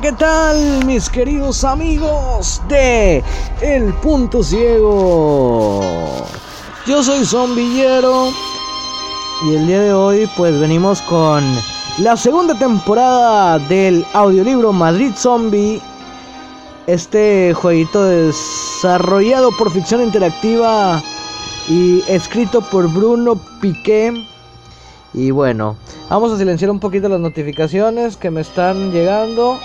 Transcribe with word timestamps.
¿qué 0.00 0.12
tal 0.12 0.84
mis 0.84 1.08
queridos 1.08 1.64
amigos 1.64 2.60
de 2.68 3.22
El 3.60 3.94
Punto 3.94 4.42
Ciego? 4.42 5.80
Yo 6.86 7.02
soy 7.02 7.24
Zombillero 7.24 8.28
y 9.44 9.54
el 9.54 9.66
día 9.66 9.80
de 9.80 9.92
hoy 9.92 10.28
pues 10.36 10.58
venimos 10.58 11.00
con 11.02 11.44
la 11.98 12.16
segunda 12.16 12.58
temporada 12.58 13.58
del 13.58 14.04
audiolibro 14.12 14.72
Madrid 14.72 15.12
Zombie. 15.16 15.80
Este 16.86 17.54
jueguito 17.54 18.04
desarrollado 18.04 19.50
por 19.52 19.70
ficción 19.70 20.02
interactiva 20.02 21.02
y 21.68 22.02
escrito 22.08 22.60
por 22.60 22.92
Bruno 22.92 23.40
Piqué. 23.60 24.12
Y 25.14 25.30
bueno, 25.30 25.76
vamos 26.10 26.32
a 26.32 26.38
silenciar 26.38 26.70
un 26.70 26.80
poquito 26.80 27.08
las 27.08 27.20
notificaciones 27.20 28.16
que 28.16 28.30
me 28.30 28.42
están 28.42 28.92
llegando. 28.92 29.58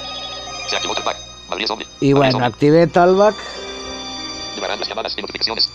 Y 1.99 2.13
Madrid 2.13 2.17
bueno, 2.17 2.31
Zombie. 2.31 2.47
activé 2.47 2.87
Talback. 2.87 3.35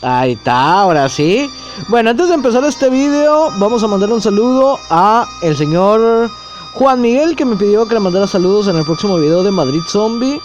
Ahí 0.02 0.32
está, 0.32 0.80
ahora 0.80 1.08
sí. 1.08 1.50
Bueno, 1.88 2.10
antes 2.10 2.28
de 2.28 2.34
empezar 2.34 2.64
este 2.64 2.90
video, 2.90 3.50
vamos 3.58 3.82
a 3.82 3.86
mandarle 3.86 4.14
un 4.14 4.22
saludo 4.22 4.78
a 4.90 5.26
el 5.42 5.56
señor 5.56 6.30
Juan 6.74 7.00
Miguel 7.00 7.36
que 7.36 7.44
me 7.44 7.56
pidió 7.56 7.86
que 7.86 7.94
le 7.94 8.00
mandara 8.00 8.26
saludos 8.26 8.68
en 8.68 8.76
el 8.76 8.84
próximo 8.84 9.16
video 9.18 9.42
de 9.42 9.50
Madrid 9.50 9.80
Zombie. 9.88 10.40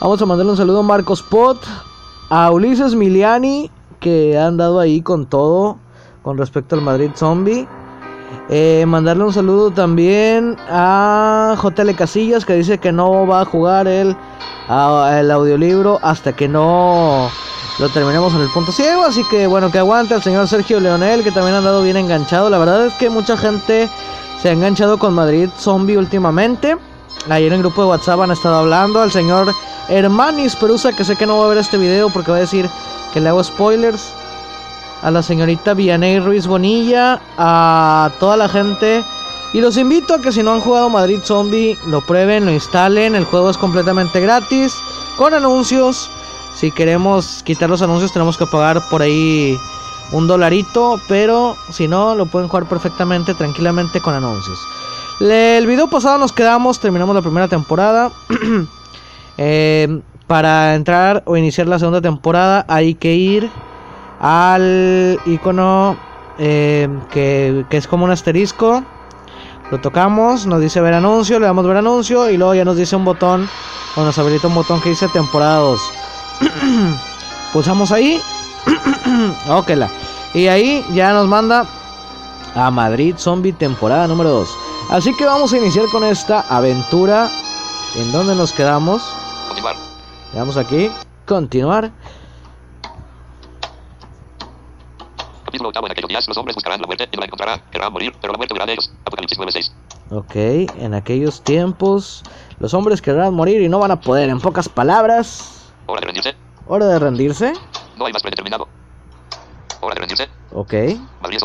Vamos 0.00 0.20
a 0.20 0.26
mandarle 0.26 0.52
un 0.52 0.56
saludo 0.56 0.80
a 0.80 0.82
Marcos 0.82 1.22
Pot, 1.22 1.58
a 2.28 2.50
Ulises 2.50 2.94
Miliani 2.94 3.70
que 4.00 4.36
han 4.36 4.56
dado 4.56 4.80
ahí 4.80 5.00
con 5.00 5.26
todo 5.26 5.78
con 6.22 6.38
respecto 6.38 6.74
al 6.74 6.82
Madrid 6.82 7.10
Zombie. 7.14 7.68
Eh, 8.48 8.84
mandarle 8.86 9.24
un 9.24 9.32
saludo 9.32 9.70
también 9.70 10.56
a 10.68 11.56
JL 11.62 11.94
Casillas 11.94 12.44
que 12.44 12.54
dice 12.54 12.78
que 12.78 12.92
no 12.92 13.26
va 13.26 13.42
a 13.42 13.44
jugar 13.44 13.88
el, 13.88 14.16
el 14.68 15.30
audiolibro 15.30 15.98
hasta 16.02 16.32
que 16.34 16.48
no 16.48 17.30
lo 17.78 17.88
terminemos 17.88 18.34
en 18.34 18.42
el 18.42 18.48
punto 18.50 18.72
ciego. 18.72 19.04
Así 19.04 19.24
que 19.30 19.46
bueno, 19.46 19.70
que 19.70 19.78
aguante 19.78 20.14
al 20.14 20.22
señor 20.22 20.48
Sergio 20.48 20.80
Leonel 20.80 21.22
que 21.22 21.30
también 21.30 21.54
ha 21.54 21.58
andado 21.58 21.82
bien 21.82 21.96
enganchado. 21.96 22.50
La 22.50 22.58
verdad 22.58 22.86
es 22.86 22.94
que 22.94 23.08
mucha 23.10 23.36
gente 23.36 23.88
se 24.40 24.48
ha 24.48 24.52
enganchado 24.52 24.98
con 24.98 25.14
Madrid 25.14 25.48
Zombie 25.56 25.96
últimamente. 25.96 26.76
Ayer 27.30 27.48
en 27.48 27.54
el 27.54 27.60
grupo 27.60 27.82
de 27.82 27.88
WhatsApp 27.88 28.20
han 28.20 28.32
estado 28.32 28.56
hablando 28.56 29.00
al 29.00 29.12
señor 29.12 29.52
Hermanis 29.88 30.56
Perusa 30.56 30.92
que 30.92 31.04
sé 31.04 31.16
que 31.16 31.26
no 31.26 31.38
va 31.38 31.46
a 31.46 31.48
ver 31.48 31.58
este 31.58 31.78
video 31.78 32.10
porque 32.10 32.32
va 32.32 32.38
a 32.38 32.40
decir 32.40 32.68
que 33.12 33.20
le 33.20 33.28
hago 33.28 33.44
spoilers 33.44 34.12
a 35.02 35.10
la 35.10 35.22
señorita 35.22 35.74
Vianey 35.74 36.20
Ruiz 36.20 36.46
Bonilla, 36.46 37.20
a 37.36 38.10
toda 38.20 38.36
la 38.36 38.48
gente. 38.48 39.04
Y 39.52 39.60
los 39.60 39.76
invito 39.76 40.14
a 40.14 40.22
que 40.22 40.32
si 40.32 40.42
no 40.42 40.52
han 40.52 40.60
jugado 40.60 40.88
Madrid 40.88 41.20
Zombie, 41.22 41.76
lo 41.86 42.00
prueben, 42.00 42.46
lo 42.46 42.52
instalen. 42.52 43.14
El 43.14 43.24
juego 43.24 43.50
es 43.50 43.58
completamente 43.58 44.20
gratis, 44.20 44.74
con 45.18 45.34
anuncios. 45.34 46.08
Si 46.54 46.70
queremos 46.70 47.42
quitar 47.44 47.68
los 47.68 47.82
anuncios, 47.82 48.12
tenemos 48.12 48.38
que 48.38 48.46
pagar 48.46 48.88
por 48.88 49.02
ahí 49.02 49.58
un 50.12 50.26
dolarito. 50.26 50.98
Pero 51.08 51.56
si 51.70 51.88
no, 51.88 52.14
lo 52.14 52.26
pueden 52.26 52.48
jugar 52.48 52.68
perfectamente, 52.68 53.34
tranquilamente 53.34 54.00
con 54.00 54.14
anuncios. 54.14 54.58
El 55.20 55.66
video 55.66 55.88
pasado 55.88 56.16
nos 56.18 56.32
quedamos, 56.32 56.78
terminamos 56.78 57.14
la 57.14 57.22
primera 57.22 57.48
temporada. 57.48 58.10
Eh, 59.38 60.02
para 60.26 60.74
entrar 60.74 61.22
o 61.24 61.38
iniciar 61.38 61.66
la 61.66 61.78
segunda 61.78 62.02
temporada 62.02 62.66
hay 62.68 62.94
que 62.94 63.14
ir 63.14 63.50
al 64.22 65.20
icono 65.26 65.96
eh, 66.38 66.88
que, 67.10 67.66
que 67.68 67.76
es 67.76 67.86
como 67.86 68.04
un 68.04 68.10
asterisco. 68.10 68.82
Lo 69.70 69.80
tocamos, 69.80 70.46
nos 70.46 70.60
dice 70.60 70.80
ver 70.80 70.94
anuncio, 70.94 71.38
le 71.38 71.46
damos 71.46 71.66
ver 71.66 71.78
anuncio 71.78 72.30
y 72.30 72.36
luego 72.36 72.54
ya 72.54 72.64
nos 72.64 72.76
dice 72.76 72.94
un 72.94 73.04
botón 73.04 73.48
o 73.96 74.04
nos 74.04 74.18
habilita 74.18 74.46
un 74.46 74.54
botón 74.54 74.80
que 74.80 74.90
dice 74.90 75.08
temporada 75.08 75.58
2. 75.58 75.80
Pulsamos 77.52 77.90
ahí. 77.90 78.20
ok, 79.48 79.70
la. 79.70 79.90
Y 80.34 80.46
ahí 80.46 80.84
ya 80.92 81.12
nos 81.12 81.26
manda 81.26 81.66
a 82.54 82.70
Madrid 82.70 83.16
Zombie 83.18 83.52
temporada 83.52 84.06
número 84.06 84.30
2. 84.30 84.48
Así 84.90 85.14
que 85.14 85.24
vamos 85.24 85.52
a 85.52 85.58
iniciar 85.58 85.86
con 85.90 86.04
esta 86.04 86.40
aventura. 86.48 87.28
¿En 87.96 88.12
donde 88.12 88.34
nos 88.34 88.52
quedamos? 88.52 89.02
Continuar. 89.48 89.76
Le 90.32 90.38
damos 90.38 90.56
aquí, 90.56 90.90
continuar. 91.26 91.90
Capítulo 95.52 95.68
octavo. 95.68 95.86
En 95.86 95.92
aquellos 95.92 96.08
días 96.08 96.26
los 96.28 96.36
hombres 96.38 96.54
buscarán 96.54 96.80
la 96.80 96.86
muerte 96.86 97.06
y 97.12 97.14
no 97.14 97.20
la 97.20 97.26
encontrarán. 97.26 97.60
Querrán 97.70 97.92
morir, 97.92 98.14
pero 98.22 98.32
la 98.32 98.38
muerte 98.38 98.54
huirá 98.54 98.64
de 98.64 98.72
ellos. 98.72 98.90
Apocalipsis 99.04 99.38
9.6. 99.38 99.72
Ok, 100.10 100.34
en 100.80 100.94
aquellos 100.94 101.42
tiempos 101.44 102.22
los 102.58 102.72
hombres 102.72 103.02
querrán 103.02 103.34
morir 103.34 103.60
y 103.60 103.68
no 103.68 103.78
van 103.78 103.90
a 103.90 104.00
poder. 104.00 104.30
En 104.30 104.40
pocas 104.40 104.70
palabras, 104.70 105.70
Hora 105.84 106.00
de 106.00 106.06
rendirse. 106.06 106.34
hora 106.66 106.86
de 106.86 106.98
rendirse. 106.98 107.52
No 107.98 108.06
hay 108.06 108.14
más 108.14 108.22
predeterminado. 108.22 108.66
Hora 109.82 109.94
de 109.94 110.00
rendirse. 110.00 110.28
Ok, 110.52 110.72
Madrid 111.20 111.38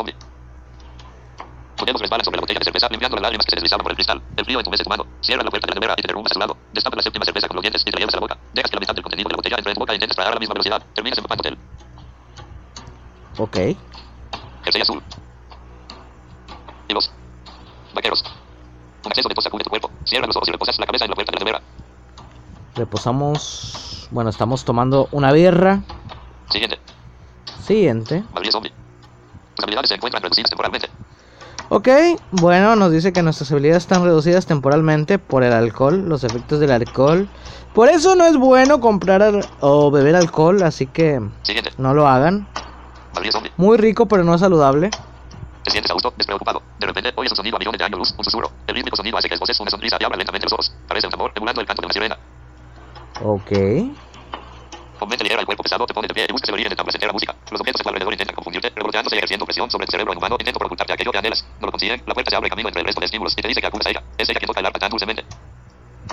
resbalan 2.00 2.24
sobre 2.24 2.38
la 2.38 2.41
botella 2.41 2.59
de 2.59 2.63
cerveza, 2.66 2.88
limpiando 2.89 3.16
las 3.18 3.24
lágrimas 3.24 3.45
que 3.45 3.51
se 3.51 3.56
deslizaban 3.57 3.84
por 3.84 3.91
el 3.91 3.97
cristal. 3.97 4.22
El 4.38 4.45
frío 4.45 4.59
entumece 4.59 4.84
tu 4.84 4.89
mano. 4.89 5.06
Cierra 5.19 5.44
la 5.44 5.50
puerta 5.50 5.68
de 5.68 5.72
la 5.72 5.79
nevera 5.79 5.95
y 5.97 6.01
te 6.01 6.07
derrumbas 6.07 6.31
a 6.31 6.34
su 6.34 6.39
lado. 6.39 6.57
Destapas 6.74 6.97
la 6.97 7.03
séptima 7.03 7.25
cerveza 7.25 7.47
con 7.50 7.56
los 7.56 7.62
dientes 7.62 7.81
y 7.81 7.85
te 7.85 7.91
la 7.91 8.00
llevas 8.00 8.13
a 8.13 8.18
la 8.18 8.22
boca. 8.22 8.38
Dejas 8.53 8.72
que 8.72 8.75
la 8.78 8.79
mitad 8.79 8.95
del 8.95 9.03
contenido 9.03 9.28
de 9.28 9.34
la 9.34 9.38
botella 9.38 9.56
entre 9.57 9.72
en 9.72 9.75
tu 9.75 9.79
boca 9.81 9.91
e 9.91 9.95
intentes 9.95 10.16
tragar 10.16 10.31
a 10.31 10.35
la 10.35 10.39
misma 10.39 10.53
velocidad. 10.53 10.81
Terminas 10.95 11.18
empapándote 11.18 11.57
ok. 13.38 13.57
Jersey 14.67 14.81
azul. 14.81 15.01
Y 16.88 16.94
los 16.94 17.11
vaqueros. 17.94 18.23
Un 19.05 19.11
exceso 19.11 19.29
de 19.29 19.35
tos 19.35 19.44
sacude 19.44 19.63
tu 19.63 19.69
cuerpo. 19.69 19.89
Cierra 20.05 20.28
los 20.28 20.35
ojos 20.35 20.50
y 20.50 20.51
reposas 20.51 20.78
la 20.79 20.85
cabeza 20.85 21.05
en 21.05 21.11
la 21.11 21.16
puerta 21.16 21.31
de 21.31 21.35
la 21.39 21.45
nevera. 21.45 21.61
Reposamos. 22.75 24.07
Bueno, 24.11 24.29
estamos 24.29 24.63
tomando 24.66 25.07
una 25.11 25.31
birra. 25.31 25.81
Siguiente. 26.50 26.79
Siguiente. 27.66 28.23
Madrid 28.33 28.51
Zombie. 28.51 28.72
Tus 29.56 29.63
habilidades 29.63 29.89
se 29.89 29.95
encuentran 29.95 30.22
reducidas 30.23 30.50
temporalmente. 30.50 30.88
Ok, 31.69 31.89
bueno, 32.31 32.77
nos 32.77 32.91
dice 32.91 33.11
que 33.11 33.22
nuestras 33.22 33.51
habilidades 33.51 33.83
están 33.83 34.03
reducidas 34.03 34.45
temporalmente 34.45 35.19
por 35.19 35.44
el 35.44 35.51
alcohol, 35.51 36.07
los 36.07 36.23
efectos 36.23 36.61
del 36.61 36.72
alcohol. 36.72 37.27
Por 37.73 37.89
eso 37.89 38.16
no 38.16 38.25
es 38.25 38.38
bueno 38.38 38.79
comprar 38.79 39.41
o 39.59 39.91
beber 39.91 40.16
alcohol, 40.16 40.63
así 40.63 40.88
que 40.88 41.19
Siguiente. 41.44 41.72
no 41.77 41.94
lo 41.94 42.07
hagan. 42.07 42.47
Muy 43.57 43.78
rico, 43.78 44.07
pero 44.07 44.23
no 44.23 44.33
es 44.35 44.41
saludable. 44.41 44.89
Te 45.63 45.72
sientes 45.72 45.91
a 45.91 45.94
gusto, 45.94 46.13
despreocupado. 46.16 46.61
De 46.79 46.88
repente 46.88 47.11
oyes 47.16 47.31
un 47.31 47.35
sonido 47.35 47.57
a 47.57 47.59
millones 47.59 47.79
de 47.79 47.85
años 47.85 48.00
luz, 48.00 48.16
un 48.17 48.23
susurro. 48.23 48.51
El 48.67 48.75
rítmico 48.75 48.95
sonido 48.95 49.17
hace 49.17 49.28
que 49.28 49.35
esboces 49.35 49.59
una 49.59 49.69
sonrisa 49.69 49.97
y 50.00 50.03
abra 50.03 50.17
lentamente 50.17 50.45
los 50.45 50.53
ojos. 50.53 50.72
Parece 50.88 51.07
un 51.07 51.11
tambor 51.11 51.31
emulando 51.35 51.61
el 51.61 51.67
canto 51.67 51.81
de 51.81 51.85
una 51.88 51.94
sirena. 51.94 52.17
Ok. 53.23 53.51
Con 55.00 55.09
mente 55.09 55.23
ligera 55.23 55.41
el 55.41 55.45
cuerpo 55.45 55.63
pesado 55.63 55.85
te 55.85 55.94
pone 55.94 56.07
de 56.07 56.13
pie 56.13 56.25
y 56.27 56.31
buscas 56.31 56.50
el 56.50 56.53
origen 56.53 56.69
de 56.69 56.75
tan 56.75 56.85
placentera 56.85 57.13
música. 57.13 57.35
Los 57.51 57.61
objetos 57.61 57.81
a 57.81 57.83
tu 57.83 57.89
alrededor 57.89 58.13
intentan 58.13 58.35
confundirte, 58.35 58.72
revoloteándose 58.75 59.16
y 59.16 59.19
ejerciendo 59.19 59.45
presión 59.45 59.69
sobre 59.69 59.85
tu 59.85 59.91
cerebro 59.91 60.13
inhumano. 60.13 60.38
Intento 60.39 60.57
por 60.57 60.67
ocultarte 60.67 60.94
aquello 60.94 61.11
que 61.11 61.17
anhelas. 61.17 61.45
No 61.59 61.67
lo 61.67 61.72
consiguen. 61.72 62.01
La 62.06 62.13
puerta 62.13 62.31
se 62.31 62.35
abre 62.35 62.50
camino 62.50 62.69
entre 62.69 62.81
el 62.81 62.85
resto 62.85 63.01
de 63.01 63.06
estímulos 63.06 63.33
y 63.38 63.41
te 63.41 63.47
dice 63.47 63.61
que 63.61 63.67
acudas 63.67 63.88
a 63.88 63.89
ella. 63.91 64.03
Es 64.17 64.29
ella 64.29 64.39
quien 64.39 64.47
toca 64.47 64.59
el 64.59 64.66
arpa 64.66 64.79
tan 64.79 64.89
dulcemente. 64.89 65.25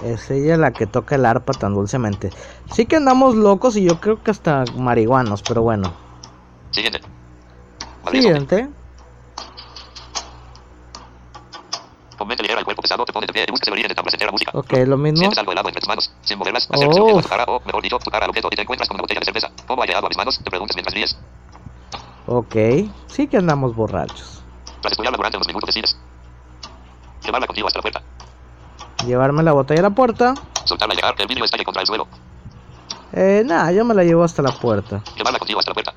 Es 0.03 0.31
ella 0.31 0.57
la 0.57 0.73
que 0.73 0.87
toca 0.87 1.15
el 1.15 1.25
arpa 1.25 1.53
tan 1.53 1.73
dulcemente. 1.73 2.31
Sí 2.73 2.85
que 2.85 2.97
andamos 2.97 3.37
locos 3.37 3.77
y 3.77 3.85
yo 3.85 4.01
creo 4.01 4.23
que 4.23 4.33
hasta 4.33 4.65
marihuanos, 4.77 5.43
pero 5.43 5.63
bueno. 5.63 6.04
Siguiente. 6.75 7.01
Zombie. 8.05 8.21
Siguiente. 8.23 8.69
Con 12.19 12.29
mente 12.29 12.43
ligera 12.43 12.61
el 12.61 12.65
cuerpo 12.65 12.83
pesado 12.83 13.05
te 13.05 13.13
pone 13.13 13.27
de 13.27 13.33
pie 13.33 13.45
y 13.49 13.51
buscas 13.51 13.67
el 13.69 13.73
origen 13.73 13.89
de 13.89 13.95
placentera 13.97 14.31
música. 14.31 14.51
Ok, 14.55 14.73
lo 14.87 14.97
mismo. 14.97 15.19
Sientes 15.19 15.39
algo 15.39 15.53
helado 15.53 15.69
entre 15.69 15.81
tus 15.81 15.89
manos. 15.89 16.13
Sin 16.23 16.39
moverlas, 16.39 16.69
el 16.71 16.89
Oh. 16.89 17.19
a 17.19 17.23
tu 17.23 17.29
cara, 17.29 17.45
o 17.49 17.61
mejor 17.65 17.83
dicho, 17.83 17.99
tu 17.99 18.11
cara 18.11 18.25
al 18.25 18.31
objeto 18.31 18.49
y 18.53 18.57
te 18.57 18.63
encuentras 18.63 18.89
con 18.89 18.97
una 18.97 19.03
botella 19.03 19.21
de 19.21 19.27
cerveza. 19.27 19.51
¿Cómo 19.67 19.83
ha 19.83 19.87
llegado 19.87 20.07
a 20.07 20.09
mis 20.09 20.17
manos? 20.17 20.39
Te 20.39 20.51
preguntas 20.51 20.77
mientras 20.77 20.95
ríes. 20.95 21.17
Ok. 22.27 22.55
Sí 23.09 23.27
que 23.27 23.37
andamos 23.37 23.75
borrachos. 23.75 24.43
Tras 24.81 24.93
estudiarla 24.93 25.17
durante 25.17 25.37
unos 25.39 25.47
minutos 25.49 25.67
decides. 25.69 25.97
Llevarla 27.25 27.47
contigo 27.47 27.67
hasta 27.67 27.79
la 27.79 27.83
puerta. 27.83 28.03
Llevarme 29.07 29.43
la 29.43 29.53
botella 29.53 29.81
a 29.81 29.83
la 29.85 29.91
puerta. 29.91 30.35
Soltarla 30.65 30.95
y 30.95 30.97
dejar 30.99 31.15
que 31.17 31.23
el 31.23 31.29
vidrio 31.29 31.45
estalle 31.45 31.65
contra 31.65 31.81
el 31.83 31.87
suelo. 31.87 32.07
Eh, 33.13 33.43
nada, 33.45 33.73
yo 33.73 33.85
me 33.85 33.95
la 33.95 34.05
llevo 34.05 34.23
hasta 34.25 34.41
la 34.43 34.53
puerta. 34.53 35.03
Llevarla 35.17 35.39
contigo 35.39 35.59
hasta 35.59 35.71
la 35.71 35.75
puerta. 35.75 35.95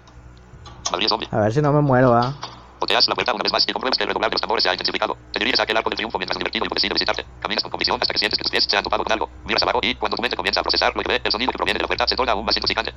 A 1.31 1.39
ver 1.39 1.53
si 1.53 1.61
no 1.61 1.73
me 1.73 1.81
muero, 1.81 2.13
¿ah? 2.13 2.33
Boteas 2.79 3.07
la 3.07 3.15
puerta 3.15 3.33
una 3.33 3.43
vez 3.43 3.51
más 3.51 3.65
y 3.67 3.73
compruebas 3.73 3.97
que 3.97 4.03
el 4.03 4.09
redoblar 4.09 4.29
de 4.29 4.35
los 4.35 4.41
tambores 4.41 4.63
se 4.63 4.69
ha 4.69 4.73
intensificado. 4.73 5.17
Te 5.31 5.39
diriges 5.39 5.59
a 5.59 5.63
aquel 5.63 5.77
arco 5.77 5.89
de 5.89 5.95
triunfo 5.95 6.19
mientras 6.19 6.37
divertido 6.37 6.65
y 6.65 6.67
apetecible 6.67 6.93
visitarte. 6.93 7.25
Caminas 7.39 7.63
con 7.63 7.71
convicción 7.71 7.97
hasta 7.99 8.13
que 8.13 8.19
sientes 8.19 8.37
que 8.37 8.43
tus 8.43 8.51
pies 8.51 8.65
se 8.69 8.77
han 8.77 8.83
topado 8.83 9.03
con 9.03 9.11
algo. 9.11 9.29
Miras 9.45 9.63
abajo 9.63 9.79
y, 9.81 9.95
cuando 9.95 10.15
tu 10.15 10.21
mente 10.21 10.37
comienza 10.37 10.59
a 10.59 10.63
procesar 10.63 10.95
lo 10.95 11.01
que 11.01 11.09
ve, 11.09 11.21
el 11.23 11.31
sonido 11.31 11.51
que 11.51 11.57
proviene 11.57 11.79
de 11.79 11.83
la 11.83 11.87
puerta 11.87 12.07
se 12.07 12.15
torna 12.15 12.33
aún 12.33 12.45
más 12.45 12.55
intoxicante. 12.55 12.93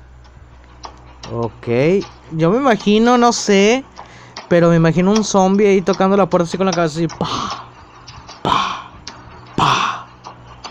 Ok. 1.33 2.05
Yo 2.31 2.51
me 2.51 2.57
imagino, 2.57 3.17
no 3.17 3.33
sé. 3.33 3.83
Pero 4.47 4.69
me 4.69 4.75
imagino 4.75 5.11
un 5.11 5.23
zombie 5.23 5.67
ahí 5.67 5.81
tocando 5.81 6.15
la 6.15 6.27
puerta 6.27 6.47
así 6.47 6.57
con 6.57 6.67
la 6.67 6.73
cabeza 6.73 6.99
así. 6.99 7.07
Pa, 7.07 7.27
pa, 8.43 8.91
pa, 9.55 10.07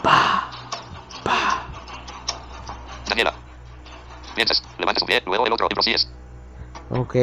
pa, 0.03 0.51
pa. 1.25 1.67
Daniela. 3.09 3.33
Piensas, 4.37 4.63
levantas 4.79 5.03
un 5.03 5.09
pie, 5.09 5.23
luego 5.27 5.47
el 5.47 5.53
otro 5.53 5.67
y 5.69 5.75
prosigues. 5.75 6.09
Ok. 6.91 7.15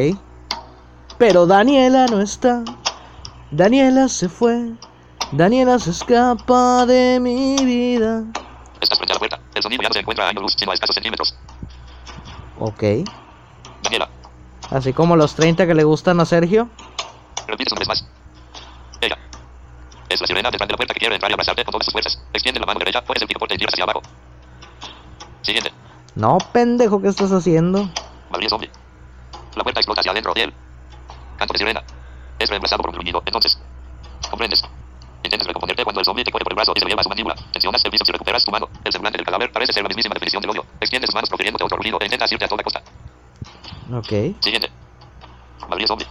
Pero 1.17 1.45
Daniela 1.47 2.05
no 2.07 2.21
está. 2.21 2.63
Daniela 3.51 4.07
se 4.07 4.29
fue. 4.29 4.71
Daniela 5.31 5.79
se 5.79 5.91
escapa 5.91 6.85
de 6.85 7.19
mi 7.19 7.55
vida. 7.57 8.23
Estás 8.79 8.97
frente 8.97 9.13
a 9.13 9.15
la 9.15 9.19
puerta. 9.19 9.39
El 9.55 9.63
sonido 9.63 9.81
ya 9.83 9.89
no 9.89 9.93
se 9.93 9.99
encuentra 9.99 10.25
a 10.25 10.29
año 10.29 10.41
luz, 10.41 10.55
sino 10.57 10.71
a 10.71 10.73
escasos 10.73 10.93
centímetros. 10.95 11.35
Ok. 12.59 12.83
Daniela, 13.83 14.09
Así 14.71 14.93
como 14.93 15.15
los 15.15 15.35
30 15.35 15.65
que 15.65 15.73
le 15.73 15.83
gustan 15.83 16.19
a 16.19 16.25
Sergio. 16.25 16.69
repites 17.47 17.71
una 17.71 17.79
vez 17.79 17.87
más. 17.87 18.05
Ella. 19.01 19.17
Es 20.09 20.21
la 20.21 20.27
sirena 20.27 20.49
detrás 20.51 20.67
de 20.67 20.73
la 20.73 20.77
puerta 20.77 20.93
que 20.93 20.99
quiere 20.99 21.15
entrar 21.15 21.31
y 21.31 21.33
abrazarte 21.33 21.63
con 21.65 21.71
todas 21.73 21.85
sus 21.85 21.91
fuerzas. 21.93 22.21
Extiende 22.33 22.59
la 22.59 22.65
mano 22.65 22.79
derecha, 22.79 23.03
pones 23.03 23.21
el 23.21 23.27
picaporte 23.27 23.55
y 23.55 23.57
tiras 23.57 23.73
hacia 23.73 23.83
abajo. 23.83 24.01
Siguiente. 25.41 25.71
No, 26.15 26.37
pendejo, 26.51 27.01
¿qué 27.01 27.07
estás 27.09 27.31
haciendo? 27.31 27.89
Madrid 28.29 28.49
zombie. 28.49 28.69
La 29.57 29.63
puerta 29.63 29.79
explota 29.79 30.01
hacia 30.01 30.11
adentro 30.11 30.33
de 30.33 30.43
él. 30.43 30.53
Canto 31.37 31.53
de 31.53 31.57
sirena. 31.57 31.83
Es 32.37 32.49
reemplazado 32.49 32.83
por 32.83 32.91
un 32.91 32.95
gruñido. 32.95 33.23
Entonces. 33.25 33.59
¿Comprendes? 34.29 34.63
Intentas 35.23 35.47
recomponerte 35.47 35.83
cuando 35.83 35.99
el 35.99 36.05
zombie 36.05 36.23
te 36.23 36.31
coge 36.31 36.43
por 36.43 36.53
el 36.53 36.55
brazo 36.55 36.73
y 36.75 36.79
se 36.79 36.85
lo 36.85 36.89
lleva 36.89 37.01
a 37.01 37.03
su 37.03 37.09
mandíbula. 37.09 37.35
Tensionas 37.51 37.83
el 37.83 37.91
piso 37.91 38.03
y 38.07 38.11
recuperas 38.11 38.45
tu 38.45 38.51
mano. 38.51 38.69
El 38.83 38.91
semblante 38.91 39.17
del 39.17 39.25
cadáver 39.25 39.51
parece 39.51 39.73
ser 39.73 39.83
la 39.83 39.89
mismísima 39.89 40.13
definición 40.13 40.41
del 40.41 40.51
odio. 40.51 40.65
Extiendes 40.79 41.09
tus 41.09 41.15
manos 41.15 41.29
profiriéndote 41.29 41.63
otro 41.63 41.77
rugido 41.77 41.97
e 41.99 42.05
intentas 42.05 42.31
irte 42.31 42.45
a 42.45 42.47
toda 42.47 42.63
costa. 42.63 42.83
Ok. 43.91 44.41
Siguiente. 44.41 44.69
Madrid 45.67 45.87
zombie. 45.87 46.07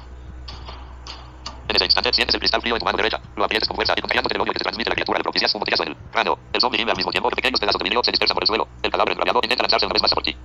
En 1.69 1.76
ese 1.76 1.84
instante 1.84 2.12
sientes 2.12 2.34
el 2.34 2.40
cristal 2.40 2.60
frío 2.60 2.75
en 2.75 2.81
tu 2.81 2.84
mano 2.84 2.96
derecha. 2.96 3.20
Lo 3.37 3.44
aprietas 3.44 3.69
con 3.69 3.76
fuerza 3.76 3.94
y 3.96 4.00
contagiándote 4.00 4.34
del 4.34 4.43
odio 4.43 4.52
que 4.52 4.58
te 4.58 4.64
transmite 4.64 4.90
la 4.90 4.94
criatura, 4.94 5.19
le 5.19 5.22
propicias 5.22 5.54
un 5.54 5.60
botellazo 5.60 5.82
en 5.84 5.88
el 5.90 5.96
cráneo. 6.10 6.38
El 6.52 6.60
zombie 6.60 6.78
gime 6.78 6.90
al 6.90 6.96
mismo 6.96 7.12
tiempo 7.12 7.28
que 7.31 7.37
pequeños 7.37 7.60
pedazos 7.60 7.78
de 7.78 7.84
vidrio 7.84 8.02
se 8.04 8.10
dispersan 8.10 8.34
por 8.34 8.43
el 8.43 8.48
suelo. 8.48 8.69
El 8.82 8.90
cadáver 8.90 9.12
enrabiado 9.12 9.40
intenta 9.43 9.62
lanzarse 9.62 9.87
una 9.87 9.93
vez 9.94 10.02
más 10.02 10.12
a 10.12 10.14
por 10.14 10.25
ti. 10.25 10.37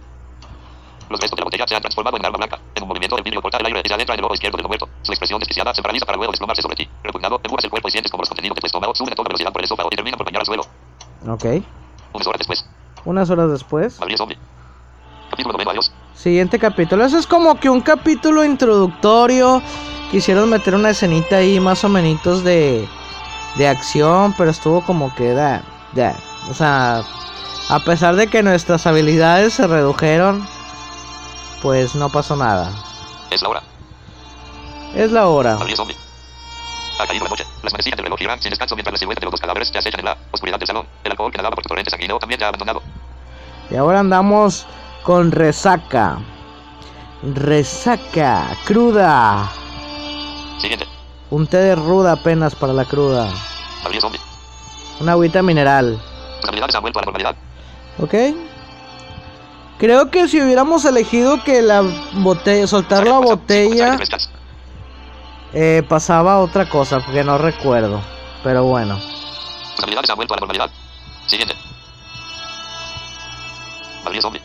Los 1.11 1.19
restos 1.19 1.35
de 1.35 1.41
la 1.41 1.45
botella 1.45 1.65
se 1.67 1.75
han 1.75 1.81
transformado 1.81 2.15
en 2.15 2.25
arma 2.25 2.37
blanca. 2.37 2.59
En 2.73 2.83
un 2.83 2.87
movimiento, 2.89 3.17
el 3.17 3.23
vidrio 3.23 3.41
corta 3.41 3.57
el 3.57 3.65
aire 3.65 3.81
y 3.83 3.87
se 3.87 3.93
adentra 3.93 4.15
en 4.15 4.19
el 4.19 4.25
ojo 4.25 4.33
izquierdo 4.33 4.57
del 4.57 4.67
muerto. 4.67 4.87
Su 5.01 5.11
expresión 5.11 5.39
desquiciada 5.39 5.73
se 5.73 5.81
paraliza 5.81 6.05
para 6.05 6.17
luego 6.17 6.31
desplomarse 6.31 6.61
sobre 6.61 6.77
ti. 6.77 6.89
Repugnado, 7.03 7.35
empujas 7.43 7.65
el 7.65 7.69
cuerpo 7.69 7.89
y 7.89 7.91
sientes 7.91 8.11
como 8.11 8.21
los 8.21 8.29
contenidos 8.29 8.55
de 8.55 8.61
tu 8.61 8.67
estómago 8.67 8.95
suben 8.95 9.11
a 9.11 9.15
toda 9.15 9.27
velocidad 9.27 9.51
por 9.51 9.61
el 9.61 9.65
esófago 9.65 9.89
y 9.91 9.95
terminan 9.95 10.17
por 10.17 10.25
bañar 10.25 10.39
al 10.39 10.45
suelo. 10.45 10.63
Ok. 11.27 11.45
Unas 12.13 12.27
horas 12.27 12.39
después, 12.39 12.65
Unas 13.03 13.29
horas 13.29 13.51
después. 13.51 13.99
Madrid 13.99 14.15
zombie. 14.17 14.37
Capítulo 15.31 15.53
noveno, 15.53 15.71
adiós. 15.71 15.91
Siguiente 16.15 16.57
capítulo. 16.59 17.03
Eso 17.03 17.17
es 17.17 17.27
como 17.27 17.59
que 17.59 17.69
un 17.69 17.81
capítulo 17.81 18.45
introductorio. 18.45 19.61
Quisieron 20.11 20.49
meter 20.49 20.75
una 20.75 20.91
escenita 20.91 21.37
ahí 21.37 21.59
más 21.59 21.83
o 21.83 21.89
menos 21.89 22.43
de, 22.43 22.87
de 23.57 23.67
acción, 23.67 24.33
pero 24.37 24.49
estuvo 24.49 24.81
como 24.81 25.13
que 25.15 25.33
da, 25.33 25.61
da. 25.93 26.15
O 26.49 26.53
sea, 26.53 27.03
a 27.69 27.79
pesar 27.79 28.15
de 28.15 28.27
que 28.27 28.43
nuestras 28.43 28.85
habilidades 28.87 29.53
se 29.53 29.67
redujeron, 29.67 30.45
pues 31.61 31.95
no 31.95 32.09
pasó 32.09 32.35
nada. 32.35 32.71
Es 33.29 33.41
la 33.41 33.49
hora. 33.49 33.61
Es 34.95 35.11
la 35.11 35.27
hora. 35.27 35.55
Ha 35.55 37.07
caído 37.07 37.23
la 37.23 37.29
noche. 37.29 37.45
Las 37.63 37.71
manecillas 37.73 37.97
del 37.97 38.05
reloj 38.05 38.19
giran 38.19 38.41
sin 38.41 38.49
descanso 38.49 38.75
mientras 38.75 38.93
la 38.93 38.99
silueta 38.99 39.19
de 39.19 39.25
los 39.25 39.31
dos 39.31 39.41
cadáveres 39.41 39.71
te 39.71 39.79
acechan 39.79 40.01
en 40.01 40.05
la 40.05 40.17
oscuridad 40.31 40.59
del 40.59 40.67
salón. 40.67 40.87
El 41.03 41.11
alcohol 41.11 41.31
que 41.31 41.37
nadaba 41.37 41.55
por 41.55 41.63
tu 41.63 41.69
torrente 41.69 41.91
sanguíneo 41.91 42.19
también 42.19 42.39
ya 42.39 42.47
ha 42.47 42.49
abandonado. 42.49 42.81
Y 43.69 43.75
ahora 43.75 43.99
andamos 43.99 44.65
con 45.03 45.31
resaca. 45.31 46.19
Resaca, 47.23 48.57
cruda. 48.65 49.51
Siguiente. 50.59 50.85
Un 51.29 51.47
té 51.47 51.57
de 51.57 51.75
ruda 51.75 52.13
apenas 52.13 52.55
para 52.55 52.73
la 52.73 52.85
cruda. 52.85 53.31
Madrid 53.83 53.99
zombie. 54.01 54.19
Una 54.99 55.13
agüita 55.13 55.41
mineral. 55.41 55.99
Tus 56.41 56.49
habilidades 56.49 56.75
han 56.75 56.81
vuelto 56.81 56.99
a 56.99 57.01
la 57.01 57.05
normalidad. 57.05 57.35
¿Ok? 57.99 58.13
Creo 59.81 60.11
que 60.11 60.27
si 60.27 60.39
hubiéramos 60.39 60.85
elegido 60.85 61.43
que 61.43 61.63
la 61.63 61.81
botella, 62.13 62.67
soltar 62.67 63.07
la 63.07 63.17
botella, 63.17 63.97
eh, 65.53 65.81
pasaba 65.89 66.37
otra 66.37 66.69
cosa, 66.69 66.99
porque 66.99 67.23
no 67.23 67.39
recuerdo. 67.39 67.99
Pero 68.43 68.63
bueno. 68.65 68.99
Tus 69.75 69.83
habilidades 69.83 70.11
han 70.11 70.17
vuelto 70.17 70.35
a 70.35 70.37
la 70.37 70.41
normalidad. 70.41 70.69
Siguiente. 71.25 71.55
Madrid 74.05 74.21
zombie. 74.21 74.41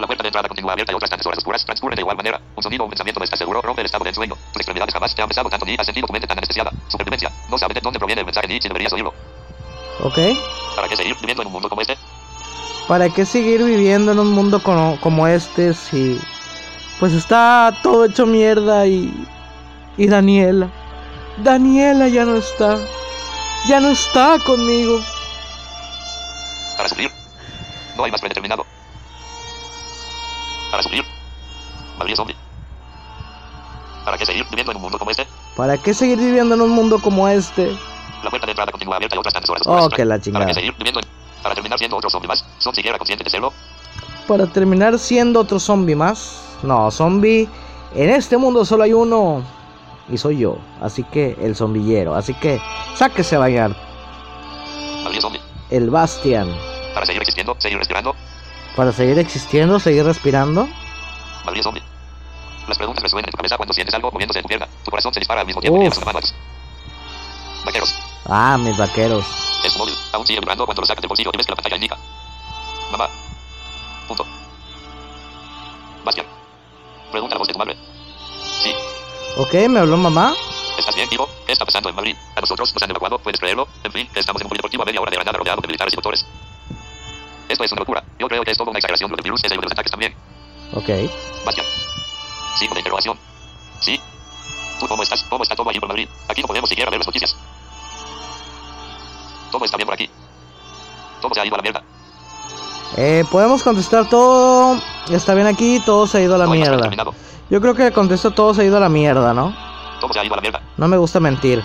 La 0.00 0.08
puerta 0.08 0.22
de 0.24 0.28
entrada 0.30 0.48
continúa 0.48 0.72
abierta 0.72 0.90
y 0.90 0.96
otras 0.96 1.10
tantas 1.10 1.26
horas 1.26 1.38
oscuras 1.38 1.64
transcurren 1.64 1.94
de 1.94 2.02
igual 2.02 2.16
manera. 2.16 2.40
Un 2.56 2.62
sonido 2.64 2.82
o 2.82 2.86
un 2.86 2.90
pensamiento 2.90 3.20
no 3.20 3.24
está 3.24 3.36
seguro 3.36 3.62
rompe 3.62 3.82
el 3.82 3.86
estado 3.86 4.02
de 4.02 4.10
ensueño. 4.10 4.34
Tus 4.34 4.62
extremidades 4.62 4.92
jamás 4.92 5.14
te 5.14 5.22
han 5.22 5.28
besado 5.28 5.48
tanto 5.48 5.64
ni 5.64 5.76
has 5.78 5.86
sentido 5.86 6.08
tu 6.08 6.12
mente 6.12 6.26
tan 6.26 6.38
anestesiada. 6.38 6.72
Supervivencia. 6.88 7.30
No 7.48 7.56
sabes 7.56 7.76
de 7.76 7.80
dónde 7.82 8.00
proviene 8.00 8.22
el 8.22 8.26
mensaje 8.26 8.48
ni 8.48 8.60
si 8.60 8.66
deberías 8.66 8.92
oírlo. 8.92 9.14
¿Ok? 10.02 10.18
¿Para 10.74 10.88
qué 10.88 10.96
seguir 10.96 11.14
viviendo 11.20 11.42
en 11.42 11.46
un 11.46 11.52
mundo 11.52 11.68
como 11.68 11.82
este? 11.82 11.96
¿Para 12.90 13.08
qué 13.08 13.24
seguir 13.24 13.62
viviendo 13.62 14.10
en 14.10 14.18
un 14.18 14.32
mundo 14.32 14.60
como, 14.60 15.00
como 15.00 15.28
este 15.28 15.74
si... 15.74 16.20
Pues 16.98 17.12
está 17.12 17.72
todo 17.84 18.04
hecho 18.06 18.26
mierda 18.26 18.84
y... 18.84 19.14
Y 19.96 20.08
Daniela. 20.08 20.68
Daniela 21.38 22.08
ya 22.08 22.24
no 22.24 22.34
está. 22.34 22.78
Ya 23.68 23.78
no 23.78 23.90
está 23.90 24.38
conmigo. 24.44 24.98
Para 26.76 26.88
sufrir. 26.88 27.12
No 27.96 28.02
hay 28.02 28.10
más 28.10 28.20
predeterminado. 28.20 28.66
Para 30.72 30.82
sufrir. 30.82 31.04
Madrid 31.96 32.16
zombie. 32.16 32.36
¿Para 34.04 34.18
qué 34.18 34.26
seguir 34.26 34.44
viviendo 34.50 34.72
en 34.72 34.76
un 34.78 34.82
mundo 34.82 34.98
como 34.98 35.12
este? 35.12 35.28
¿Para 35.54 35.78
qué 35.78 35.94
seguir 35.94 36.18
viviendo 36.18 36.56
en 36.56 36.60
un 36.60 36.70
mundo 36.70 36.98
como 36.98 37.28
este? 37.28 37.70
La 38.24 38.30
puerta 38.30 38.46
de 38.46 38.50
entrada 38.50 38.72
continúa 38.72 38.96
abierta 38.96 39.14
y 39.14 39.18
otras 39.20 39.32
tantas 39.32 39.50
horas 39.50 39.62
Oh, 39.66 39.88
que 39.88 40.04
la 40.04 40.14
¿Para 40.16 40.22
chingada. 40.24 40.46
qué 40.46 40.54
seguir 40.54 40.74
viviendo 40.76 40.98
en... 40.98 41.19
Para 41.42 41.54
terminar 41.54 41.78
siendo 41.78 41.96
otro 41.96 42.10
zombie 42.10 42.28
más. 42.28 42.44
¿Son 42.58 42.74
siquiera 42.74 42.98
conscientes 42.98 43.24
de 43.24 43.30
serlo? 43.30 43.52
Para 44.26 44.46
terminar 44.46 44.98
siendo 44.98 45.40
otro 45.40 45.58
zombie 45.58 45.96
más. 45.96 46.42
No, 46.62 46.90
zombie. 46.90 47.48
En 47.94 48.10
este 48.10 48.36
mundo 48.36 48.64
solo 48.64 48.84
hay 48.84 48.92
uno. 48.92 49.42
Y 50.08 50.18
soy 50.18 50.38
yo. 50.38 50.58
Así 50.80 51.04
que 51.04 51.36
el 51.40 51.56
zombillero. 51.56 52.14
Así 52.14 52.34
que 52.34 52.60
sáquese 52.94 53.36
a 53.36 53.40
bañar. 53.40 53.76
Zombie. 55.20 55.40
El 55.70 55.90
Bastian. 55.90 56.48
Para 56.94 57.06
seguir 57.06 57.22
existiendo, 57.22 57.56
seguir 57.58 57.78
respirando. 57.78 58.14
Para 58.76 58.92
seguir 58.92 59.18
existiendo, 59.18 59.78
seguir 59.80 60.04
respirando. 60.04 60.68
Madrid 61.44 61.62
zombie. 61.62 61.82
Las 62.68 62.76
preguntas 62.76 63.02
resuenan 63.02 63.28
en 63.28 63.32
tu 63.32 63.36
cabeza 63.36 63.56
cuando 63.56 63.74
sientes 63.74 63.94
algo 63.94 64.10
moviéndose 64.12 64.38
en 64.38 64.44
tu 64.44 64.48
pierna. 64.48 64.68
Tu 64.84 64.90
corazón 64.90 65.12
se 65.12 65.20
dispara 65.20 65.40
al 65.40 65.46
mismo 65.46 65.60
tiempo 65.60 65.80
Uf. 65.80 65.98
Vaqueros. 67.64 67.94
Ah, 68.26 68.56
mis 68.58 68.76
vaqueros. 68.78 69.49
Es 69.64 69.76
móvil. 69.76 69.94
Aún 70.12 70.26
sigue 70.26 70.40
vibrando 70.40 70.64
cuando 70.64 70.80
lo 70.82 70.86
sacas 70.86 71.02
del 71.02 71.08
bolsillo 71.08 71.30
y 71.32 71.36
ves 71.36 71.46
que 71.46 71.52
la 71.52 71.56
pantalla 71.56 71.76
indica. 71.76 71.98
Mamá. 72.90 73.08
Punto. 74.08 74.26
Bastian. 76.04 76.26
Pregunta 77.10 77.34
la 77.34 77.38
voz 77.38 77.48
de 77.48 77.52
tu 77.52 77.58
madre. 77.58 77.76
Sí. 78.62 78.74
Ok, 79.36 79.54
me 79.68 79.80
habló 79.80 79.96
mamá. 79.96 80.34
¿Estás 80.78 80.94
bien, 80.94 81.08
vivo? 81.10 81.28
¿Qué 81.46 81.52
está 81.52 81.64
pasando 81.64 81.88
en 81.88 81.94
Madrid? 81.94 82.16
A 82.36 82.40
nosotros 82.40 82.72
nos 82.72 82.82
han 82.82 82.90
evacuado, 82.90 83.18
¿puedes 83.18 83.38
creerlo? 83.38 83.68
En 83.84 83.92
fin, 83.92 84.08
estamos 84.14 84.40
en 84.40 84.46
un 84.46 84.48
polideportivo 84.48 84.82
a 84.82 84.86
media 84.86 85.00
hora 85.00 85.10
de 85.10 85.16
Granada 85.16 85.38
rodeado 85.38 85.60
de 85.60 85.66
militares 85.66 85.92
y 85.92 85.96
doctores. 85.96 86.26
Esto 87.48 87.64
es 87.64 87.72
una 87.72 87.80
locura. 87.80 88.04
Yo 88.18 88.28
creo 88.28 88.42
que 88.42 88.52
es 88.52 88.58
todo 88.58 88.70
una 88.70 88.78
exageración. 88.78 89.10
Lo 89.10 89.16
del 89.16 89.24
virus 89.24 89.44
es 89.44 89.50
el 89.50 89.58
de 89.58 89.62
los 89.62 89.72
ataques 89.72 89.90
también. 89.90 90.14
Ok. 90.72 90.88
Bastian. 91.44 91.66
Sigo 92.56 92.74
de 92.74 92.80
interrogación. 92.80 93.18
¿Sí? 93.80 94.00
¿Tú 94.78 94.88
cómo 94.88 95.02
estás? 95.02 95.22
¿Cómo 95.24 95.42
está 95.42 95.54
todo 95.54 95.68
allí 95.68 95.80
por 95.80 95.88
Madrid? 95.88 96.08
Aquí 96.28 96.40
no 96.42 96.46
podemos 96.46 96.68
siquiera 96.68 96.90
ver 96.90 97.00
las 97.00 97.06
noticias. 97.06 97.36
Todo 99.50 99.64
está 99.64 99.76
bien 99.76 99.86
por 99.86 99.94
aquí. 99.94 100.10
Todo 101.20 101.34
se 101.34 101.40
ha 101.40 101.46
ido 101.46 101.54
a 101.54 101.58
la 101.58 101.62
mierda. 101.62 101.82
Eh, 102.96 103.24
podemos 103.30 103.62
contestar 103.62 104.08
todo. 104.08 104.80
Está 105.10 105.34
bien 105.34 105.46
aquí, 105.46 105.80
todo 105.84 106.06
se 106.06 106.18
ha 106.18 106.20
ido 106.22 106.34
a 106.34 106.38
la 106.38 106.46
no 106.46 106.52
mierda. 106.52 106.90
Yo 107.50 107.60
creo 107.60 107.74
que 107.74 107.92
contesto 107.92 108.30
todo 108.30 108.54
se 108.54 108.62
ha 108.62 108.64
ido 108.64 108.76
a 108.76 108.80
la 108.80 108.88
mierda, 108.88 109.34
¿no? 109.34 109.54
Todo 110.00 110.12
se 110.12 110.20
ha 110.20 110.24
ido 110.24 110.34
a 110.34 110.36
la 110.36 110.42
mierda. 110.42 110.62
No 110.76 110.88
me 110.88 110.96
gusta 110.96 111.20
mentir. 111.20 111.62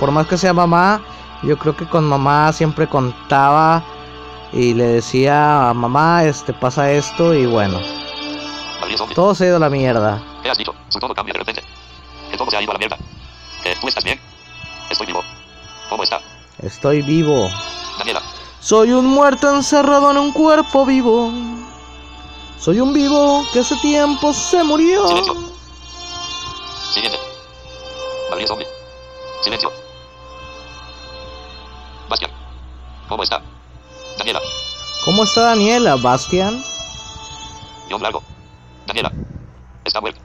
Por 0.00 0.10
más 0.10 0.26
que 0.26 0.38
sea 0.38 0.52
mamá, 0.52 1.00
yo 1.42 1.58
creo 1.58 1.76
que 1.76 1.86
con 1.86 2.04
mamá 2.04 2.52
siempre 2.52 2.88
contaba 2.88 3.82
y 4.52 4.74
le 4.74 4.84
decía 4.84 5.68
a 5.68 5.74
mamá, 5.74 6.24
este 6.24 6.54
pasa 6.54 6.90
esto 6.90 7.34
y 7.34 7.46
bueno, 7.46 7.78
todo 9.14 9.34
se 9.34 9.44
ha 9.44 9.46
ido 9.48 9.56
a 9.56 9.60
la 9.60 9.68
mierda. 9.68 10.22
¿Qué 10.42 10.50
has 10.50 10.58
dicho? 10.58 10.74
Su 10.88 10.98
tono 10.98 11.14
cambia 11.14 11.32
de 11.34 11.40
repente. 11.40 11.62
Que 12.30 12.36
todo 12.36 12.50
se 12.50 12.56
ha 12.56 12.62
ido 12.62 12.70
a 12.70 12.74
la 12.74 12.78
mierda. 12.78 12.96
¿Que 13.62 13.74
tú 13.76 13.88
estás 13.88 14.04
bien? 14.04 14.18
Estoy 14.90 15.06
vivo. 15.06 15.22
¿Cómo 15.88 16.02
está? 16.04 16.17
Estoy 16.62 17.02
vivo. 17.02 17.48
Daniela. 17.98 18.22
Soy 18.60 18.90
un 18.90 19.06
muerto 19.06 19.54
encerrado 19.54 20.10
en 20.10 20.18
un 20.18 20.32
cuerpo 20.32 20.84
vivo. 20.84 21.32
Soy 22.58 22.80
un 22.80 22.92
vivo 22.92 23.44
que 23.52 23.60
hace 23.60 23.76
tiempo 23.76 24.32
se 24.32 24.64
murió. 24.64 25.06
Silencio. 25.06 25.34
Siguiente. 26.92 27.18
Madrid 28.30 28.46
zombie. 28.46 28.66
Silencio. 29.44 29.70
Bastian. 32.08 32.30
¿Cómo 33.08 33.22
está? 33.22 33.40
Daniela. 34.18 34.40
¿Cómo 35.04 35.22
está 35.22 35.40
Daniela, 35.42 35.94
Bastian? 35.94 36.62
Guión 37.86 38.02
largo. 38.02 38.22
Daniela. 38.86 39.12
Está 39.84 40.00
muerta. 40.00 40.20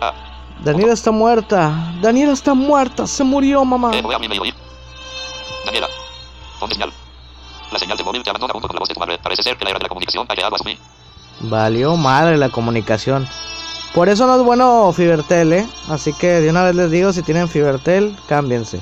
Ah. 0.00 0.14
Daniela 0.62 0.92
está 0.92 1.10
muerta. 1.10 1.92
Daniela 2.00 2.32
está 2.32 2.54
muerta. 2.54 3.08
Se 3.08 3.24
murió, 3.24 3.64
mamá. 3.64 3.90
Eh, 3.96 4.02
voy 4.02 4.12
a 4.12 4.16
abrirme 4.16 4.36
que 9.56 9.64
la 9.64 9.70
era 9.70 9.78
de 9.78 9.84
la 9.84 9.88
comunicación 9.88 10.26
ha 10.28 10.34
llegado 10.34 10.56
a 10.56 10.58
su. 10.58 10.64
Valió 11.40 11.96
madre 11.96 12.36
la 12.36 12.50
comunicación. 12.50 13.28
Por 13.94 14.08
eso 14.08 14.26
no 14.26 14.36
es 14.36 14.42
bueno 14.42 14.92
Fibertel, 14.92 15.52
¿eh? 15.52 15.68
Así 15.88 16.12
que 16.14 16.40
de 16.40 16.48
una 16.48 16.64
vez 16.64 16.74
les 16.74 16.90
digo, 16.90 17.12
si 17.12 17.22
tienen 17.22 17.48
Fibertel, 17.48 18.16
cámbiense. 18.26 18.80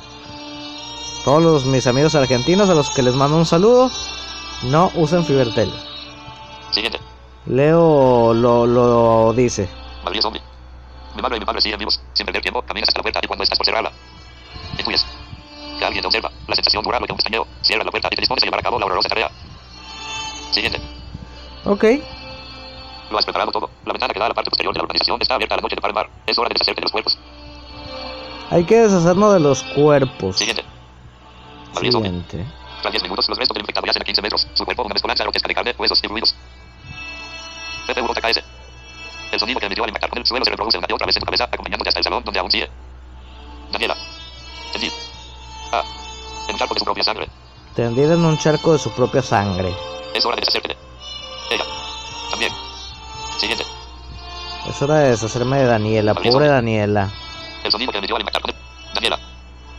Todos 1.24 1.42
los, 1.42 1.64
mis 1.64 1.86
amigos 1.86 2.14
argentinos 2.14 2.70
a 2.70 2.74
los 2.74 2.90
que 2.90 3.02
les 3.02 3.14
mando 3.14 3.36
un 3.36 3.46
saludo, 3.46 3.90
no 4.64 4.90
usen 4.94 5.24
Fibertel. 5.24 5.72
Siguiente. 6.70 7.00
Leo 7.46 8.32
lo, 8.34 8.66
lo 8.66 9.32
dice. 9.32 9.68
Madrid 10.04 10.20
zombie. 10.20 10.42
Mi 11.16 11.22
madre 11.22 11.36
y 11.36 11.40
mi 11.40 11.46
padre 11.46 11.60
siguen 11.60 11.78
vivos. 11.78 12.00
Sin 12.12 12.24
perder 12.24 12.42
tiempo, 12.42 12.62
caminas 12.62 12.88
hasta 12.88 13.00
la 13.00 13.02
puerta 13.02 13.20
y 13.22 13.26
cuando 13.26 13.42
estás 13.42 13.58
por 13.58 13.66
cerrarla, 13.66 13.90
intuyes 14.78 15.04
que 15.78 15.84
alguien 15.84 16.02
te 16.02 16.06
observa. 16.06 16.30
La 16.46 16.54
sensación 16.54 16.84
dura 16.84 17.00
lo 17.00 17.06
que 17.06 17.12
un 17.12 17.16
pestañeo. 17.16 17.46
Cierra 17.62 17.84
la 17.84 17.90
puerta 17.90 18.08
y 18.12 18.14
te 18.14 18.22
dispones 18.22 18.44
a 18.44 18.46
llevar 18.46 18.60
a 18.60 18.62
cabo 18.62 18.78
la 18.78 18.86
horrorosa 18.86 19.08
tarea. 19.08 19.30
Siguiente. 20.50 20.80
Ok. 21.64 21.84
Lo 23.10 23.18
has 23.18 23.24
preparado 23.24 23.50
todo. 23.50 23.70
La 23.84 23.92
ventana 23.92 24.12
que 24.12 24.18
da 24.18 24.26
a 24.26 24.28
la 24.28 24.34
parte 24.34 24.50
posterior 24.50 24.72
de 24.72 24.78
la 24.78 24.84
urbanización 24.84 25.20
está 25.20 25.34
abierta 25.34 25.54
a 25.54 25.58
la 25.58 25.62
noche 25.62 25.74
de 25.74 25.80
par 25.80 25.90
en 25.90 25.94
par. 25.94 26.10
Es 26.26 26.38
hora 26.38 26.48
de 26.48 26.54
deshacerte 26.54 26.80
de 26.80 26.84
los 26.84 26.92
cuerpos. 26.92 27.18
Hay 28.50 28.64
que 28.64 28.78
deshacernos 28.78 29.34
de 29.34 29.40
los 29.40 29.62
cuerpos. 29.62 30.36
Siguiente. 30.36 30.64
Siguiente. 31.80 32.46
Tras 32.82 32.92
10 32.92 33.02
minutos, 33.02 33.28
los 33.28 33.38
restos 33.38 33.54
del 33.54 33.62
infectado 33.62 33.86
yacen 33.86 34.02
a 34.02 34.04
15 34.04 34.22
metros. 34.22 34.46
Su 34.54 34.64
cuerpo 34.64 34.82
una 34.82 34.94
mezcolanza 34.94 35.22
grotesca 35.24 35.48
de 35.48 35.54
carne, 35.54 35.74
huesos 35.78 36.00
y 36.02 36.06
ruidos. 36.06 36.34
PPU-KS. 37.86 38.42
El 39.32 39.38
sonido 39.38 39.60
que 39.60 39.66
emitió 39.66 39.84
al 39.84 39.90
impactar 39.90 40.10
con 40.10 40.18
el 40.18 40.26
suelo 40.26 40.44
se 40.44 40.50
reproduce 40.50 40.78
una 40.78 40.86
y 40.88 40.92
otra 40.92 41.06
vez 41.06 41.16
en 41.16 41.20
tu 41.20 41.26
cabeza, 41.26 41.44
acompañándote 41.44 41.88
hasta 41.90 42.00
el 42.00 42.04
salón 42.04 42.24
donde 42.24 42.40
aún 42.40 42.50
sigue. 42.50 42.68
Daniela. 43.70 43.96
Tendid. 44.72 44.92
Ah. 45.72 45.84
En 46.48 46.54
un 46.54 46.58
charco 46.58 46.74
de 46.74 46.80
su 46.80 46.84
propia 46.84 47.04
sangre. 47.04 47.28
Tendida 47.76 48.14
en 48.14 48.24
un 48.24 48.38
charco 48.38 48.72
de 48.72 48.78
su 48.78 48.90
propia 48.90 49.22
sangre. 49.22 49.72
Es 50.14 50.24
hora 50.24 50.36
de 50.36 50.40
deshacerte 50.40 50.76
de 51.48 51.54
ella. 51.54 51.64
También. 52.30 52.52
Siguiente. 53.38 53.64
Es 54.68 54.82
hora 54.82 54.96
de 54.96 55.10
deshacerme 55.10 55.58
de 55.58 55.66
Daniela, 55.66 56.14
pobre. 56.14 56.48
Daniela. 56.48 57.10
El 57.64 57.72
sonido 57.72 57.92
que 57.92 57.98
emitió 57.98 58.16
al 58.16 58.22
impactar 58.22 58.42
con 58.42 58.50
el... 58.50 58.56
Daniela. 58.94 59.18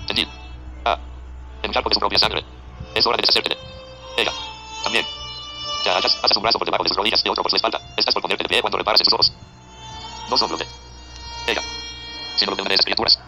Tendid. 0.07 0.27
Ah. 0.85 0.97
En 1.63 1.71
charco 1.71 1.89
de 1.89 1.95
su 1.95 1.99
propia 1.99 2.19
sangre. 2.19 2.43
Es 2.95 3.05
hora 3.05 3.17
de 3.17 3.21
deshacerte 3.21 3.57
de 4.15 4.21
ella. 4.21 4.31
También. 4.83 5.05
Te 5.83 5.89
agachas, 5.89 6.15
pasas 6.15 6.37
un 6.37 6.43
brazo 6.43 6.59
por 6.59 6.67
debajo 6.67 6.83
de 6.83 6.89
sus 6.89 6.97
rodillas 6.97 7.21
y 7.25 7.29
otro 7.29 7.43
por 7.43 7.51
su 7.51 7.55
espalda. 7.55 7.79
Estás 7.97 8.13
por 8.13 8.21
ponerte 8.21 8.43
de 8.43 8.49
pie 8.49 8.61
cuando 8.61 8.77
reparas 8.77 9.01
en 9.01 9.05
sus 9.05 9.13
ojos. 9.13 9.33
No 10.29 10.37
los 10.47 10.59
de 10.59 10.65
ella, 11.47 11.61
sino 12.37 12.51
los 12.51 12.57
de 12.57 12.61
una 12.61 12.69
de 12.69 12.75
esas 12.75 12.85
criaturas. 12.85 13.19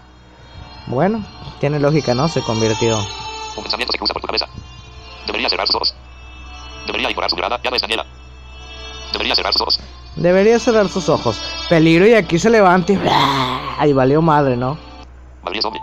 Bueno, 0.87 1.25
tiene 1.59 1.79
lógica, 1.79 2.13
¿no? 2.13 2.29
Se 2.29 2.41
convirtió. 2.41 2.97
Un 3.57 3.63
pensamiento 3.63 3.91
se 3.91 3.97
cruza 3.97 4.13
por 4.13 4.21
tu 4.21 4.27
cabeza. 4.27 4.47
Debería 5.25 5.49
cerrar 5.49 5.67
sus 5.67 5.75
ojos. 5.75 5.93
Debería 6.85 7.09
ignorar 7.09 7.29
su 7.29 7.35
mirada. 7.35 7.59
Ya 7.63 7.69
no 7.69 7.75
es 7.75 7.81
Daniela. 7.81 8.05
Debería 9.11 9.35
cerrar 9.35 9.53
sus 9.53 9.61
ojos. 9.61 9.79
Debería 10.15 10.59
cerrar 10.59 10.87
sus 10.89 11.09
ojos. 11.09 11.41
Peligro 11.69 12.05
y 12.05 12.13
aquí 12.13 12.37
se 12.37 12.49
levanta 12.49 12.93
y... 12.93 12.99
Ay, 13.79 13.93
valió 13.93 14.21
madre, 14.21 14.55
¿no? 14.55 14.77
Madrid 15.43 15.61
zombie. 15.61 15.81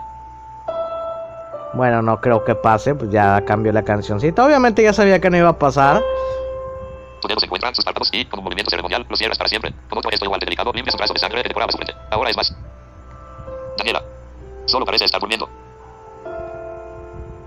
Bueno, 1.73 2.01
no 2.01 2.19
creo 2.19 2.43
que 2.43 2.55
pase, 2.55 2.95
pues 2.95 3.11
ya 3.11 3.43
cambió 3.45 3.71
la 3.71 3.83
cancioncita. 3.83 4.45
Obviamente 4.45 4.83
ya 4.83 4.93
sabía 4.93 5.19
que 5.21 5.29
no 5.29 5.37
iba 5.37 5.49
a 5.49 5.57
pasar. 5.57 6.01
Tus 7.21 7.29
dedos 7.29 7.43
encuentran 7.43 7.73
sus 7.75 7.85
párpados 7.85 8.09
y, 8.11 8.25
con 8.25 8.39
un 8.39 8.45
movimiento 8.45 8.69
ceremonial, 8.69 9.05
los 9.09 9.17
cierras 9.19 9.37
para 9.37 9.49
siempre. 9.49 9.73
Con 9.89 9.99
otro 9.99 10.09
gesto 10.09 10.25
igual 10.25 10.39
de 10.39 10.45
delicado, 10.45 10.71
limpias 10.73 10.95
un 10.95 10.97
trazo 10.97 11.13
de 11.13 11.19
sangre 11.19 11.43
que 11.43 11.49
decoraba 11.49 11.71
su 11.71 11.77
frente. 11.77 11.95
Ahora 12.09 12.29
es 12.29 12.37
más. 12.37 12.53
Daniela. 13.77 14.03
Solo 14.65 14.85
parece 14.85 15.05
estar 15.05 15.21
durmiendo. 15.21 15.49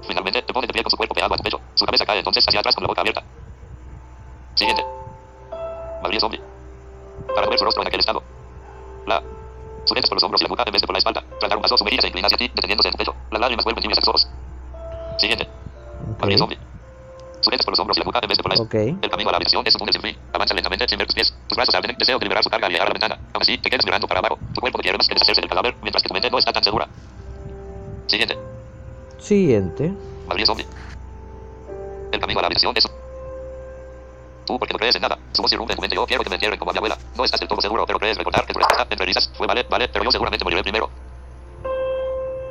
Finalmente, 0.07 0.43
te 0.43 0.53
pone 0.53 0.67
de 0.67 0.73
pie 0.73 0.83
con 0.83 0.91
su 0.91 0.97
cuerpo 0.97 1.15
pegado 1.15 1.35
a 1.35 1.37
tu 1.37 1.43
pecho. 1.43 1.61
Su 1.75 1.85
cabeza 1.85 2.07
cae 2.07 2.19
entonces 2.19 2.47
hacia 2.47 2.61
atrás 2.61 2.75
con 2.75 2.85
la 2.85 2.89
boca 2.89 3.01
abierta. 3.01 3.23
Siguiente. 4.55 4.85
Madrid 6.03 6.19
zombie. 6.21 6.41
Para 7.35 7.49
ver 7.49 7.59
su 7.59 7.65
rostro 7.65 7.83
en 7.83 7.89
aquel 7.89 8.01
estado. 8.01 8.23
La. 9.07 9.23
Sujetas 9.85 10.09
por 10.09 10.17
los 10.17 10.23
hombros 10.25 10.41
y 10.41 10.45
la 10.45 10.49
nuca 10.49 10.63
en 10.67 10.73
vez 10.73 10.81
de 10.81 10.87
por 10.87 10.95
la 10.95 10.99
espalda. 10.99 11.23
Tras 11.39 11.49
dar 11.49 11.57
un 11.59 11.63
paso, 11.63 11.77
su 11.77 11.85
se 11.85 12.07
inclina 12.07 12.27
hacia 12.27 12.39
ti, 12.39 12.51
deteniéndose 12.55 12.89
en 12.89 12.93
tu 12.93 12.99
pecho. 12.99 13.15
Las 13.31 13.41
lágrimas 13.41 13.65
vuelven 13.65 13.83
tibias 13.83 13.99
a 13.99 14.01
tus 14.01 14.09
ojos. 14.09 14.29
Siguiente. 15.19 15.49
Madrid 16.19 16.37
Ok. 16.37 16.39
zombie. 16.39 16.59
Sujetas 17.41 17.67
por 17.67 17.73
los 17.73 17.79
hombros 17.81 17.97
y 17.99 18.01
la 18.01 18.07
nuca 18.07 18.21
en 18.23 18.29
vez 18.29 18.39
de 18.39 18.43
por 18.43 18.51
la 18.53 18.55
espalda. 18.55 18.93
Ok. 18.95 19.05
El 19.05 19.11
camino 19.11 19.29
a 19.29 19.33
la 19.33 19.37
habitación 19.37 19.67
es 19.67 19.75
un 19.75 19.79
túnel 19.81 19.93
sin 19.93 20.03
fin. 20.03 20.17
Avanza 20.33 20.55
lentamente 20.55 20.89
sin 20.89 20.99
ver 20.99 21.07
tus 21.07 21.15
pies. 21.15 21.35
Tus 21.49 21.57
brazos 21.57 21.75
arden. 21.75 21.95
Deseo 21.99 22.19
de 22.19 22.25
liberar 22.25 22.43
su 22.43 22.49
carga 22.49 22.69
y 22.69 22.73
llegar 22.73 22.87
a 22.87 22.91
la 22.91 22.95
ventana. 22.95 23.15
Aún 23.35 23.43
así, 23.43 23.59
te 23.59 23.69
quedas 23.69 23.85
mirando 23.85 24.07
para 24.09 24.21
abajo. 24.21 24.39
Tu 24.55 24.61
cuerpo 24.61 24.79
no 24.79 24.83
quiere 24.83 24.97
más 24.97 25.07
que 25.07 25.15
deshacerse 25.15 25.43
del 25.43 25.51
cadáver, 25.51 25.75
mientras 25.83 26.03
que 26.03 26.09
tu 26.09 26.15
mente 26.15 26.31
no 26.31 26.39
está 26.39 26.53
tan 26.53 26.65
segura. 26.65 26.89
Siguiente. 28.07 28.39
Siguiente. 29.19 29.93
Madrid 30.27 30.47
zombie. 30.47 30.67
El 32.13 32.21
camino 32.21 32.39
a 32.39 32.43
la 32.43 32.47
habitación 32.47 32.73
es... 32.77 32.87
Tú 34.47 34.59
porque 34.59 34.75
no 34.75 34.79
crees 34.79 34.95
en 34.97 35.03
nada. 35.03 35.19
Su 35.33 35.43
voz 35.43 35.53
irrumpe 35.53 35.73
en 35.73 35.77
tu 35.77 35.83
mente. 35.83 35.97
Yo 35.97 36.07
quiero 36.07 36.23
que 36.23 36.31
me 36.31 36.37
entierren 36.37 36.59
como 36.59 36.71
a 36.71 36.75
mi 36.75 36.79
abuela. 36.79 36.99
No 37.17 37.25
estás 37.25 37.41
del 37.41 37.49
todo 37.49 37.61
seguro, 37.61 37.87
pero 37.87 37.99
crees 37.99 38.19
recordar 38.19 38.47
que 38.47 38.53
tu 38.53 38.59
respuesta, 38.59 38.87
entre 38.89 39.07
risas, 39.07 39.31
fue 39.37 39.47
vale, 39.47 39.65
vale, 39.69 39.89
pero 39.89 40.05
yo 40.05 40.11
seguramente 40.11 40.45
moriré 40.45 40.63
primero. 40.63 40.91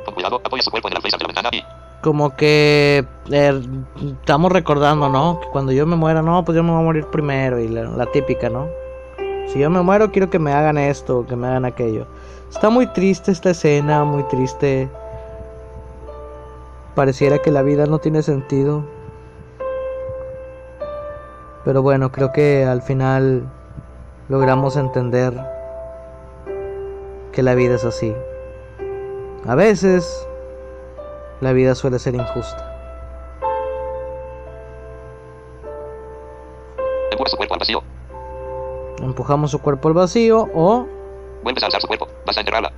Con 0.04 0.14
cuidado, 0.14 0.40
apoya 0.44 0.62
su 0.62 0.70
cuerpo 0.70 0.88
en 0.88 0.92
el 0.92 0.96
alféizar 0.96 1.18
de 1.18 1.24
la 1.24 1.28
ventana 1.28 1.50
y... 1.52 1.64
Como 2.02 2.36
que 2.36 3.04
eh, 3.30 3.62
estamos 4.20 4.52
recordando, 4.52 5.08
¿no? 5.08 5.40
Que 5.40 5.48
cuando 5.48 5.72
yo 5.72 5.86
me 5.86 5.96
muera, 5.96 6.20
no, 6.20 6.44
pues 6.44 6.54
yo 6.54 6.62
me 6.62 6.70
voy 6.70 6.80
a 6.80 6.84
morir 6.84 7.06
primero. 7.06 7.58
Y 7.58 7.68
la, 7.68 7.84
la 7.84 8.06
típica, 8.06 8.50
¿no? 8.50 8.68
Si 9.48 9.58
yo 9.58 9.70
me 9.70 9.80
muero, 9.82 10.10
quiero 10.10 10.28
que 10.28 10.38
me 10.38 10.52
hagan 10.52 10.76
esto, 10.76 11.24
que 11.26 11.36
me 11.36 11.46
hagan 11.46 11.64
aquello. 11.64 12.06
Está 12.50 12.70
muy 12.70 12.86
triste 12.88 13.32
esta 13.32 13.50
escena, 13.50 14.04
muy 14.04 14.22
triste. 14.24 14.88
Pareciera 16.94 17.38
que 17.38 17.50
la 17.50 17.62
vida 17.62 17.86
no 17.86 17.98
tiene 17.98 18.22
sentido. 18.22 18.84
Pero 21.64 21.82
bueno, 21.82 22.12
creo 22.12 22.32
que 22.32 22.64
al 22.64 22.82
final 22.82 23.48
logramos 24.28 24.76
entender 24.76 25.32
que 27.32 27.42
la 27.42 27.54
vida 27.54 27.76
es 27.76 27.84
así. 27.84 28.14
A 29.46 29.54
veces 29.54 30.28
la 31.40 31.52
vida 31.52 31.74
suele 31.74 31.98
ser 31.98 32.14
injusta. 32.14 32.70
Empuja 37.10 37.30
su 37.30 37.36
cuerpo 37.36 37.54
al 37.54 37.60
vacío. 37.60 37.82
Empujamos 39.02 39.50
su 39.50 39.60
cuerpo 39.60 39.88
al 39.88 39.94
vacío 39.94 40.48
o 40.54 40.86
Vuelves 41.42 41.62
a 41.62 41.66
alzar 41.66 41.80
su 41.80 41.86
cuerpo. 41.86 42.08
Vas 42.26 42.36
a 42.36 42.40
enterrarla. 42.40 42.72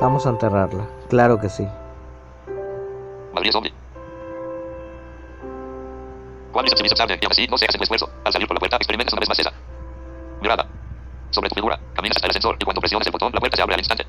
vamos 0.00 0.24
a 0.26 0.30
enterrarla. 0.30 0.86
Claro 1.08 1.40
que 1.40 1.48
sí. 1.48 1.66
Madrid 3.34 3.50
zombie. 3.50 3.75
Juan 6.56 6.64
dice 6.64 6.76
observable 6.80 7.18
y 7.20 7.24
aún 7.26 7.32
así 7.32 7.46
no 7.48 7.58
se 7.58 7.66
hace 7.66 7.76
un 7.76 7.82
esfuerzo. 7.82 8.08
Al 8.24 8.32
salir 8.32 8.48
por 8.48 8.56
la 8.56 8.60
puerta 8.60 8.76
experimentas 8.76 9.12
una 9.12 9.20
vez 9.20 9.28
más 9.28 9.38
esa. 9.38 9.52
Mirada. 10.40 10.66
Sobre 11.28 11.50
tu 11.50 11.54
figura. 11.54 11.78
Caminas 11.94 12.16
hasta 12.16 12.28
el 12.28 12.30
ascensor 12.30 12.56
y 12.58 12.64
cuando 12.64 12.80
presiones 12.80 13.06
el 13.06 13.12
botón 13.12 13.30
la 13.34 13.40
puerta 13.40 13.56
se 13.56 13.62
abre 13.62 13.74
al 13.74 13.80
instante. 13.80 14.06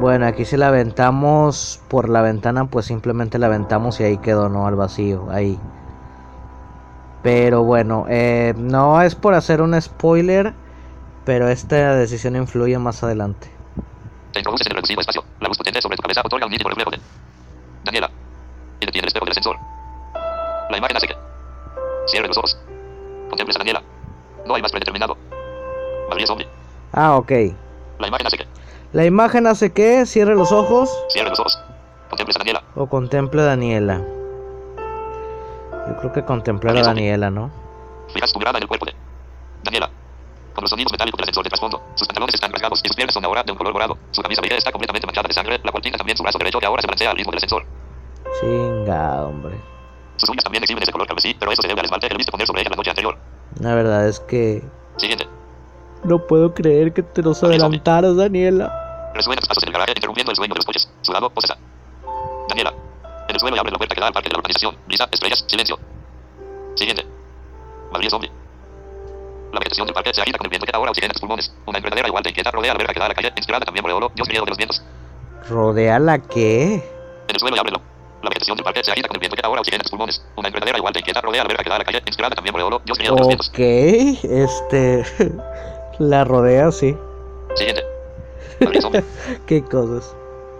Bueno, 0.00 0.26
aquí 0.26 0.44
si 0.44 0.56
la 0.56 0.66
aventamos 0.66 1.80
por 1.88 2.08
la 2.08 2.22
ventana, 2.22 2.68
pues 2.68 2.86
simplemente 2.86 3.38
la 3.38 3.46
aventamos 3.46 4.00
y 4.00 4.04
ahí 4.04 4.18
quedó, 4.18 4.48
¿no? 4.48 4.66
Al 4.66 4.74
vacío, 4.74 5.30
ahí. 5.30 5.60
Pero 7.22 7.62
bueno, 7.62 8.06
eh, 8.08 8.54
no 8.56 9.00
es 9.00 9.14
por 9.14 9.34
hacer 9.34 9.62
un 9.62 9.80
spoiler, 9.80 10.54
pero 11.24 11.48
esta 11.48 11.94
decisión 11.94 12.34
influye 12.34 12.76
más 12.80 13.04
adelante. 13.04 13.48
Te 14.32 14.40
introduces 14.40 14.66
en 14.66 14.72
el 14.72 14.76
reducido 14.78 15.02
espacio. 15.02 15.24
La 15.38 15.46
luz 15.46 15.56
potente 15.56 15.80
sobre 15.80 15.96
tu 15.96 16.02
cabeza 16.02 16.22
otorga 16.24 16.46
un 16.46 16.50
nítido 16.50 16.68
reflejo 16.68 16.90
de... 16.90 16.98
Daniela. 17.84 18.10
Y 18.80 18.86
detiene 18.86 19.04
el 19.04 19.08
espejo 19.08 19.24
del 19.24 19.30
ascensor. 19.30 19.56
La 20.70 20.76
imagen 20.76 20.96
hace 20.96 21.06
que... 21.06 21.27
Cierre 22.08 22.28
los 22.28 22.38
ojos. 22.38 22.58
Contemples 23.28 23.56
a 23.56 23.58
Daniela. 23.60 23.82
No 24.46 24.54
hay 24.54 24.62
más 24.62 24.70
predeterminado. 24.70 25.16
Madrid 26.08 26.26
zombie. 26.26 26.48
Ah, 26.92 27.16
ok. 27.16 27.30
La 27.98 28.08
imagen 28.08 28.26
hace 28.26 28.38
que... 28.38 28.46
La 28.92 29.04
imagen 29.04 29.46
hace 29.46 29.72
que 29.72 30.06
cierre 30.06 30.34
los 30.34 30.50
ojos 30.50 30.90
Cierre 31.10 31.28
los 31.28 31.38
ojos. 31.38 31.60
Contemples 32.08 32.36
a 32.36 32.38
Daniela. 32.38 32.62
o 32.74 32.86
contemple 32.86 33.42
a 33.42 33.44
Daniela. 33.44 34.00
Yo 35.88 35.96
creo 35.98 36.12
que 36.12 36.24
contemplar 36.24 36.76
a 36.76 36.82
Daniela, 36.82 37.30
¿no? 37.30 37.50
Fijas 38.12 38.32
tu 38.32 38.38
mirada 38.38 38.58
en 38.58 38.62
el 38.62 38.68
cuerpo 38.68 38.86
de... 38.86 38.94
Daniela. 39.62 39.90
Con 40.54 40.62
los 40.62 40.70
sonidos 40.70 40.90
metálicos 40.92 41.18
del 41.18 41.24
ascensor 41.24 41.44
de 41.44 41.50
trasfondo. 41.50 41.82
Sus 41.94 42.08
pantalones 42.08 42.34
están 42.34 42.52
rasgados 42.52 42.80
y 42.82 42.88
sus 42.88 42.96
piernas 42.96 43.12
son 43.14 43.24
ahora 43.24 43.42
de 43.42 43.52
un 43.52 43.58
color 43.58 43.72
morado. 43.74 43.98
Su 44.10 44.22
camisa 44.22 44.40
beige 44.40 44.56
está 44.56 44.72
completamente 44.72 45.06
manchada 45.06 45.28
de 45.28 45.34
sangre, 45.34 45.60
la 45.62 45.70
cual 45.70 45.82
pinta 45.82 45.98
también 45.98 46.16
su 46.16 46.22
brazo 46.22 46.38
derecho 46.38 46.58
que 46.58 46.66
ahora 46.66 46.80
se 46.80 46.86
balancea 46.86 47.10
al 47.10 47.16
ritmo 47.16 47.30
del 47.32 47.38
ascensor. 47.38 47.64
Chinga, 48.40 49.24
hombre. 49.26 49.56
Sus 50.18 50.28
uñas 50.28 50.44
también 50.44 50.62
exhiben 50.62 50.82
ese 50.82 50.92
color 50.92 51.06
carmesí, 51.06 51.34
pero 51.38 51.50
eso 51.52 51.62
se 51.62 51.68
debe 51.68 51.80
al 51.80 51.86
esmalte 51.86 52.08
que 52.08 52.14
le 52.14 52.18
viste 52.18 52.30
poner 52.32 52.46
sobre 52.46 52.60
ella 52.60 52.70
la 52.70 52.76
noche 52.76 52.90
anterior. 52.90 53.16
La 53.60 53.74
verdad 53.74 54.06
es 54.06 54.20
que 54.20 54.62
Siguiente. 54.96 55.26
no 56.04 56.26
puedo 56.26 56.52
creer 56.54 56.92
que 56.92 57.02
te 57.02 57.22
nos 57.22 57.42
adelantaras, 57.42 58.16
Daniela. 58.16 59.10
Resuenan 59.14 59.40
tus 59.40 59.48
pasos 59.48 59.62
en 59.62 59.68
el 59.68 59.72
garaje, 59.72 59.92
interrumpiendo 59.96 60.30
el 60.30 60.36
sueño 60.36 60.52
de 60.54 60.58
los 60.58 60.66
coches. 60.66 60.90
Sudado, 61.02 61.30
posesa. 61.30 61.56
Daniela. 62.48 62.74
En 63.28 63.34
el 63.34 63.40
suelo 63.40 63.56
y 63.56 63.58
abre 63.58 63.72
la 63.72 63.78
puerta 63.78 63.94
que 63.94 64.00
da 64.00 64.06
al 64.08 64.12
parque 64.12 64.28
de 64.28 64.34
la 64.34 64.38
urbanización. 64.40 64.76
Brisa, 64.86 65.08
estrellas, 65.10 65.44
silencio. 65.46 65.78
Siguiente. 66.74 67.06
Madrid 67.92 68.08
zombie. 68.10 68.30
La 69.52 69.60
vegetación 69.60 69.86
del 69.86 69.94
parque 69.94 70.12
se 70.12 70.20
agita 70.20 70.36
con 70.38 70.46
el 70.46 70.50
viento 70.50 70.66
que 70.66 70.76
ahora 70.76 70.90
oxigena 70.90 71.12
tus 71.12 71.20
pulmones. 71.20 71.52
Una 71.66 71.78
enredadera 71.78 72.08
igual 72.08 72.22
de 72.22 72.30
inquieta 72.30 72.50
rodea 72.50 72.72
la 72.72 72.78
verga 72.78 72.92
que 72.92 73.00
da 73.00 73.06
a 73.06 73.08
la 73.08 73.14
calle, 73.14 73.32
inspirada 73.36 73.64
también 73.64 73.82
por 73.82 73.90
el 73.90 73.96
olo, 73.96 74.12
Dios 74.14 74.28
miedo 74.28 74.44
de 74.44 74.50
los 74.50 74.58
vientos. 74.58 74.82
¿Rodea 75.48 75.98
la 75.98 76.18
qué? 76.18 76.74
En 77.28 77.34
el 77.34 77.38
suelo 77.40 77.56
y 77.56 77.58
ábrelo. 77.58 77.80
La 78.22 78.30
vegetación 78.30 78.56
del 78.56 78.64
parque 78.64 78.82
se 78.82 78.90
agita 78.90 79.08
con 79.08 79.16
el 79.16 79.20
viento 79.20 79.36
que 79.36 79.46
ahora 79.46 79.60
oxigena 79.60 79.82
tus 79.82 79.90
pulmones. 79.90 80.22
Una 80.36 80.48
enredadera 80.48 80.78
igual 80.78 80.92
de 80.92 81.00
inquieta 81.00 81.20
rodea 81.20 81.42
la 81.42 81.48
verga 81.48 81.62
que 81.62 81.70
da 81.70 81.76
a 81.76 81.78
la 81.78 81.84
calle, 81.84 82.02
inspirada 82.06 82.34
también 82.34 82.52
por 82.52 82.60
el 82.60 82.66
olo, 82.66 82.82
Dios 82.84 82.98
de 82.98 83.04
los 83.04 83.26
vientos. 83.26 83.48
Ok, 83.48 83.58
este. 83.58 85.04
la 85.98 86.24
rodea, 86.24 86.72
sí. 86.72 86.96
Siguiente. 87.54 87.84
Qué 89.46 89.62
cosas. 89.62 90.14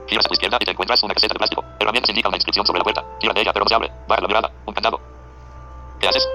Giras 0.06 0.24
a 0.24 0.28
tu 0.28 0.34
izquierda 0.34 0.58
y 0.60 0.64
te 0.64 0.70
encuentras 0.70 1.02
una 1.02 1.14
caseta 1.14 1.34
de 1.34 1.38
plástico. 1.38 1.64
Herramientas 1.80 2.10
indica 2.10 2.28
una 2.28 2.36
inscripción 2.36 2.64
sobre 2.64 2.78
la 2.78 2.84
puerta. 2.84 3.04
Gira 3.20 3.34
de 3.34 3.40
ella, 3.40 3.52
pero 3.52 3.64
no 3.64 3.68
se 3.68 3.74
abre. 3.74 3.90
Baja 4.06 4.22
la 4.22 4.28
mirada. 4.28 4.50
Un 4.64 4.74
candado. 4.74 5.00
¿Qué 6.00 6.08
haces? 6.08 6.26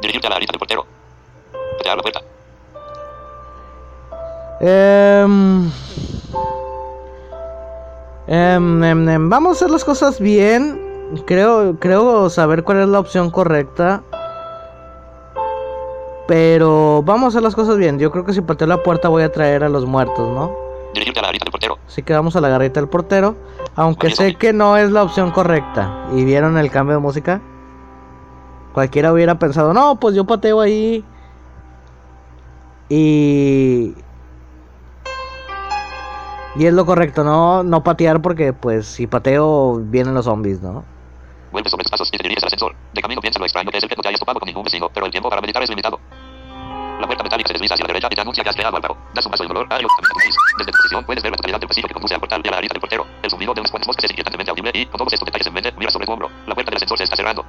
Dirigirte 0.00 0.26
a 0.26 0.30
la 0.30 0.36
arista 0.36 0.52
del 0.52 0.58
portero. 0.58 0.86
Patear 1.78 1.96
la 1.96 2.02
puerta. 2.02 2.20
Em, 4.60 5.70
em, 8.28 9.28
vamos 9.28 9.50
a 9.50 9.52
hacer 9.52 9.70
las 9.70 9.84
cosas 9.84 10.20
bien. 10.20 10.80
Creo, 11.26 11.76
creo 11.78 12.28
saber 12.28 12.62
cuál 12.64 12.80
es 12.80 12.88
la 12.88 13.00
opción 13.00 13.30
correcta. 13.30 14.02
Pero 16.26 17.02
vamos 17.02 17.24
a 17.24 17.28
hacer 17.28 17.42
las 17.42 17.54
cosas 17.54 17.78
bien. 17.78 17.98
Yo 17.98 18.10
creo 18.10 18.24
que 18.24 18.34
si 18.34 18.42
pateo 18.42 18.66
la 18.66 18.82
puerta 18.82 19.08
voy 19.08 19.22
a 19.22 19.32
traer 19.32 19.64
a 19.64 19.70
los 19.70 19.86
muertos, 19.86 20.28
¿no? 20.28 20.54
Dirigirte 20.92 21.20
a 21.20 21.22
la 21.22 21.28
arista 21.28 21.46
del 21.46 21.52
portero. 21.52 21.78
Así 21.86 22.02
que 22.02 22.12
vamos 22.12 22.36
a 22.36 22.40
la 22.42 22.50
garrita 22.50 22.80
del 22.80 22.88
portero. 22.90 23.34
Aunque 23.74 24.10
sé 24.10 24.34
que 24.34 24.52
no 24.52 24.76
es 24.76 24.90
la 24.90 25.02
opción 25.02 25.30
correcta. 25.30 26.06
¿Y 26.14 26.24
vieron 26.24 26.58
el 26.58 26.70
cambio 26.70 26.96
de 26.96 27.00
música? 27.00 27.40
Cualquiera 28.74 29.12
hubiera 29.12 29.38
pensado, 29.38 29.72
no, 29.72 29.98
pues 29.98 30.14
yo 30.14 30.24
pateo 30.24 30.60
ahí. 30.60 31.02
Y... 32.90 33.94
Y 36.58 36.66
es 36.66 36.74
lo 36.74 36.84
correcto, 36.84 37.22
¿no? 37.22 37.62
No 37.62 37.84
patear 37.84 38.20
porque 38.20 38.52
pues 38.52 38.86
si 38.86 39.06
pateo 39.06 39.78
vienen 39.78 40.12
los 40.12 40.24
zombies, 40.24 40.60
¿no? 40.60 40.84
Vuelve 41.52 41.70
sobre 41.70 41.84
tus 41.84 41.92
pasos 41.92 42.08
y 42.12 42.16
te 42.16 42.22
diriges 42.24 42.42
al 42.42 42.48
ascensor. 42.48 42.74
De 42.92 43.00
camino 43.00 43.20
piensa 43.20 43.38
lo 43.38 43.44
extraño 43.44 43.70
que 43.70 43.78
es 43.78 43.84
el 43.84 43.88
que 43.88 43.94
no 43.94 44.02
te 44.02 44.08
hayas 44.08 44.18
topado 44.18 44.40
con 44.40 44.46
ningún 44.48 44.64
vecino, 44.64 44.90
pero 44.92 45.06
el 45.06 45.12
tiempo 45.12 45.30
para 45.30 45.40
meditar 45.40 45.62
es 45.62 45.70
limitado. 45.70 46.00
La 46.98 47.06
puerta 47.06 47.22
metálica 47.22 47.46
se 47.46 47.54
desliza 47.54 47.74
hacia 47.74 47.86
la 47.86 47.94
derecha 47.94 48.08
y 48.10 48.14
te 48.16 48.20
anuncia 48.20 48.42
que 48.42 48.50
has 48.50 48.56
llegado 48.56 48.74
al 48.74 48.82
paro. 48.82 48.96
Das 49.14 49.24
un 49.24 49.30
paso 49.30 49.44
de 49.44 49.48
dolor, 49.48 49.68
hay 49.70 49.86
camina 49.86 50.08
con 50.10 50.18
gris. 50.18 50.36
Desde 50.58 50.72
tu 50.72 50.76
posición 50.78 51.04
puedes 51.04 51.22
ver 51.22 51.30
la 51.30 51.36
totalidad 51.36 51.60
del 51.60 51.68
pasillo 51.68 51.86
que 51.86 51.94
conduce 51.94 52.14
al 52.14 52.20
portal 52.20 52.42
y 52.44 52.48
a 52.48 52.50
la 52.50 52.58
arista 52.58 52.74
del 52.74 52.80
portero. 52.80 53.06
El 53.22 53.30
zumbido 53.30 53.54
de 53.54 53.60
unos 53.60 53.70
cuantos 53.70 53.86
bosques 53.86 54.04
es 54.06 54.10
inquietantemente 54.10 54.50
audible 54.50 54.70
y 54.74 54.86
con 54.86 54.98
todos 54.98 55.12
estos 55.12 55.26
detalles 55.26 55.46
en 55.46 55.54
mente, 55.54 55.72
mira 55.78 55.90
sobre 55.92 56.06
tu 56.06 56.12
hombro. 56.12 56.28
La 56.48 56.54
puerta 56.54 56.70
del 56.70 56.76
ascensor 56.76 56.98
se 56.98 57.04
está 57.04 57.14
cerrando. 57.14 57.44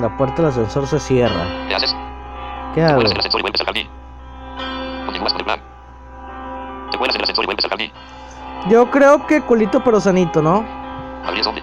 La 0.00 0.16
puerta 0.16 0.36
del 0.42 0.52
ascensor 0.52 0.86
se 0.86 1.00
cierra. 1.00 1.66
¿Qué 1.66 1.74
haces? 1.74 1.96
¿Qué 2.74 2.84
hago? 2.84 2.94
cuelas 2.94 3.10
en 3.10 3.16
el 3.16 3.18
ascensor 3.18 3.40
y 3.40 3.42
vuelves 3.42 3.60
al 3.60 3.66
jardín. 3.66 3.88
Continúas 5.04 5.32
con 5.32 5.40
el 5.40 5.44
plan. 5.46 5.60
Te 6.92 6.96
el 6.96 7.22
ascensor 7.22 7.44
y 7.44 7.46
vuelves 7.46 7.64
al 7.64 7.70
jardín. 7.70 7.92
Yo 8.68 8.90
creo 8.90 9.26
que 9.26 9.40
culito 9.42 9.82
pero 9.82 10.00
sanito, 10.00 10.42
¿no? 10.42 10.64
Abrir 11.24 11.42
zombie. 11.42 11.62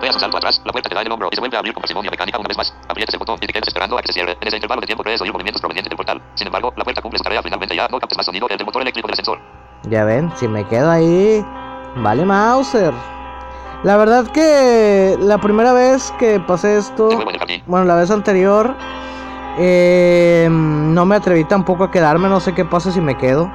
Pegas 0.00 0.16
un 0.16 0.20
salto 0.20 0.36
atrás, 0.36 0.60
la 0.64 0.72
puerta 0.72 0.88
te 0.88 0.94
da 0.94 1.00
en 1.00 1.06
el 1.06 1.12
hombro 1.12 1.28
y 1.30 1.34
se 1.34 1.40
vuelve 1.40 1.56
a 1.56 1.60
abrir 1.60 1.74
con 1.74 1.80
parsimonia 1.80 2.10
mecánica 2.10 2.38
una 2.38 2.48
vez 2.48 2.56
más. 2.56 2.74
Aprietas 2.88 3.14
el 3.14 3.18
botón 3.18 3.36
y 3.40 3.46
te 3.46 3.52
quedas 3.52 3.68
esperando 3.68 3.98
a 3.98 4.02
que 4.02 4.08
se 4.08 4.14
cierre. 4.14 4.36
En 4.40 4.48
ese 4.48 4.56
intervalo 4.56 4.80
de 4.80 4.86
tiempo 4.86 5.02
puedes 5.02 5.20
oír 5.20 5.32
movimientos 5.32 5.60
provenientes 5.60 5.90
del 5.90 5.96
portal. 5.96 6.22
Sin 6.34 6.46
embargo, 6.46 6.72
la 6.76 6.84
puerta 6.84 7.02
cumple 7.02 7.18
su 7.18 7.24
tarea 7.24 7.42
finalmente 7.42 7.76
ya 7.76 7.88
no 7.88 7.98
captes 7.98 8.16
más 8.16 8.26
sonido 8.26 8.46
que 8.46 8.54
el 8.54 8.58
del 8.58 8.66
motor 8.66 8.82
eléctrico 8.82 9.06
del 9.08 9.12
ascensor. 9.12 9.38
Ya 9.84 10.04
ven, 10.04 10.32
si 10.36 10.48
me 10.48 10.64
quedo 10.64 10.90
ahí, 10.90 11.44
vale 11.96 12.24
Mauser. 12.24 12.92
La 13.84 13.96
verdad 13.96 14.26
que 14.28 15.16
la 15.20 15.38
primera 15.38 15.72
vez 15.72 16.12
que 16.18 16.38
pasé 16.40 16.78
esto, 16.78 17.08
bueno, 17.66 17.84
la 17.84 17.96
vez 17.96 18.10
anterior, 18.12 18.76
eh, 19.58 20.48
no 20.50 21.04
me 21.04 21.16
atreví 21.16 21.44
tampoco 21.44 21.84
a 21.84 21.90
quedarme, 21.90 22.28
no 22.28 22.38
sé 22.38 22.54
qué 22.54 22.64
pasa 22.64 22.92
si 22.92 23.00
me 23.00 23.16
quedo. 23.16 23.50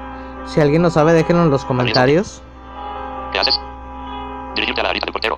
Si 0.48 0.62
alguien 0.62 0.82
lo 0.82 0.90
sabe, 0.90 1.14
déjenlo 1.14 1.44
en 1.44 1.50
los 1.50 1.66
comentarios. 1.66 2.42
¿Qué 3.32 3.40
haces? 3.40 3.60
Dirigirte 4.56 4.82
a 4.82 4.86
la 4.86 4.94
del 4.94 5.02
portero. 5.12 5.38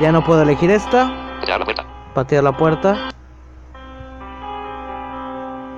Ya 0.00 0.10
no 0.10 0.24
puedo 0.24 0.42
elegir 0.42 0.70
esta, 0.70 1.12
Patear 1.40 1.58
la 1.60 1.64
puerta. 1.64 1.84
patear 2.14 2.44
la 2.44 2.56
puerta. 2.56 3.08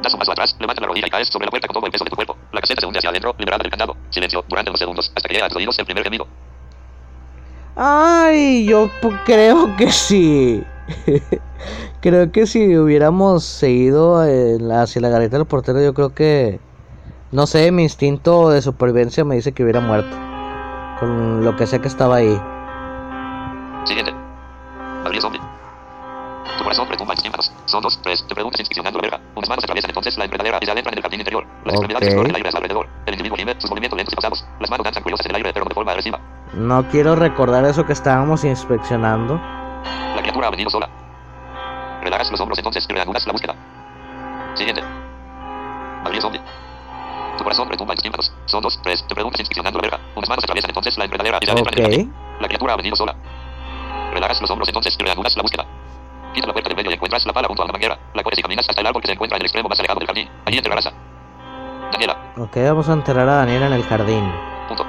Das 0.03 0.13
un 0.13 0.19
paso 0.19 0.33
atrás, 0.33 0.57
levanta 0.61 0.81
la 0.83 0.89
rodilla 0.89 1.07
y 1.07 1.11
caes 1.11 1.29
sobre 1.29 1.47
la 1.47 1.51
puerta 1.51 1.67
con 1.67 1.75
todo 1.75 1.87
el 1.87 1.93
peso 1.93 2.05
de 2.05 2.11
tu 2.11 2.17
cuerpo. 2.17 2.37
La 2.53 2.61
caseta 2.61 2.81
se 2.81 2.87
hunde 2.87 2.99
hacia 2.99 3.11
adentro, 3.11 3.35
liberada 3.39 3.63
del 3.63 3.71
candado. 3.71 3.97
Silencio 4.11 4.45
durante 4.49 4.71
unos 4.71 4.79
segundos, 4.79 5.13
hasta 5.17 5.29
que 5.29 5.35
llega 5.35 5.47
a 5.47 5.49
tus 5.49 5.57
oídos 5.57 5.79
el 5.79 5.87
primer 5.87 6.05
gemido. 6.05 6.27
Ay, 7.77 8.67
yo 8.67 8.89
creo 9.25 9.75
que 9.77 9.91
sí. 9.91 10.63
creo 12.01 12.31
que 12.31 12.47
si 12.47 12.77
hubiéramos 12.77 13.45
seguido 13.45 14.21
hacia 14.21 15.01
la 15.01 15.09
garita 15.09 15.39
del 15.39 15.47
portero, 15.47 15.83
yo 15.83 15.95
creo 15.95 16.15
que, 16.15 16.61
no 17.35 17.49
sé, 17.49 17.73
mi 17.73 17.83
instinto 17.83 18.49
de 18.49 18.63
supervivencia 18.63 19.25
me 19.25 19.35
dice 19.35 19.53
que 19.53 19.65
hubiera 19.65 19.81
muerto. 19.81 20.17
Con 21.01 21.45
lo 21.45 21.57
que 21.57 21.67
sé 21.67 21.81
que 21.81 21.89
estaba 21.89 22.17
ahí. 22.17 22.41
Siguiente. 23.85 24.15
Abrir 25.05 25.21
zombie. 25.21 25.41
Tu 26.57 26.63
corazón 26.63 26.89
retumba 26.89 27.15
en. 27.15 27.33
Son 27.67 27.83
dos, 27.83 27.99
tres. 28.03 28.25
Te 28.29 28.35
preguntas 28.35 28.61
inspeccionando 28.61 29.01
la 29.01 29.03
verga. 29.03 29.21
Unas 29.35 29.49
manos 29.49 29.65
atraviesan 29.65 29.91
entonces 29.91 30.17
la 30.17 30.27
enredadera 30.27 30.59
y 30.63 30.65
se 30.65 30.71
adentran 30.71 30.95
en 30.95 30.99
el 30.99 31.03
jardín 31.03 31.21
interior. 31.21 31.45
Las 31.65 31.75
extremidades 31.75 32.07
Ok. 32.07 32.13
exploran 32.13 32.31
el 32.31 32.37
aire 32.37 32.49
a 32.49 32.53
su 32.53 32.57
alrededor. 32.59 32.89
El 33.07 33.15
individuo 33.15 33.37
gime, 33.37 33.55
sus 33.59 33.71
movimientos 33.71 33.97
lentos 33.97 34.13
y 34.13 34.17
pausados. 34.17 34.47
Las 34.61 34.71
manos 34.71 34.85
danzan 34.85 35.03
curiosas 35.03 35.27
en 35.27 35.31
el 35.33 35.37
aire, 35.37 35.51
pero 35.53 35.65
no 35.65 35.69
de 35.71 35.75
forma 35.75 35.91
agresiva. 35.91 36.21
No 36.55 36.89
quiero 36.89 37.17
recordar 37.17 37.65
eso 37.65 37.85
que 37.85 37.93
estábamos 37.93 38.45
inspeccionando. 38.45 39.35
La 40.15 40.21
criatura 40.23 40.47
ha 40.47 40.51
venido 40.53 40.71
sola. 40.71 40.89
Relajas 42.05 42.31
los 42.31 42.41
hombros 42.41 42.59
entonces 42.59 42.87
y 42.89 42.93
reanudas 42.93 43.27
la 43.27 43.33
búsqueda. 43.33 43.55
Siguiente. 44.55 44.83
Abrir 46.05 46.23
zombie. 46.23 46.41
Tu 47.37 47.43
corazón 47.43 47.69
retumba 47.69 47.93
en 47.93 47.97
tus 47.97 48.03
tímpanos. 48.03 48.33
Son 48.47 48.63
dos, 48.63 48.79
tres. 48.83 49.05
Te 49.07 49.15
preguntas 49.15 49.41
inspeccionando 49.41 49.79
la 49.79 49.83
verga. 49.83 50.01
Unas 50.15 50.29
manos 50.29 50.45
atraviesan 50.45 50.71
entonces 50.71 50.97
la 50.99 51.05
enredadera 51.05 51.39
y 51.41 51.47
se 51.47 51.53
adentran 51.53 51.79
en 51.79 52.01
el. 52.01 52.13
La 52.41 52.47
criatura 52.49 52.75
ha 52.75 52.77
venido 52.77 52.97
sola. 52.97 53.15
Relajas 54.13 54.41
los 54.41 54.51
hombros 54.51 54.69
entonces 54.69 54.97
y 54.99 55.03
reanudas 55.03 55.37
la 55.37 55.43
búsqueda. 55.43 55.67
Quita 56.33 56.47
la 56.47 56.53
puerta 56.53 56.69
del 56.69 56.77
medio 56.77 56.91
y 56.91 56.95
encuentras 56.95 57.27
la 57.27 57.33
pala 57.33 57.49
junto 57.49 57.63
a 57.63 57.67
la 57.67 57.73
manguera. 57.73 57.99
La 58.15 58.23
coges 58.23 58.39
y 58.39 58.43
caminas 58.43 58.69
hasta 58.69 58.81
el 58.81 58.87
árbol 58.87 59.03
que 59.03 59.09
se 59.09 59.13
encuentra 59.15 59.37
en 59.37 59.43
el 59.43 59.47
extremo 59.47 59.69
más 59.69 59.79
alejado 59.79 59.99
del 60.01 60.07
jardín. 60.07 60.29
Allí 60.45 60.57
enterrarás 60.59 60.87
a 60.87 60.93
Daniela. 61.93 62.33
Ok, 62.37 62.57
vamos 62.57 62.89
a 62.89 62.93
enterrar 62.93 63.29
a 63.29 63.35
Daniel 63.37 63.63
en 63.63 63.73
el 63.73 63.85
jardín. 63.85 64.33
Punto. 64.69 64.85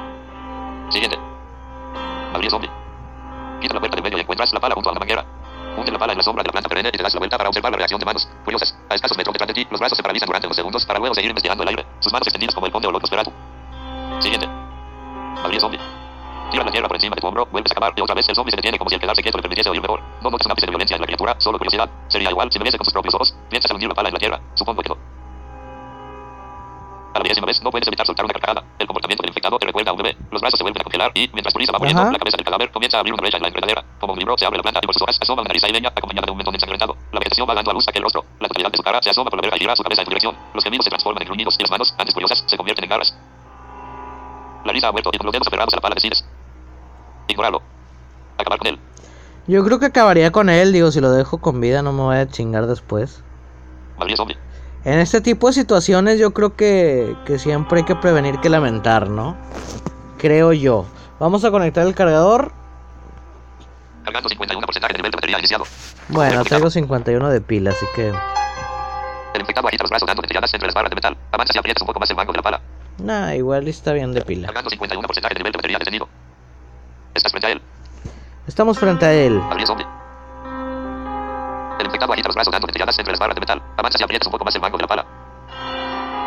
Siguiente. 0.89 1.17
Abrir 2.33 2.49
zombie. 2.49 2.69
Quita 3.61 3.73
la 3.73 3.79
puerta 3.79 3.95
del 3.95 4.03
medio 4.03 4.17
y 4.17 4.21
encuentras 4.21 4.51
la 4.53 4.59
pala 4.59 4.75
junto 4.75 4.89
a 4.89 4.93
la 4.93 4.99
manguera. 4.99 5.25
Hunde 5.77 5.91
la 5.91 5.99
pala 5.99 6.13
en 6.13 6.17
la 6.17 6.23
sombra 6.23 6.43
de 6.43 6.47
la 6.47 6.51
planta 6.51 6.69
perenne 6.69 6.89
y 6.93 6.97
te 6.97 7.03
das 7.03 7.13
la 7.13 7.19
vuelta 7.19 7.37
para 7.37 7.49
observar 7.49 7.71
la 7.71 7.77
reacción 7.77 7.99
de 7.99 8.05
manos. 8.05 8.27
Curiosas. 8.43 8.75
A 8.89 8.95
escasos 8.95 9.17
metros 9.17 9.33
detrás 9.33 9.47
de 9.47 9.53
ti, 9.53 9.67
los 9.69 9.79
brazos 9.79 9.97
se 9.97 10.03
paralizan 10.03 10.27
durante 10.27 10.47
unos 10.47 10.55
segundos 10.55 10.85
para 10.85 10.99
luego 10.99 11.15
seguir 11.15 11.29
investigando 11.29 11.63
el 11.63 11.69
aire. 11.69 11.85
Sus 11.99 12.13
manos 12.13 12.27
extendidas 12.27 12.55
como 12.55 12.67
el 12.67 12.71
conde 12.71 12.87
o 12.87 12.91
Nosferatu. 12.91 13.31
Siguiente. 14.19 14.47
Abrir 15.43 15.59
zombie. 15.59 15.79
Tira 16.51 16.63
la 16.63 16.71
tierra 16.71 16.87
por 16.87 16.95
encima 16.95 17.15
de 17.15 17.21
tu 17.21 17.27
hombro, 17.27 17.47
vuelves 17.47 17.71
a 17.71 17.73
acabar 17.73 17.93
y 17.95 18.01
otra 18.01 18.15
vez 18.15 18.29
el 18.29 18.35
zombie 18.35 18.51
se 18.51 18.57
detiene 18.57 18.77
como 18.77 18.89
si 18.89 18.95
el 18.95 19.01
quedarse 19.01 19.21
quieto 19.21 19.37
le 19.37 19.41
permitiese 19.41 19.69
oír 19.69 19.81
mejor. 19.81 20.01
No 20.21 20.29
notas 20.29 20.45
un 20.45 20.51
ápice 20.51 20.67
de 20.67 20.71
violencia 20.71 20.95
en 20.95 21.01
la 21.01 21.07
criatura, 21.07 21.35
solo 21.39 21.57
curiosidad. 21.57 21.89
Sería 22.07 22.29
igual 22.29 22.51
si 22.51 22.59
me 22.59 22.63
viese 22.63 22.77
con 22.77 22.85
sus 22.85 22.93
propios 22.93 23.15
ojos. 23.15 23.35
Piensas 23.49 23.69
al 23.71 23.75
hundir 23.75 23.89
la 23.89 23.95
pala 23.95 24.09
en 24.09 24.13
la 24.13 24.19
tierra. 24.19 24.39
Supongo 24.53 24.81
que 24.81 24.89
no. 24.89 25.14
A 27.15 27.19
la 27.19 27.23
vigésima 27.23 27.47
vez 27.47 27.63
no 27.63 27.71
puedes 27.71 27.87
evitar 27.87 28.05
soltar 28.05 28.25
una 28.25 28.33
carcajada. 28.33 28.61
El 28.77 28.87
comportamiento 28.87 29.23
del 29.23 29.29
infectado 29.29 29.57
te 29.57 29.65
recuerda 29.65 29.91
a 29.91 29.93
un 29.93 30.03
bebé. 30.03 30.17
Los 30.31 30.41
brazos 30.41 30.57
se 30.57 30.63
vuelven 30.65 30.81
a 30.81 30.83
congelar 30.83 31.11
y, 31.15 31.29
mientras 31.31 31.53
Purisa 31.53 31.71
va 31.71 31.79
Ajá. 31.79 32.11
la 32.11 32.19
cabeza 32.19 32.35
del 32.35 32.43
cadáver 32.43 32.69
comienza 32.71 32.97
a 32.97 32.99
abrir 32.99 33.13
una 33.13 33.21
brecha 33.21 33.37
en 33.37 33.43
la 33.43 33.47
enredadera. 33.47 33.85
Como 34.01 34.11
un 34.11 34.19
libro, 34.19 34.37
se 34.37 34.45
abre 34.45 34.57
la 34.57 34.63
planta 34.63 34.81
y 34.83 34.85
por 34.85 34.93
sus 34.93 35.01
hojas 35.01 35.17
asoma 35.21 35.41
una 35.41 35.47
nariz 35.47 35.63
aireña 35.63 35.93
acompañada 35.95 36.25
de 36.25 36.31
un 36.33 36.37
mentón 36.37 36.55
ensangrentado. 36.55 36.97
La 37.13 37.19
vegetación 37.19 37.47
va 37.47 37.55
dando 37.55 37.71
a 37.71 37.73
luz 37.73 37.87
aquel 37.87 38.03
rostro. 38.03 38.25
La 38.41 38.49
totalidad 38.49 38.69
de 38.69 38.75
su 38.77 38.83
cara 38.83 38.99
se 39.01 39.11
asoma 39.11 39.29
por 39.29 39.39
la 39.39 39.43
verga 39.43 39.55
y 39.55 39.59
gira 39.61 39.77
su 39.77 39.83
cabeza 39.83 40.01
en 40.01 40.05
tu 40.05 40.11
dirección. 40.11 40.35
Los 40.53 40.63
gemidos 40.65 40.83
se 40.83 40.89
transforman 40.89 41.21
en 41.21 41.27
gruñidos 41.29 41.55
y 41.57 41.63
las 41.63 41.71
manos, 41.71 41.95
antes 41.97 42.13
curiosas, 42.13 42.43
se 42.45 42.57
convierten 42.57 42.83
en 42.83 42.89
garras. 42.89 43.15
La 44.65 44.73
risa 44.73 44.89
ha 44.89 44.91
muerto 44.91 45.09
y 45.13 45.17
con 45.17 45.27
los 45.27 45.31
dedos 45.31 45.47
aferrados 45.47 45.73
a 45.73 45.77
la 45.77 45.81
pala 45.81 45.95
decides. 45.95 46.25
Ignorarlo. 47.29 47.61
Acabar 48.37 48.59
con 48.59 48.67
él. 48.67 48.79
Yo 49.47 49.63
creo 49.63 49.79
que 49.79 49.85
acabaría 49.85 50.33
con 50.33 50.49
él, 50.49 50.73
digo, 50.73 50.91
si 50.91 50.99
lo 50.99 51.11
dejo 51.11 51.37
con 51.37 51.61
vida 51.61 51.81
no 51.81 51.93
me 51.93 52.01
voy 52.01 52.17
a 52.17 52.27
chingar 52.27 52.67
después. 52.67 53.23
Abrir 53.97 54.17
zombie. 54.17 54.37
En 54.85 54.99
este 54.99 55.19
tipo 55.19 55.47
de 55.47 55.53
situaciones 55.53 56.19
yo 56.19 56.31
creo 56.31 56.55
que, 56.55 57.15
que 57.25 57.39
siempre 57.39 57.79
hay 57.79 57.85
que 57.85 57.95
prevenir 57.95 58.39
que 58.39 58.49
lamentar, 58.49 59.09
¿no? 59.09 59.35
Creo 60.19 60.53
yo. 60.53 60.85
Vamos 61.19 61.43
a 61.43 61.49
conectar 61.49 61.87
el 61.87 61.95
cargador. 61.95 62.51
Cargando 64.03 64.29
51% 64.29 64.87
de 64.87 64.93
nivel 64.93 65.11
de 65.11 65.15
batería 65.17 65.39
iniciado. 65.39 65.65
Bueno, 66.09 66.43
traigo 66.43 66.69
51 66.69 67.29
de 67.29 67.41
pila, 67.41 67.71
así 67.71 67.85
que... 67.95 68.09
El 68.09 69.41
infectado 69.41 69.67
agita 69.67 69.83
los 69.83 69.89
brazos 69.89 70.07
dando 70.07 70.21
entre 70.21 70.67
las 70.67 70.75
barras 70.75 70.91
de 70.91 70.95
metal. 70.95 71.17
Avanzas 71.31 71.55
y 71.55 71.59
aprietas 71.59 71.81
un 71.81 71.87
poco 71.87 71.99
más 71.99 72.09
el 72.11 72.15
mango 72.15 72.31
de 72.31 72.37
la 72.37 72.43
pala. 72.43 72.61
Nah, 72.99 73.33
igual 73.33 73.67
está 73.67 73.91
bien 73.91 74.13
de 74.13 74.21
pila. 74.21 74.45
Cargando 74.45 74.69
51% 74.69 75.29
de 75.29 75.35
nivel 75.35 75.51
de 75.51 75.57
batería 75.57 75.79
detenido. 75.79 76.07
Estás 77.15 77.31
frente 77.31 77.47
a 77.47 77.51
él. 77.53 77.61
Estamos 78.45 78.77
frente 78.77 79.03
a 79.03 79.13
él. 79.13 79.41
Abrir 79.49 79.65
zombie. 79.65 79.87
El 81.79 81.85
infectado 81.85 82.13
agita 82.13 82.29
los 82.29 82.35
brazos 82.35 82.51
dando 82.51 82.67
entre 82.67 83.11
las 83.11 83.19
barras 83.19 83.35
de 83.35 83.39
metal. 83.39 83.61
Avanzas 83.77 84.01
y 84.01 84.03
aprietas 84.03 84.27
un 84.27 84.31
poco 84.31 84.45
más 84.45 84.55
el 84.55 84.61
mango 84.61 84.77
de 84.77 84.83
la 84.83 84.87
pala. 84.87 85.05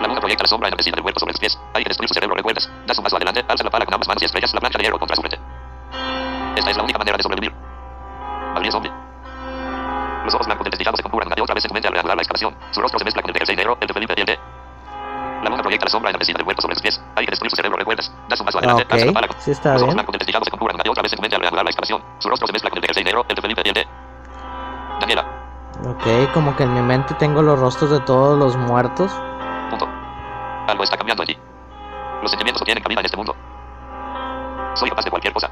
La 0.01 0.07
luna 0.07 0.21
proyecta 0.21 0.45
la 0.45 0.49
sombra 0.49 0.69
enardecida 0.69 0.95
del 0.95 1.03
cuerpo 1.03 1.21
sobre 1.21 1.33
tus 1.33 1.41
pies. 1.41 1.59
Hay 1.75 1.83
que 1.83 1.89
destruir 1.89 2.09
su 2.09 2.15
cerebro, 2.15 2.37
recuerdas. 2.37 2.69
Das 2.87 2.99
un 2.99 3.05
paso 3.05 3.17
adelante, 3.17 3.45
alza 3.49 3.65
la 3.65 3.71
pala 3.71 3.85
con 3.85 3.95
ambas 3.95 4.09
manos 4.09 4.23
y 4.23 4.27
estrellas 4.27 4.53
la 4.55 4.61
plancha 4.61 4.79
de 4.79 4.85
hierro 4.85 4.99
contra 4.99 5.17
su 5.17 5.23
frente. 5.23 5.39
Esta 6.57 6.71
es 6.71 6.77
la 6.77 6.83
única 6.83 6.99
manera 6.99 7.17
de 7.17 7.23
sobrevivir. 7.23 7.53
Abrir 8.55 8.73
zombie. 8.73 8.93
Los 10.25 10.35
ojos 10.35 10.47
blancos 10.47 10.65
del 10.65 10.71
desdichado 10.71 10.97
se 10.97 11.03
conjuran 11.03 11.29
una 11.29 11.37
y 11.39 11.41
otra 11.41 11.55
vez 11.55 11.65
en 11.65 11.69
tu 11.69 11.75
mente 11.75 11.89
al 11.89 11.95
reanudar 11.95 12.17
la 12.17 12.23
excavación. 12.23 12.55
Su 12.71 12.81
rostro 12.81 12.99
se 12.99 13.05
mezcla 13.05 13.23
con 13.23 13.31
el 13.31 13.35
de 13.35 13.41
jersey 13.41 13.57
negro, 13.57 13.79
el 13.81 13.87
de 13.87 13.95
Felipe 13.95 14.15
y 14.17 14.21
el 14.21 14.27
de... 14.27 14.39
La 15.43 15.51
luna 15.51 15.63
proyecta 15.63 15.87
la 15.87 15.91
sombra 15.91 16.11
enardecida 16.11 16.37
del 16.37 16.45
cuerpo 16.45 16.63
sobre 16.63 16.75
sus 16.75 16.83
pies. 16.83 17.01
Hay 17.17 17.25
que 17.25 17.31
destruir 17.31 17.51
su 17.51 17.57
cerebro, 17.57 17.79
recuerdas. 17.79 18.13
Das 18.29 18.39
un 18.41 18.47
paso 18.47 18.59
adelante, 18.59 18.83
Ok, 18.85 18.93
alza 18.93 19.07
la 19.07 19.13
pala. 19.13 19.29
sí 19.39 19.51
está 19.53 19.73
Los 19.73 19.83
ojos 19.83 19.95
blancos 19.95 20.13
del 20.13 20.19
desdichado 20.19 20.45
se 20.45 20.51
conjuran 20.51 20.75
una 20.77 20.83
y 20.85 20.89
otra 20.91 21.03
vez 21.03 21.13
en 21.13 21.17
tu 21.17 21.23
mente 21.23 21.37
al 21.37 21.43
reanudar 21.43 21.65
la 21.65 21.71
excavación. 21.71 22.03
Su 22.19 22.29
rostro 22.29 22.47
se 22.47 22.53
mezcla 22.53 22.71
con 22.71 22.79
el 22.79 22.83
de 22.83 22.89
jersey 22.89 23.05
negro, 23.05 23.25
el 23.29 23.35
de 23.35 23.43
Felipe 23.43 23.63
y 23.65 23.69
el 23.69 23.75
de... 23.75 23.87
Daniela. 25.01 25.25
Ok, 25.87 26.33
como 26.35 26.57
que 26.57 26.65
en 26.65 26.75
mi 26.75 26.83
mente 26.83 27.15
tengo 27.15 27.43
los 27.43 27.59
rostros 27.59 27.91
de 27.91 28.01
todos 28.01 28.39
los 28.39 28.57
muertos. 28.57 29.13
Punto. 29.71 29.89
Algo 30.67 30.83
está 30.83 30.97
cambiando 30.97 31.23
allí. 31.23 31.39
Los 32.23 32.31
sentimientos 32.31 32.61
no 32.63 32.65
tienen 32.65 32.83
cabida 32.83 33.01
en 33.01 33.07
este 33.07 33.17
mundo. 33.17 33.35
Soy 34.75 34.89
capaz 34.89 35.05
de 35.05 35.11
cualquier 35.11 35.33
cosa. 35.33 35.51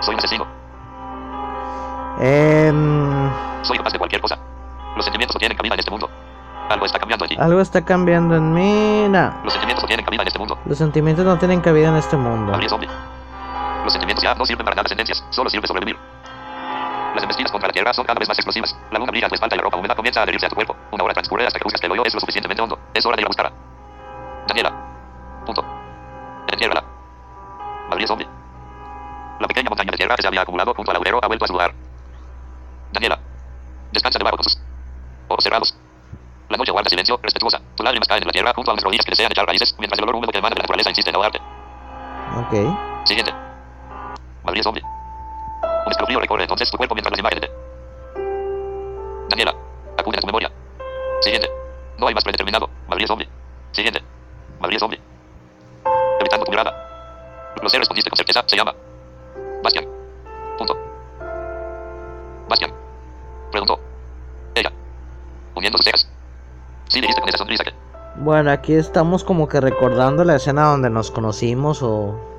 Soy 0.00 0.14
un 0.14 0.18
asesino. 0.18 0.46
Em, 2.20 3.30
Soy 3.62 3.76
capaz 3.76 3.92
de 3.92 3.98
cualquier 3.98 4.20
cosa. 4.20 4.38
Los 4.96 5.04
sentimientos 5.04 5.36
no 5.36 5.38
tienen 5.38 5.56
cabida 5.56 5.74
en 5.74 5.80
este 5.80 5.90
mundo. 5.90 6.10
Algo 6.68 6.84
está 6.84 6.98
cambiando 6.98 7.26
ti. 7.26 7.36
algo 7.38 7.60
está 7.60 7.84
cambiando 7.84 8.36
en 8.36 8.52
mí. 8.52 9.08
Los 9.44 9.52
sentimientos 9.52 9.84
no 9.84 9.86
tienen 9.86 10.04
cabida 10.04 10.22
en 10.22 10.28
este 10.28 10.38
mundo. 10.38 10.58
los 10.66 10.78
sentimientos 10.78 11.24
no 11.24 11.38
tienen 11.38 11.60
cabida 11.60 11.88
en 11.88 11.96
este 11.96 12.16
mundo. 12.16 12.52
Los 13.84 13.92
sentimientos 13.92 14.22
ya 14.22 14.34
no 14.34 14.44
sirven 14.44 14.64
para 14.64 14.76
dar 14.76 14.88
sentencias, 14.88 15.24
solo 15.30 15.48
sirve 15.48 15.66
sobrevivir. 15.66 15.96
Las 17.14 17.22
embestidas 17.22 17.50
contra 17.50 17.68
la 17.68 17.72
tierra 17.72 17.92
son 17.92 18.04
cada 18.04 18.18
vez 18.18 18.28
más 18.28 18.38
explosivas. 18.38 18.76
La 18.90 18.98
luna 18.98 19.10
brilla 19.10 19.26
a 19.26 19.28
tu 19.28 19.34
espalda 19.34 19.56
y 19.56 19.58
la 19.58 19.64
ropa 19.64 19.76
húmeda 19.76 19.94
comienza 19.94 20.20
a 20.20 20.22
adherirse 20.22 20.46
a 20.46 20.48
tu 20.48 20.54
cuerpo. 20.54 20.76
Una 20.92 21.04
hora 21.04 21.14
transcurre 21.14 21.46
hasta 21.46 21.58
que 21.58 21.64
buscas 21.64 21.80
que 21.80 21.86
el 21.86 21.92
hoyo 21.92 22.02
es 22.04 22.14
lo 22.14 22.20
suficientemente 22.20 22.62
hondo. 22.62 22.78
Es 22.94 23.04
hora 23.06 23.16
de 23.16 23.22
ir 23.22 23.26
a 23.26 23.28
buscarla. 23.28 23.52
Daniela. 24.46 24.72
Punto. 25.44 25.64
Entiérrala. 26.52 26.84
Gabriel 27.88 28.08
Zombie. 28.08 28.28
La 29.40 29.46
pequeña 29.46 29.70
montaña 29.70 29.90
de 29.90 29.96
tierra 29.96 30.16
que 30.16 30.22
se 30.22 30.28
había 30.28 30.42
acumulado 30.42 30.74
junto 30.74 30.90
al 30.90 30.96
agujero 30.96 31.20
ha 31.22 31.26
vuelto 31.26 31.44
a 31.44 31.48
su 31.48 31.52
lugar. 31.54 31.74
Daniela. 32.92 33.18
Descansa 33.92 34.18
debajo 34.18 34.36
con 34.36 34.44
sus 34.44 34.58
ojos 35.28 35.44
cerrados. 35.44 35.74
La 36.48 36.56
noche 36.56 36.72
guarda 36.72 36.88
silencio, 36.88 37.20
respetuosa. 37.22 37.60
Tus 37.74 37.84
lágrimas 37.84 38.08
caen 38.08 38.22
en 38.22 38.28
la 38.28 38.32
tierra 38.32 38.52
junto 38.54 38.70
a 38.70 38.74
las 38.74 38.82
rodillas 38.82 39.04
que 39.04 39.12
desean 39.12 39.30
echar 39.30 39.46
raíces, 39.46 39.74
mientras 39.78 39.98
el 39.98 40.04
olor 40.04 40.16
húmedo 40.16 40.32
que 40.32 40.38
emana 40.38 40.54
de 40.54 40.60
la 40.60 40.62
naturaleza 40.62 40.90
insiste 40.90 41.10
en 41.10 41.16
ahogarte. 41.16 41.38
Ok. 42.36 43.06
Siguiente. 43.06 43.32
Gabriel 44.44 44.64
Zombie. 44.64 44.97
Un 45.88 45.92
escalofrío 45.92 46.20
recorre 46.20 46.42
entonces 46.42 46.70
tu 46.70 46.76
cuerpo 46.76 46.94
mientras 46.94 47.12
las 47.12 47.18
imágenes 47.18 47.48
de... 47.48 49.28
Daniela. 49.30 49.54
Acude 49.96 50.18
a 50.18 50.20
tu 50.20 50.26
memoria. 50.26 50.52
Siguiente. 51.22 51.48
No 51.96 52.06
hay 52.06 52.14
más 52.14 52.22
predeterminado. 52.22 52.68
Gabriel 52.90 53.08
Zombie. 53.08 53.28
Siguiente. 53.72 54.02
Gabriel 54.60 54.80
Zombie. 54.80 55.00
Evitando 56.20 56.44
tu 56.44 56.50
mirada. 56.50 57.54
Lo 57.62 57.70
sé, 57.70 57.78
respondiste 57.78 58.10
con 58.10 58.18
certeza. 58.18 58.44
Se 58.46 58.54
llama. 58.54 58.74
Bastian. 59.62 59.86
Punto. 60.58 60.76
Bastian. 62.50 62.70
Preguntó. 63.50 63.80
Ella. 64.56 64.70
Uniendo 65.54 65.78
sus 65.78 65.86
cejas. 65.86 66.06
Sí, 66.88 67.00
dijiste 67.00 67.22
con 67.22 67.30
esa 67.30 67.38
sonrisa 67.38 67.64
que... 67.64 67.72
Bueno, 68.16 68.50
aquí 68.50 68.74
estamos 68.74 69.24
como 69.24 69.48
que 69.48 69.58
recordando 69.62 70.22
la 70.24 70.36
escena 70.36 70.66
donde 70.66 70.90
nos 70.90 71.10
conocimos 71.10 71.82
o... 71.82 72.37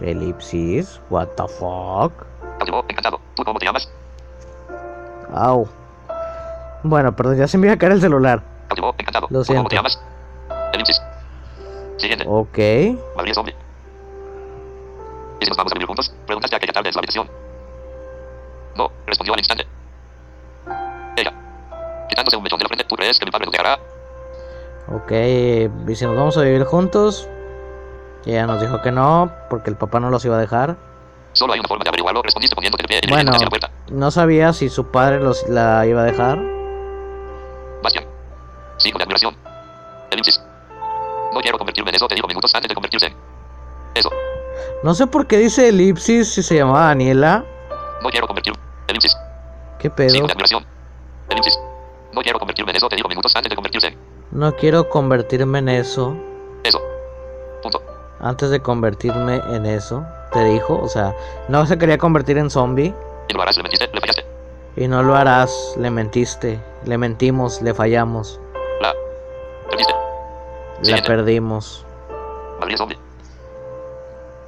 Elipsis, 0.00 1.00
what 1.10 1.26
the 1.36 1.46
fuck? 1.48 2.12
Encantado. 2.88 3.20
¿Tú 3.34 3.44
cómo 3.44 3.58
te 3.58 3.66
llamas? 3.66 3.90
Au. 5.34 5.68
Bueno, 6.82 7.14
perdón, 7.14 7.36
ya 7.36 7.48
se 7.48 7.58
me 7.58 7.66
iba 7.66 7.74
a 7.74 7.78
caer 7.78 7.92
el 7.92 8.00
celular. 8.00 8.42
Encantado. 8.98 9.26
Lo 9.30 9.42
¿Tú 9.42 9.54
cómo 9.54 9.68
te 9.68 9.70
siento. 9.70 9.74
llamas? 9.74 10.00
Elipsis. 10.72 11.00
Siguiente. 11.96 12.24
Ok. 12.28 12.58
¿Y 12.58 12.98
si 15.44 15.48
nos 15.50 15.56
vamos 15.56 15.72
a 15.72 15.74
vivir 15.74 15.86
juntos? 15.86 16.14
Preguntaste 16.26 16.56
aquella 16.56 16.72
tarde 16.72 16.88
en 16.88 16.92
su 16.92 16.98
habitación. 16.98 17.28
No, 18.76 18.90
respondió 19.06 19.34
al 19.34 19.40
instante. 19.40 19.66
Ella. 21.16 21.32
Quitándose 22.08 22.36
un 22.36 22.42
mechón 22.42 22.58
de 22.58 22.64
la 22.64 22.68
frente, 22.68 22.84
¿tú 22.84 22.96
crees 22.96 23.18
que 23.18 23.24
mi 23.24 23.30
padre 23.30 23.46
nos 23.46 23.52
dejará? 23.52 23.78
Ok, 24.94 25.10
y 25.90 25.94
si 25.94 26.04
nos 26.04 26.16
vamos 26.16 26.36
a 26.38 26.42
vivir 26.42 26.64
juntos, 26.64 27.28
y 28.26 28.32
ella 28.32 28.46
nos 28.46 28.60
dijo 28.60 28.82
que 28.82 28.92
no, 28.92 29.30
porque 29.48 29.70
el 29.70 29.76
papá 29.76 30.00
no 30.00 30.10
los 30.10 30.22
iba 30.24 30.36
a 30.36 30.40
dejar. 30.40 30.76
Solo 31.32 31.52
hay 31.54 31.60
una 31.60 31.68
forma 31.68 31.84
de 31.84 31.88
averiguarlo, 31.90 32.22
respondiste 32.22 32.54
poniéndote 32.54 32.82
de 32.82 32.88
pie 32.88 33.00
y 33.02 33.08
Bueno, 33.10 33.30
hacia 33.30 33.44
la 33.44 33.50
puerta. 33.50 33.70
no 33.90 34.10
sabía 34.10 34.52
si 34.52 34.68
su 34.68 34.86
padre 34.90 35.20
los, 35.20 35.48
la 35.48 35.86
iba 35.86 36.00
a 36.02 36.04
dejar. 36.04 36.38
Bastian. 37.82 38.04
Sigo 38.78 38.98
de 38.98 39.04
admiración. 39.04 39.34
Elipsis. 40.10 40.40
No 41.32 41.40
quiero 41.40 41.58
convertirme 41.58 41.90
en 41.90 41.96
eso, 41.96 42.08
te 42.08 42.14
digo 42.14 42.26
minutos 42.28 42.54
antes 42.54 42.68
de 42.68 42.74
convertirse 42.74 43.06
en... 43.06 43.14
Eso. 43.94 44.10
No 44.82 44.94
sé 44.94 45.06
por 45.06 45.26
qué 45.26 45.38
dice 45.38 45.68
Elipsis 45.68 46.32
si 46.34 46.42
se 46.42 46.56
llamaba 46.56 46.86
Daniela. 46.86 47.44
No 48.02 48.08
quiero 48.08 48.26
convertirme... 48.26 48.58
Elipsis. 48.88 49.16
¿Qué 49.78 49.90
pedo? 49.90 50.24
Admiración. 50.24 50.64
Elipsis. 51.28 51.58
No 52.12 52.22
quiero 52.22 52.38
convertirme 52.38 52.70
en 52.70 52.76
eso, 52.76 52.88
te 52.88 52.96
digo 52.96 53.08
minutos 53.08 53.34
antes 53.36 53.50
de 53.50 53.56
convertirse. 53.56 53.96
No 54.30 54.54
quiero 54.56 54.88
convertirme 54.88 55.58
en 55.58 55.68
eso. 55.68 56.16
Eso. 56.64 56.80
Antes 58.20 58.50
de 58.50 58.60
convertirme 58.60 59.42
en 59.50 59.66
eso, 59.66 60.04
te 60.32 60.42
dijo. 60.44 60.78
O 60.80 60.88
sea, 60.88 61.14
no 61.48 61.66
se 61.66 61.78
quería 61.78 61.98
convertir 61.98 62.38
en 62.38 62.50
zombie. 62.50 62.94
Y 63.28 63.34
lo 63.34 63.42
harás, 63.42 63.56
le 63.56 63.62
mentiste, 63.62 63.88
le 63.92 64.00
fallaste. 64.00 64.24
Y 64.76 64.88
no 64.88 65.02
lo 65.02 65.16
harás, 65.16 65.74
le 65.78 65.90
mentiste. 65.90 66.60
Le 66.84 66.98
mentimos, 66.98 67.60
le 67.62 67.74
fallamos. 67.74 68.40
La. 68.80 68.92
Perdiste. 69.68 69.92
La 69.92 70.84
Siguiente. 70.84 71.08
perdimos. 71.08 71.84
Gabriel 72.60 72.78
Zombie. 72.78 72.98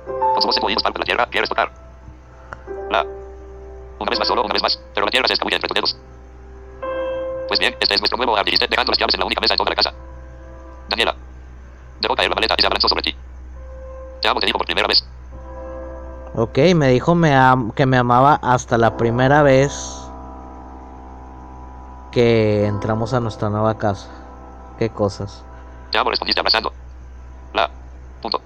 Con 0.06 0.42
su 0.52 0.60
voz 0.60 0.72
en 0.72 0.76
palpa 0.76 0.98
la 1.00 1.04
tierra, 1.04 1.26
quieres 1.30 1.48
tocar. 1.48 1.70
La. 2.90 3.04
Una 3.98 4.10
vez 4.10 4.18
más 4.18 4.28
solo, 4.28 4.42
una 4.44 4.52
vez 4.52 4.62
más, 4.62 4.80
pero 4.94 5.06
la 5.06 5.10
tierra 5.10 5.26
se 5.26 5.34
escabulle 5.34 5.56
entre 5.56 5.68
tus 5.68 5.74
dedos. 5.74 5.96
Pues 7.48 7.58
bien, 7.58 7.74
este 7.80 7.94
es 7.94 8.00
nuestro 8.00 8.16
nuevo 8.18 8.36
dijiste, 8.44 8.66
dejando 8.68 8.92
las 8.92 8.98
llaves 8.98 9.14
en 9.14 9.20
la 9.20 9.26
única 9.26 9.40
mesa 9.40 9.54
en 9.54 9.58
toda 9.58 9.70
la 9.70 9.76
casa. 9.76 9.92
Daniela. 10.88 11.14
Dejó 12.00 12.14
caer 12.14 12.28
la 12.28 12.34
maleta 12.36 12.54
y 12.56 12.60
se 12.60 12.66
abalanzó 12.66 12.88
sobre 12.88 13.02
ti. 13.02 13.16
Te 14.22 14.28
amo, 14.28 14.40
te 14.40 14.46
dijo 14.46 14.58
por 14.58 14.66
primera 14.66 14.86
vez. 14.88 15.04
Ok, 16.34 16.58
me 16.76 16.88
dijo 16.88 17.14
me 17.14 17.34
am- 17.34 17.70
que 17.72 17.86
me 17.86 17.96
amaba 17.96 18.34
hasta 18.42 18.78
la 18.78 18.96
primera 18.96 19.42
vez 19.42 19.72
que 22.12 22.66
entramos 22.66 23.12
a 23.14 23.20
nuestra 23.20 23.48
nueva 23.50 23.76
casa. 23.78 24.08
Qué 24.78 24.90
cosas. 24.90 25.42
Te 25.90 25.98
amo, 25.98 26.10
respondiste 26.10 26.40
abrazando. 26.40 26.72
La. 27.54 27.68
Punto. 28.22 28.40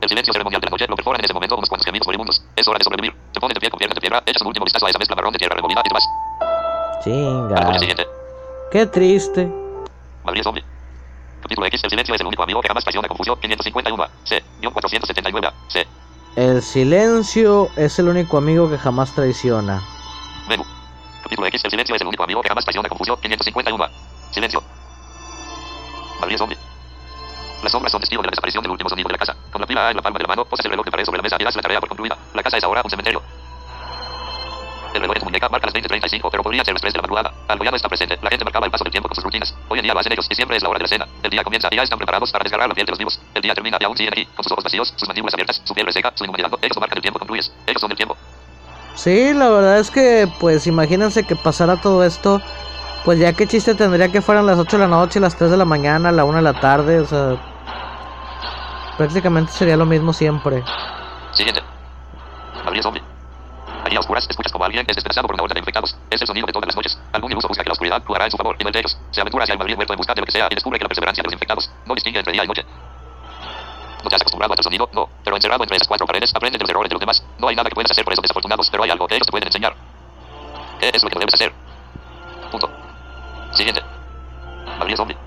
El 0.00 0.08
silencio 0.08 0.32
ceremonial 0.32 0.60
de 0.60 0.66
la 0.66 0.70
noche 0.70 0.86
lo 0.88 0.96
perforan 0.96 1.20
en 1.20 1.24
ese 1.24 1.34
momento 1.34 1.56
unos 1.56 1.68
cuantos 1.68 1.86
gemidos 1.86 2.06
moribundos. 2.06 2.44
Es 2.54 2.66
hora 2.68 2.78
de 2.78 2.84
sobrevivir. 2.84 3.14
Te 3.32 3.40
pones 3.40 3.54
de 3.54 3.60
pie 3.60 3.70
cubierta 3.70 3.94
de 3.94 4.00
piedra, 4.00 4.22
echas 4.26 4.42
un 4.42 4.48
último 4.48 4.64
vistazo 4.64 4.86
a 4.86 4.90
esa 4.90 4.98
mezcla 4.98 5.16
marrón 5.16 5.32
de 5.32 5.38
tierra 5.38 5.56
removida 5.56 5.82
y 5.84 5.92
la 5.94 6.00
Chinga. 7.02 7.78
siguiente. 7.78 8.06
Qué 8.70 8.86
triste. 8.86 9.50
Gabriel 10.24 10.44
Zombie. 10.44 10.64
Capítulo 11.42 11.66
X. 11.66 11.84
El 11.84 11.90
silencio 11.90 12.14
es 12.14 12.20
el 12.20 12.26
único 12.26 12.42
amigo 12.42 12.60
que 12.60 12.68
jamás 12.68 12.84
traiciona 12.84 13.08
confusión. 13.08 13.38
551 13.40 14.02
A. 14.02 14.10
C. 14.24 14.42
479 14.62 15.46
A. 15.46 15.52
C. 15.68 15.86
El 16.36 16.62
silencio 16.62 17.70
es 17.76 17.98
el 17.98 18.08
único 18.08 18.36
amigo 18.36 18.68
que 18.68 18.78
jamás 18.78 19.14
traiciona. 19.14 19.82
Menú. 20.48 20.64
Capítulo 21.22 21.46
X. 21.48 21.64
El 21.64 21.70
silencio 21.70 21.94
es 21.94 22.00
el 22.00 22.08
único 22.08 22.24
amigo 22.24 22.42
que 22.42 22.48
jamás 22.48 22.64
traiciona 22.64 22.88
confusión. 22.88 23.18
551 23.20 23.84
A. 23.84 23.90
Silencio. 24.32 24.62
Gabriel 26.20 26.38
Zombie. 26.38 26.58
Las 27.62 27.72
sombras 27.72 27.90
son 27.90 28.00
testigos 28.00 28.22
de 28.22 28.26
la 28.28 28.30
desaparición 28.30 28.62
del 28.62 28.72
último 28.72 28.88
sonido 28.88 29.08
de 29.08 29.12
la 29.12 29.18
casa. 29.18 29.36
Con 29.50 29.60
la 29.60 29.66
pila 29.66 29.88
A 29.88 29.90
en 29.90 29.96
la 29.96 30.02
palma 30.02 30.18
de 30.18 30.24
la 30.24 30.28
mano, 30.28 30.44
posas 30.44 30.64
el 30.66 30.70
reloj 30.70 30.84
de 30.84 30.90
pared 30.90 31.04
sobre 31.04 31.18
la 31.18 31.22
mesa 31.22 31.36
y 31.38 31.44
das 31.44 31.56
la 31.56 31.62
tarea 31.62 31.80
por 31.80 31.88
concluida. 31.88 32.16
La 32.34 32.42
casa 32.42 32.58
es 32.58 32.64
ahora 32.64 32.82
un 32.84 32.90
cementerio. 32.90 33.22
El 34.96 35.02
reloj 35.02 35.14
de 35.16 35.20
tu 35.20 35.26
muñeca 35.26 35.48
marca 35.50 35.66
las 35.66 35.74
20.35, 35.74 36.28
pero 36.30 36.42
podría 36.42 36.64
ser 36.64 36.72
las 36.72 36.80
3 36.80 36.94
de 36.94 36.96
la 36.96 37.02
madrugada. 37.02 37.30
Algo 37.48 37.64
ya 37.64 37.70
no 37.70 37.76
está 37.76 37.86
presente. 37.86 38.18
La 38.22 38.30
gente 38.30 38.46
marcaba 38.46 38.64
el 38.64 38.72
paso 38.72 38.84
del 38.84 38.92
tiempo 38.92 39.08
con 39.10 39.14
sus 39.14 39.24
rutinas. 39.24 39.54
Hoy 39.68 39.78
en 39.78 39.82
día 39.82 39.92
lo 39.92 40.00
hacen 40.00 40.12
ellos 40.12 40.26
y 40.30 40.34
siempre 40.34 40.56
es 40.56 40.62
la 40.62 40.70
hora 40.70 40.78
de 40.78 40.84
la 40.84 40.88
cena. 40.88 41.06
El 41.22 41.30
día 41.30 41.44
comienza 41.44 41.68
y 41.70 41.76
ya 41.76 41.82
están 41.82 41.98
preparados 41.98 42.32
para 42.32 42.44
desgarrar 42.44 42.66
la 42.66 42.74
piel 42.74 42.86
de 42.86 42.92
los 42.92 42.98
vivos. 42.98 43.20
El 43.34 43.42
día 43.42 43.54
termina 43.54 43.76
y 43.78 43.84
aún 43.84 43.94
siguen 43.94 44.14
aquí, 44.14 44.24
con 44.24 44.42
sus 44.42 44.52
ojos 44.52 44.64
vacíos, 44.64 44.94
sus 44.96 45.06
mandíbulas 45.06 45.34
abiertas, 45.34 45.60
su 45.64 45.74
piel 45.74 45.86
reseca, 45.86 46.12
su 46.14 46.24
inmovilidad. 46.24 46.50
Ellos 46.62 46.76
no 46.76 46.80
marcan 46.80 46.96
el 46.96 47.02
tiempo, 47.02 47.18
concluyes. 47.18 47.52
Ellos 47.66 47.78
son 47.78 47.90
el 47.90 47.96
tiempo. 47.98 48.16
Sí, 48.94 49.34
la 49.34 49.50
verdad 49.50 49.78
es 49.80 49.90
que, 49.90 50.32
pues 50.40 50.66
imagínense 50.66 51.26
que 51.26 51.36
pasara 51.36 51.76
todo 51.76 52.02
esto. 52.02 52.40
Pues 53.04 53.18
ya 53.18 53.34
qué 53.34 53.46
chiste 53.46 53.74
tendría 53.74 54.10
que 54.10 54.22
fueran 54.22 54.46
las 54.46 54.58
8 54.58 54.78
de 54.78 54.82
la 54.82 54.88
noche, 54.88 55.20
las 55.20 55.36
3 55.36 55.50
de 55.50 55.58
la 55.58 55.66
mañana, 55.66 56.10
la 56.10 56.24
1 56.24 56.38
de 56.38 56.42
la 56.42 56.58
tarde, 56.58 57.00
o 57.00 57.04
sea. 57.04 57.36
Prácticamente 58.96 59.52
sería 59.52 59.76
lo 59.76 59.84
mismo 59.84 60.14
siempre. 60.14 60.64
Siguiente. 61.32 61.60
Gabriel 62.64 62.82
Zombie. 62.82 63.15
Allí 63.86 63.94
a 63.94 64.00
oscuras 64.00 64.26
escuchas 64.28 64.50
como 64.50 64.64
alguien 64.64 64.84
es 64.88 64.96
despedazado 64.96 65.28
por 65.28 65.36
una 65.36 65.44
horda 65.44 65.54
de 65.54 65.60
infectados. 65.60 65.94
Es 66.10 66.20
el 66.20 66.26
sonido 66.26 66.44
de 66.44 66.52
todas 66.52 66.66
las 66.66 66.74
noches. 66.74 66.98
Algún 67.12 67.30
iluso 67.30 67.46
busca 67.46 67.62
que 67.62 67.68
la 67.68 67.74
oscuridad 67.74 68.02
jugará 68.04 68.24
en 68.24 68.32
su 68.32 68.36
favor 68.36 68.56
no 68.58 68.66
el 68.66 68.72
de 68.72 68.80
ellos. 68.80 68.98
Se 69.12 69.20
aventura 69.20 69.44
hacia 69.44 69.52
el 69.52 69.60
Madrid 69.60 69.76
muerto 69.76 69.92
en 69.92 69.96
busca 69.98 70.12
de 70.12 70.22
lo 70.22 70.26
que 70.26 70.32
sea 70.32 70.48
y 70.50 70.54
descubre 70.56 70.76
que 70.76 70.82
la 70.82 70.88
perseverancia 70.88 71.22
de 71.22 71.26
los 71.28 71.32
infectados 71.34 71.70
no 71.86 71.94
distingue 71.94 72.18
entre 72.18 72.32
día 72.32 72.42
y 72.42 72.48
noche. 72.48 72.64
¿No 74.02 74.10
te 74.10 74.16
has 74.16 74.22
acostumbrado 74.22 74.54
a 74.54 74.56
tal 74.56 74.64
sonido? 74.64 74.90
No. 74.92 75.08
Pero 75.22 75.36
encerrado 75.36 75.62
entre 75.62 75.76
esas 75.76 75.86
cuatro 75.86 76.04
paredes, 76.04 76.34
aprende 76.34 76.58
de 76.58 76.64
los 76.64 76.70
errores 76.70 76.90
de 76.90 76.94
los 76.94 77.00
demás. 77.00 77.22
No 77.38 77.46
hay 77.46 77.54
nada 77.54 77.68
que 77.68 77.76
puedas 77.76 77.92
hacer 77.92 78.02
por 78.02 78.12
esos 78.12 78.22
desafortunados, 78.22 78.68
pero 78.70 78.82
hay 78.82 78.90
algo 78.90 79.06
que 79.06 79.14
ellos 79.14 79.26
te 79.26 79.30
pueden 79.30 79.46
enseñar. 79.46 79.76
¿Qué 80.80 80.90
es 80.92 81.02
lo 81.04 81.08
que 81.08 81.14
no 81.14 81.20
debes 81.20 81.34
hacer? 81.34 81.52
Punto. 82.50 82.68
Siguiente. 83.52 83.82
Gabriel 84.80 84.96
Zombie. 84.96 85.25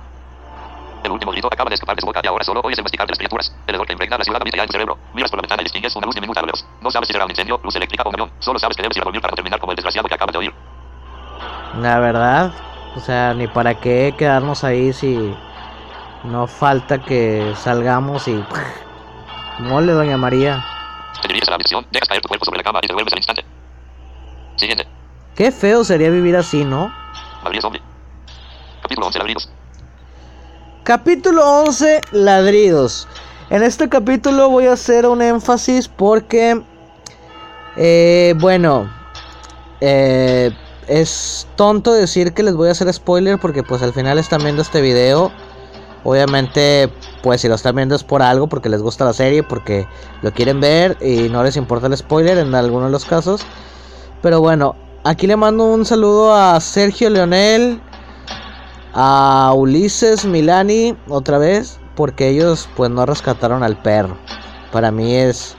El 1.04 1.12
último 1.12 1.32
grito 1.32 1.48
acaba 1.48 1.70
de 1.70 1.76
escapar 1.76 1.96
de 1.96 2.02
su 2.02 2.08
boca 2.08 2.22
y 2.24 2.28
ahora 2.28 2.44
solo 2.44 2.62
oyes 2.64 2.78
el 2.78 2.84
masticar 2.84 3.08
de 3.08 3.12
las 3.12 3.18
criaturas. 3.18 3.56
El 3.68 3.76
hedor 3.76 3.88
que 3.88 3.94
impregna 3.94 4.18
la 4.18 4.24
ciudad 4.24 4.42
habita 4.42 4.58
ya 4.58 4.64
en 4.64 4.68
tu 4.68 4.74
cerebro. 4.74 4.98
Miras 5.14 5.32
por 5.32 5.38
la 5.38 5.42
ventana 5.42 5.62
y 5.62 5.66
distingues 5.66 5.96
una 5.96 6.06
luz 6.06 6.16
diminuta 6.16 6.40
a 6.40 6.44
lo 6.44 6.48
lejos. 6.48 6.66
No 6.82 6.92
sabes 6.92 7.08
si 7.08 7.14
será 7.14 7.26
un 7.26 7.32
incendio, 7.32 7.60
luz 7.64 7.76
eléctrica 7.76 8.04
o 8.04 8.10
un 8.10 8.16
avión. 8.16 8.32
Solo 8.40 8.60
sabes 8.60 8.76
que 8.76 8.84
debes 8.84 8.98
ir 8.98 9.04
a 9.04 9.06
dormir 9.06 9.22
para 9.22 9.36
terminar 9.36 9.60
como 9.60 9.72
el 9.72 9.76
desgraciado 9.78 10.08
que 10.08 10.16
acabas 10.16 10.34
de 10.34 10.40
oír. 10.40 10.54
La 11.80 12.00
verdad, 12.00 12.52
o 12.96 13.00
sea, 13.00 13.34
ni 13.34 13.48
para 13.48 13.80
qué 13.80 14.14
quedarnos 14.18 14.64
ahí 14.64 14.92
si 14.92 15.34
no 16.24 16.48
falta 16.48 17.00
que 17.00 17.54
salgamos 17.56 18.28
y. 18.28 18.44
Mole, 19.60 19.94
doña 19.94 20.18
María. 20.18 20.66
Te 21.22 21.28
diriges 21.28 21.48
a 21.50 21.52
la 21.52 21.56
habitación, 21.56 21.86
dejas 21.92 22.08
caer 22.08 22.22
tu 22.22 22.30
cuerpo 22.30 22.46
sobre 22.46 22.58
la 22.58 22.64
cama 22.64 22.80
y 22.82 22.88
te 22.88 22.94
vuelves 22.94 23.14
al 23.14 23.20
instante. 23.20 23.46
Siguiente. 24.56 24.88
Qué 25.36 25.52
feo 25.52 25.84
sería 25.84 26.10
vivir 26.10 26.36
así, 26.36 26.64
¿no? 26.64 26.94
Gabriel 27.44 27.62
Zombie. 27.62 27.82
Capítulo 28.82 29.08
11, 29.08 29.20
ladridos. 29.20 29.50
Capítulo 30.90 31.48
11, 31.66 32.02
ladridos. 32.14 33.08
En 33.52 33.62
este 33.62 33.90
capítulo 33.90 34.50
voy 34.50 34.66
a 34.66 34.74
hacer 34.74 35.06
un 35.06 35.22
énfasis 35.22 35.88
porque, 35.88 36.64
eh, 37.78 38.34
bueno, 38.40 38.92
eh, 39.82 40.50
es 40.88 41.48
tonto 41.56 41.94
decir 41.94 42.34
que 42.34 42.42
les 42.42 42.56
voy 42.56 42.70
a 42.70 42.72
hacer 42.72 42.92
spoiler 42.92 43.38
porque 43.38 43.62
pues 43.62 43.84
al 43.84 43.94
final 43.94 44.18
están 44.18 44.42
viendo 44.42 44.64
este 44.64 44.82
video. 44.82 45.32
Obviamente, 46.04 46.92
pues 47.22 47.42
si 47.42 47.48
lo 47.48 47.54
están 47.54 47.76
viendo 47.76 47.94
es 47.94 48.04
por 48.04 48.24
algo, 48.24 48.48
porque 48.48 48.70
les 48.70 48.82
gusta 48.82 49.06
la 49.06 49.14
serie, 49.14 49.44
porque 49.44 49.86
lo 50.24 50.34
quieren 50.34 50.60
ver 50.60 50.98
y 51.02 51.30
no 51.30 51.44
les 51.44 51.56
importa 51.56 51.86
el 51.86 51.96
spoiler 51.96 52.40
en 52.40 52.56
algunos 52.56 52.88
de 52.88 52.94
los 52.94 53.06
casos. 53.06 53.42
Pero 54.24 54.42
bueno, 54.42 54.76
aquí 55.04 55.28
le 55.28 55.36
mando 55.36 55.66
un 55.66 55.86
saludo 55.86 56.34
a 56.34 56.60
Sergio 56.60 57.12
Leonel, 57.12 57.80
a 58.94 59.54
Ulises 59.56 60.26
Milani 60.26 60.96
otra 61.08 61.38
vez, 61.38 61.80
porque 61.96 62.30
ellos 62.30 62.70
pues 62.76 62.90
no 62.90 63.06
rescataron 63.06 63.64
al 63.64 63.78
perro. 63.82 64.18
Para 64.72 64.92
mí 64.92 65.16
es 65.16 65.56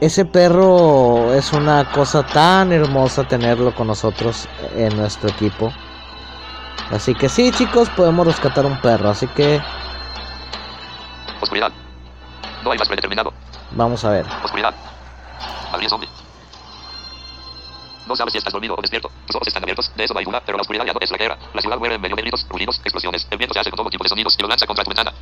ese 0.00 0.24
perro 0.24 1.32
es 1.32 1.52
una 1.52 1.88
cosa 1.92 2.26
tan 2.26 2.72
hermosa 2.72 3.22
tenerlo 3.22 3.72
con 3.72 3.86
nosotros 3.86 4.48
en 4.74 4.96
nuestro 4.96 5.28
equipo. 5.30 5.72
Así 6.90 7.14
que 7.14 7.28
sí, 7.28 7.52
chicos, 7.52 7.88
podemos 7.90 8.26
rescatar 8.26 8.66
un 8.66 8.80
perro. 8.80 9.10
Así 9.10 9.28
que 9.28 9.60
Oscuridad. 11.40 11.72
No 12.64 12.72
hay 12.72 12.78
más 12.78 12.88
predeterminado. 12.88 13.32
vamos 13.72 14.04
a 14.04 14.10
ver. 14.10 14.26
Oscuridad. 14.44 14.74
Zombie. 15.88 16.08
No 18.12 18.16
sabes 18.16 18.32
si 18.32 18.36
estás 18.36 18.52
dormido 18.52 18.74
o 18.76 18.82
despierto. 18.82 19.10
Tus 19.26 19.36
ojos 19.36 19.48
están 19.48 19.62
abiertos, 19.62 19.90
de 19.96 20.04
eso 20.04 20.12
no 20.12 20.20
hay 20.20 20.26
duda, 20.26 20.42
pero 20.44 20.58
la 20.58 20.60
oscuridad 20.60 20.84
ya 20.84 20.92
no 20.92 20.98
es 21.00 21.10
la 21.10 21.16
que 21.16 21.24
era. 21.24 21.38
La 21.54 21.62
ciudad 21.62 21.78
muere 21.78 21.94
en 21.94 22.00
medio 22.02 22.14
de 22.14 22.20
gritos, 22.20 22.44
ruidos, 22.50 22.78
explosiones. 22.84 23.26
El 23.30 23.38
viento 23.38 23.54
se 23.54 23.60
hace 23.60 23.70
con 23.70 23.78
todo 23.78 23.88
tipo 23.88 24.04
de 24.04 24.10
sonidos 24.10 24.36
y 24.38 24.42
lo 24.42 24.48
lanza 24.48 24.66
contra 24.66 24.84
tu 24.84 24.90
ventana. 24.90 25.14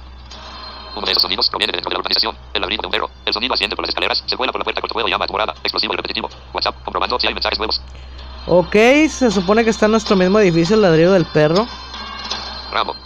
Uno 0.96 1.06
de 1.06 1.12
esos 1.12 1.22
sonidos 1.22 1.48
proviene 1.48 1.70
de 1.70 1.76
dentro 1.76 1.88
de 1.88 1.94
la 1.94 2.00
urbanización. 2.00 2.36
El 2.52 2.62
ladrido 2.62 2.80
de 2.80 2.86
un 2.88 2.90
perro. 2.90 3.10
El 3.24 3.32
sonido 3.32 3.54
asciende 3.54 3.76
por 3.76 3.84
las 3.84 3.90
escaleras, 3.90 4.24
se 4.26 4.36
cuela 4.36 4.50
por 4.50 4.58
la 4.58 4.64
puerta 4.64 4.80
cortafuego 4.80 5.06
y 5.06 5.12
llama 5.12 5.24
a 5.24 5.28
tu 5.28 5.34
morada. 5.34 5.54
Explosivo 5.62 5.92
y 5.92 5.96
repetitivo. 5.98 6.28
WhatsApp, 6.52 6.82
comprobando 6.82 7.20
si 7.20 7.28
hay 7.28 7.32
mensajes 7.34 7.58
nuevos. 7.60 7.80
Ok, 8.48 8.74
se 9.08 9.30
supone 9.30 9.62
que 9.62 9.70
está 9.70 9.86
en 9.86 9.92
nuestro 9.92 10.16
mismo 10.16 10.40
edificio 10.40 10.74
el 10.74 10.82
ladrillo 10.82 11.12
del 11.12 11.26
perro. 11.26 11.68
Rambo. 12.72 12.96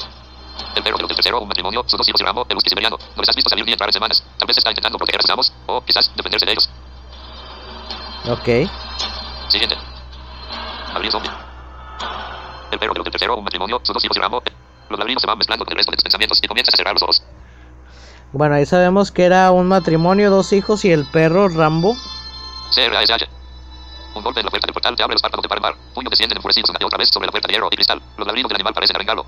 El 0.76 0.82
perro 0.82 0.96
del 0.96 1.08
tercero, 1.08 1.42
un 1.42 1.48
matrimonio, 1.48 1.84
sus 1.86 1.98
dos 1.98 2.08
hijos 2.08 2.22
y 2.22 2.24
Rambo, 2.24 2.46
el 2.48 2.56
siberiano. 2.66 2.96
No 3.16 3.20
les 3.20 3.28
has 3.28 3.36
visto 3.36 3.50
salir 3.50 3.66
ni 3.66 3.72
entrar 3.72 3.90
en 3.90 3.92
semanas. 3.92 4.24
Tal 4.38 4.46
vez 4.46 4.56
está 4.56 4.70
intentando 4.70 4.96
proteger 4.96 5.20
a 5.20 5.22
sus 5.22 5.30
amos, 5.30 5.52
o 5.66 5.84
quizás 5.84 6.10
defenderse 6.16 6.46
de 6.46 6.52
ellos. 6.52 6.70
Ok. 8.26 8.48
Siguiente. 9.54 9.76
Abril 10.92 11.12
zombie. 11.12 11.30
El 12.72 12.78
perro 12.80 12.92
del 12.92 13.04
tercero, 13.04 13.36
un 13.36 13.44
matrimonio, 13.44 13.78
sus 13.84 13.94
dos 13.94 14.04
hijos 14.04 14.16
y 14.16 14.20
Rambo. 14.20 14.42
Los 14.90 14.98
ladridos 14.98 15.20
se 15.20 15.28
van 15.28 15.38
mezclando 15.38 15.64
con 15.64 15.72
el 15.74 15.76
resto 15.76 15.92
de 15.92 15.96
tus 15.96 16.02
pensamientos 16.02 16.40
y 16.42 16.48
comienzas 16.48 16.74
a 16.74 16.76
cerrar 16.76 16.94
los 16.94 17.02
ojos. 17.04 17.22
Bueno, 18.32 18.56
ahí 18.56 18.66
sabemos 18.66 19.12
que 19.12 19.22
era 19.22 19.52
un 19.52 19.68
matrimonio, 19.68 20.28
dos 20.28 20.52
hijos 20.52 20.84
y 20.84 20.90
el 20.90 21.04
perro 21.04 21.48
Rambo. 21.48 21.94
CRASH. 22.74 23.28
Un 24.16 24.24
golpe 24.24 24.40
en 24.40 24.46
la 24.46 24.50
puerta 24.50 24.66
del 24.66 24.74
portal 24.74 24.96
te 24.96 25.04
abre 25.04 25.14
los 25.14 25.22
párpados 25.22 25.44
de 25.44 25.48
par 25.48 25.58
en 25.58 25.62
par. 25.62 25.74
Puños 25.94 26.10
descienden 26.10 26.36
enfurecidos 26.38 26.70
una 26.70 26.78
y 26.80 26.84
otra 26.84 26.98
vez 26.98 27.10
sobre 27.12 27.26
la 27.26 27.30
puerta 27.30 27.46
de 27.46 27.54
hierro 27.54 27.68
y 27.70 27.76
cristal. 27.76 28.02
Los 28.16 28.26
ladridos 28.26 28.48
del 28.48 28.56
animal 28.56 28.74
parecen 28.74 28.96
arrancarlo. 28.96 29.24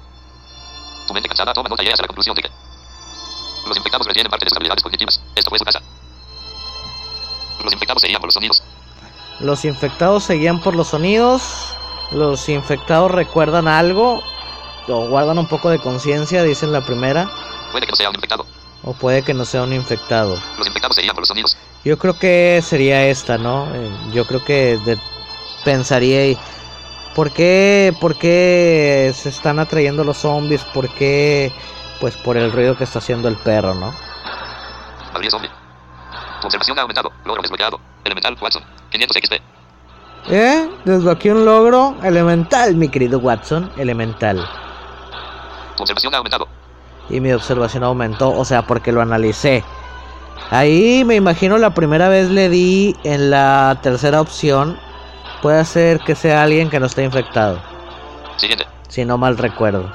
Tu 1.07 1.15
mente 1.15 1.29
cansada 1.29 1.55
toma 1.55 1.69
nota 1.69 1.85
y 1.85 1.87
llegas 1.87 2.01
a 2.01 2.03
la 2.03 2.09
conclusión 2.09 2.35
de 2.35 2.43
que 2.43 2.51
los 3.65 3.77
infectados 3.77 4.05
retienen 4.09 4.29
parte 4.29 4.45
de 4.45 4.49
sus 4.49 4.57
habilidades 4.57 4.83
cognitivas. 4.83 5.23
Esto 5.37 5.51
fue 5.51 5.59
su 5.61 5.65
casa. 5.65 5.81
Los 7.63 7.73
infectados 7.73 8.03
se 8.03 8.11
iban 8.11 8.21
por 8.21 8.27
los 8.27 8.35
sonidos. 8.35 8.61
Los 9.41 9.65
infectados 9.65 10.25
seguían 10.25 10.61
por 10.61 10.75
los 10.77 10.89
sonidos. 10.89 11.43
Los 12.13 12.49
infectados 12.49 13.11
recuerdan 13.11 13.69
algo. 13.69 14.23
O 14.89 15.09
guardan 15.09 15.39
un 15.39 15.47
poco 15.49 15.69
de 15.69 15.79
conciencia, 15.79 16.43
dicen 16.45 16.73
la 16.73 16.81
primera. 16.81 17.29
Puede 17.73 17.87
que 17.87 17.91
no 17.93 17.97
sea 17.97 18.09
un 18.09 18.15
infectado. 18.15 18.47
O 18.85 18.93
puede 18.93 19.23
que 19.23 19.35
no 19.35 19.45
sea 19.45 19.63
un 19.65 19.73
infectado. 19.73 20.39
Los 20.59 20.67
infectados 20.67 20.95
se 20.97 21.03
iban 21.03 21.15
por 21.15 21.23
los 21.23 21.29
sonidos. 21.29 21.57
Yo 21.85 21.99
creo 21.99 22.19
que 22.19 22.61
sería 22.65 23.05
esta, 23.07 23.37
¿no? 23.37 23.67
Eh, 23.75 23.91
Yo 24.13 24.25
creo 24.27 24.45
que 24.45 24.79
de- 24.85 24.99
pensaría 25.65 26.27
y 26.29 26.39
¿por 27.17 27.33
qué, 27.33 27.93
¿por 28.01 28.17
qué 28.17 29.13
se 29.15 29.29
están 29.29 29.59
atrayendo 29.59 30.05
los 30.05 30.19
zombies? 30.19 30.63
¿Por 30.65 30.89
qué? 30.91 31.53
Pues 32.01 32.17
por 32.17 32.37
el 32.37 32.53
ruido 32.53 32.77
que 32.77 32.85
está 32.85 33.01
haciendo 33.01 33.27
el 33.29 33.37
perro, 33.37 33.75
¿no? 33.75 33.93
Abril 35.13 35.31
zombie. 35.31 35.51
Tu 36.41 36.47
observación 36.47 36.79
ha 36.79 36.83
aumentado. 36.83 37.11
Logro 37.25 37.43
desbloqueado. 37.43 37.81
Elemental 38.07 38.37
Watson. 38.41 38.63
500 38.91 39.17
XP. 39.23 39.33
¿Eh? 40.29 40.69
Desbloqueé 40.85 41.33
un 41.33 41.45
logro 41.45 41.97
elemental, 42.03 42.75
mi 42.75 42.89
querido 42.89 43.19
Watson, 43.19 43.71
elemental. 43.77 44.45
Tu 45.77 45.83
observación 45.83 46.15
ha 46.15 46.19
aumentado. 46.19 46.49
Y 47.09 47.21
mi 47.21 47.33
observación 47.33 47.85
aumentó, 47.85 48.31
o 48.31 48.45
sea, 48.45 48.63
porque 48.63 48.91
lo 48.91 49.01
analicé. 49.01 49.63
Ahí 50.51 51.05
me 51.05 51.15
imagino 51.15 51.59
la 51.59 51.71
primera 51.75 52.09
vez 52.09 52.29
le 52.31 52.49
di 52.49 52.97
en 53.05 53.31
la 53.31 53.79
tercera 53.83 54.21
opción. 54.21 54.79
Puede 55.43 55.65
ser 55.65 56.01
que 56.01 56.15
sea 56.15 56.43
alguien 56.43 56.71
que 56.71 56.81
no 56.81 56.87
esté 56.87 57.05
infectado, 57.05 57.61
Siguiente. 58.37 58.67
si 58.89 59.05
no 59.05 59.19
mal 59.19 59.37
recuerdo. 59.39 59.89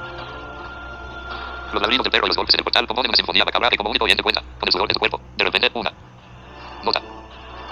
Los 1.72 1.82
ladridos 1.82 2.04
del 2.04 2.12
perro 2.12 2.26
y 2.26 2.28
los 2.28 2.36
golpes 2.36 2.54
en 2.54 2.60
el 2.60 2.64
portal 2.64 2.86
componen 2.86 3.10
una 3.10 3.16
sinfonía 3.16 3.44
macabra 3.44 3.68
que 3.70 3.76
como 3.76 3.90
único 3.90 4.04
oyente 4.04 4.22
cuenta 4.22 4.40
con 4.58 4.68
el 4.68 4.72
sudor 4.72 4.88
de 4.88 4.94
tu 4.94 5.00
cuerpo. 5.00 5.20
De 5.36 5.44
repente, 5.44 5.70
una 5.74 5.92
nota. 6.84 7.00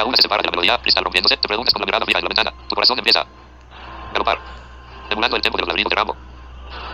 A 0.01 0.05
una 0.05 0.17
se 0.17 0.23
separa 0.23 0.41
de 0.41 0.47
la 0.47 0.53
melodía, 0.53 0.79
cristal 0.79 1.05
rompiéndose, 1.05 1.37
te 1.37 1.47
preguntas 1.47 1.75
con 1.75 1.83
la 1.83 1.87
mirada 1.87 2.07
fija 2.07 2.19
en 2.19 2.25
la 2.25 2.29
ventana. 2.29 2.53
Tu 2.69 2.75
corazón 2.75 2.97
empieza 2.97 3.21
a 3.21 4.13
galopar, 4.15 4.39
emulando 5.11 5.37
el 5.37 5.43
tempo 5.43 5.59
de 5.59 5.63
los 5.63 5.69
ladridos 5.69 5.91
de 5.91 5.97
Rambo. 5.97 6.17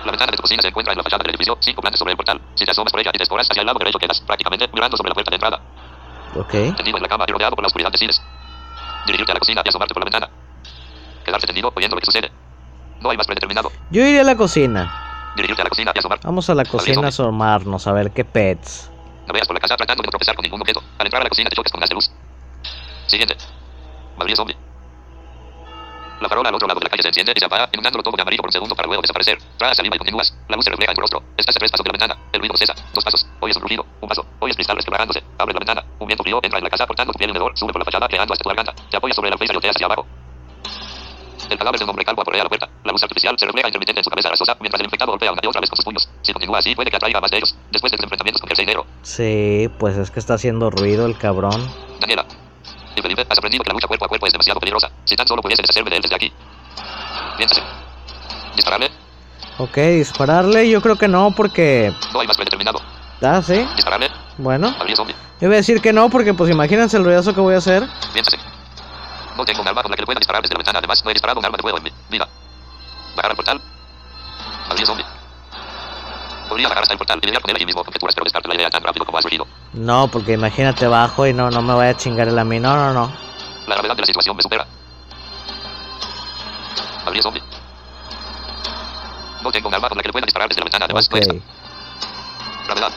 La 0.04 0.10
ventana 0.10 0.32
de 0.32 0.36
tu 0.36 0.42
cocina 0.42 0.60
se 0.60 0.68
encuentra 0.68 0.92
en 0.92 0.98
la 0.98 1.04
fachada 1.04 1.22
del 1.22 1.30
edificio, 1.30 1.56
cinco 1.60 1.82
plantas 1.82 2.00
sobre 2.00 2.12
el 2.12 2.16
portal. 2.16 2.40
Si 2.56 2.64
te 2.64 2.72
asomas 2.72 2.90
por 2.90 3.00
ella 3.00 3.12
y 3.14 3.18
te 3.18 3.22
escoras 3.22 3.46
hacia 3.48 3.60
el 3.60 3.66
lado 3.66 3.78
derecho 3.78 3.98
quedas 3.98 4.20
prácticamente 4.22 4.68
mirando 4.74 4.96
sobre 4.96 5.10
la 5.10 5.14
puerta 5.14 5.30
de 5.30 5.36
entrada. 5.36 5.60
Ok. 6.34 6.76
Tendido 6.76 6.96
en 6.96 7.02
la 7.02 7.08
cama 7.08 7.24
y 7.28 7.32
rodeado 7.32 7.54
por 7.54 7.62
la 7.62 7.68
oscuridad 7.68 7.92
decides 7.92 8.20
dirigirte 9.06 9.30
a 9.30 9.34
la 9.34 9.40
cocina 9.40 9.62
y 9.64 9.68
asomarte 9.68 9.94
por 9.94 10.02
la 10.02 10.10
ventana. 10.10 10.28
Quedarte 11.24 11.46
tendido 11.46 11.72
oyendo 11.76 11.94
lo 11.94 12.00
que 12.00 12.06
sucede. 12.06 12.32
No 13.00 13.10
hay 13.10 13.16
más 13.16 13.26
predeterminado. 13.26 13.70
Yo 13.90 14.02
iría 14.02 14.22
a 14.22 14.24
la 14.24 14.36
cocina. 14.36 15.32
Dirigirte 15.36 15.62
a 15.62 15.64
la 15.64 15.70
cocina 15.70 15.92
y 15.94 15.98
asomar. 16.00 16.18
Vamos 16.24 16.50
a 16.50 16.56
la 16.56 16.64
cocina 16.64 17.06
a 17.06 17.08
asomarnos 17.08 17.86
a 17.86 17.92
ver 17.92 18.10
qué 18.10 18.24
pets. 18.24 18.90
Navegas 19.28 19.46
por 19.46 19.54
la 19.54 19.60
casa 19.60 19.76
tratando 19.76 20.02
de 20.02 20.06
no 20.08 20.10
tropezar 20.10 20.34
con 20.34 20.42
ningún 20.42 20.60
objeto. 20.60 20.82
Al 20.98 21.06
entrar 21.06 21.20
a 21.20 21.24
la 21.24 21.28
cocina 21.28 21.48
te 21.48 21.54
chocas 21.54 21.70
con 21.70 21.80
gas 21.80 21.90
de 21.90 21.94
luz. 21.94 22.10
Siguiente. 23.16 23.36
Madrid 24.18 24.34
zombie. 24.36 24.56
La 26.20 26.28
farola 26.28 26.50
al 26.50 26.54
otro 26.54 26.68
lado 26.68 26.80
de 26.80 26.84
la 26.84 26.90
calle 26.90 27.02
se 27.02 27.08
enciende 27.08 27.32
y 27.34 27.40
se 27.40 27.46
apaga, 27.46 27.66
inundándolo 27.72 28.02
todo 28.02 28.14
de 28.14 28.20
amarillo 28.20 28.42
por 28.42 28.48
un 28.48 28.52
segundo 28.52 28.76
para 28.76 28.88
luego 28.88 29.00
desaparecer. 29.00 29.38
Tragas 29.56 29.78
saliva 29.78 29.96
y 29.96 29.98
continúas. 29.98 30.36
La 30.48 30.56
luz 30.56 30.64
se 30.66 30.70
refleja 30.70 30.92
en 30.92 30.96
tu 30.96 31.00
rostro. 31.00 31.22
Estás 31.34 31.56
a 31.56 31.58
tres 31.58 31.70
pasos 31.70 31.84
de 31.84 31.88
la 31.88 31.92
ventana. 31.92 32.20
El 32.32 32.40
ruido 32.40 32.54
cesa. 32.58 32.74
Dos 32.92 33.04
pasos. 33.04 33.26
Oyes 33.40 33.56
un 33.56 33.62
rugido. 33.62 33.86
Un 34.02 34.08
paso. 34.08 34.26
Oyes 34.40 34.54
cristal 34.54 34.76
resquebrajándose. 34.76 35.22
Abre 35.38 35.54
la 35.54 35.60
ventana. 35.60 35.84
Un 35.98 36.06
viento 36.06 36.24
frío 36.24 36.40
entra 36.42 36.58
en 36.58 36.64
la 36.64 36.68
casa 36.68 36.86
cortando 36.86 37.14
tu 37.14 37.18
piel 37.18 37.30
en 37.30 37.36
hedor. 37.36 37.52
Sube 37.56 37.72
por 37.72 37.80
la 37.80 37.86
fachada 37.86 38.06
creando 38.06 38.34
hasta 38.34 38.42
tu 38.42 38.48
garganta. 38.50 38.74
Te 38.90 38.96
apoyas 38.98 39.16
sobre 39.16 39.30
la 39.30 39.34
alféizar 39.34 39.54
y 39.54 39.56
volteas 39.56 39.76
hacia 39.76 39.86
abajo. 39.86 40.06
El 41.48 41.56
cadáver 41.56 41.78
de 41.78 41.84
un 41.84 41.90
hombre 41.90 42.04
calvo 42.04 42.20
aporrea 42.20 42.42
la 42.42 42.48
puerta. 42.50 42.68
La 42.84 42.92
luz 42.92 43.02
artificial 43.02 43.34
se 43.38 43.46
refleja 43.46 43.68
intermitente 43.68 44.00
en 44.00 44.04
su 44.04 44.10
cabeza 44.10 44.28
grasosa 44.28 44.56
mientras 44.60 44.80
el 44.80 44.86
infectado 44.86 45.12
golpea 45.12 45.32
una 45.32 45.40
y 45.42 45.46
otra 45.46 45.62
vez 45.62 45.70
con 45.70 45.76
sus 45.76 45.84
puños. 45.86 46.06
Si 46.20 46.32
continúa 46.34 46.58
así, 46.58 46.74
puede 46.74 46.90
que 46.90 46.96
atraiga 46.96 47.16
a 47.16 47.22
más 47.22 47.30
de 47.30 47.38
ellos. 47.38 47.56
Después 47.70 47.90
de 47.90 47.96
los 47.96 48.04
enfrentamientos 48.04 48.40
con 48.42 48.48
Jersey 48.48 48.66
Negro. 48.66 48.86
Sí, 49.00 49.70
pues 49.78 49.96
es 49.96 50.10
que 50.10 50.20
está 50.20 50.34
haciendo 50.34 50.68
ruido 50.70 51.06
el 51.06 51.16
cabrón. 51.16 51.72
Daniela. 52.00 52.26
Has 53.28 53.38
aprendido 53.38 53.62
que 53.62 53.70
la 53.70 53.74
lucha 53.74 53.86
cuerpo 53.86 54.04
a 54.04 54.08
cuerpo 54.08 54.26
es 54.26 54.32
demasiado 54.32 54.60
peligrosa. 54.60 54.90
Si 55.04 55.16
tan 55.16 55.26
solo 55.26 55.42
pudiese 55.42 55.62
deshacerme 55.62 55.90
de 55.90 55.96
él 55.96 56.02
desde 56.02 56.16
aquí. 56.16 56.32
Piénsase. 57.36 57.62
Dispararle. 58.54 58.90
Ok, 59.58 59.76
dispararle, 59.76 60.68
yo 60.68 60.80
creo 60.80 60.96
que 60.96 61.08
no, 61.08 61.32
porque. 61.32 61.92
No 62.12 62.20
hay 62.20 62.26
más 62.26 62.36
predeterminado. 62.36 62.80
Ah, 63.22 63.40
sí. 63.42 63.66
Dispararle. 63.76 64.10
Bueno, 64.38 64.74
yo 64.86 65.48
voy 65.48 65.54
a 65.54 65.56
decir 65.58 65.80
que 65.80 65.92
no, 65.92 66.10
porque 66.10 66.34
pues 66.34 66.50
imagínense 66.50 66.96
el 66.96 67.04
ruidazo 67.04 67.34
que 67.34 67.40
voy 67.40 67.54
a 67.54 67.58
hacer. 67.58 67.86
Piénsase. 68.12 68.38
No 69.36 69.44
tengo 69.44 69.60
un 69.60 69.68
arma 69.68 69.82
con 69.82 69.90
la 69.90 69.96
que 69.96 70.02
le 70.02 70.06
pueda 70.06 70.18
disparar 70.18 70.42
desde 70.42 70.54
la 70.54 70.58
ventana. 70.58 70.78
Además, 70.78 71.02
no 71.04 71.10
he 71.10 71.14
disparado 71.14 71.40
un 71.40 71.44
arma 71.44 71.56
de 71.56 71.62
fuego 71.62 71.78
en 71.78 71.84
mi 71.84 71.92
vida. 72.10 72.26
Bajar 73.14 73.30
al 73.30 73.36
portal. 73.36 73.60
Abrir 74.68 74.86
zombie. 74.86 75.04
Podría 76.48 76.68
bajar 76.68 76.82
hasta 76.82 76.94
el 76.94 76.98
portal 76.98 77.18
y 77.22 77.26
lidiar 77.26 77.42
con 77.42 77.50
él 77.50 77.56
allí 77.56 77.66
mismo. 77.66 77.82
Conjeturas, 77.84 78.14
pero 78.14 78.24
descarto 78.24 78.48
la 78.48 78.54
idea 78.54 78.70
tan 78.70 78.82
rápido 78.82 79.04
como 79.04 79.18
has 79.18 79.22
surgido. 79.22 79.46
No, 79.72 80.08
porque 80.08 80.32
imagínate 80.32 80.86
bajo 80.86 81.26
y 81.26 81.32
no, 81.32 81.50
no 81.50 81.62
me 81.62 81.74
vaya 81.74 81.90
a 81.90 81.96
chingar 81.96 82.28
el 82.28 82.38
a 82.38 82.44
mí. 82.44 82.60
No, 82.60 82.74
no, 82.76 82.92
no. 82.92 83.12
La 83.66 83.74
gravedad 83.74 83.96
de 83.96 84.02
la 84.02 84.06
situación 84.06 84.36
me 84.36 84.42
supera. 84.42 84.66
Abrir 87.04 87.22
zombie. 87.22 87.42
No 89.42 89.50
tengo 89.52 89.68
un 89.68 89.74
arma 89.74 89.88
con 89.88 89.96
la 89.96 90.02
que 90.02 90.08
le 90.08 90.12
pueda 90.12 90.24
disparar 90.26 90.48
desde 90.48 90.60
la 90.60 90.64
ventana. 90.64 90.84
Además, 90.86 91.08
no 91.10 91.16
Ok. 91.16 91.22
está. 91.22 91.34
Gravedad. 92.66 92.92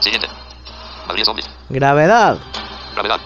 Siguiente. 0.00 0.28
Zombie. 1.24 1.42
Gravedad. 1.70 2.38
Gravedad. 2.92 3.18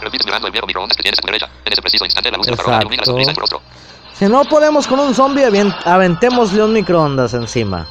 Repites 0.00 0.26
mirando 0.26 0.46
el 0.48 0.52
viejo 0.52 0.66
microondas 0.66 0.96
que 0.96 1.02
tienes 1.02 1.18
a 1.18 1.22
tu 1.22 1.26
derecha. 1.26 1.48
En 1.64 1.72
ese 1.72 1.80
preciso 1.82 2.04
instante, 2.04 2.30
la 2.30 2.36
luz 2.36 2.46
de 2.46 2.52
la 2.52 2.56
farola 2.56 2.78
ilumina 2.80 3.02
la 3.02 3.06
sonrisa 3.06 3.30
en 3.30 3.34
tu 3.34 3.40
rostro. 3.40 3.62
Si 4.14 4.26
no 4.26 4.44
podemos 4.44 4.86
con 4.86 5.00
un 5.00 5.12
zombie, 5.12 5.44
aventémosle 5.84 6.62
un 6.62 6.72
microondas 6.72 7.34
encima. 7.34 7.84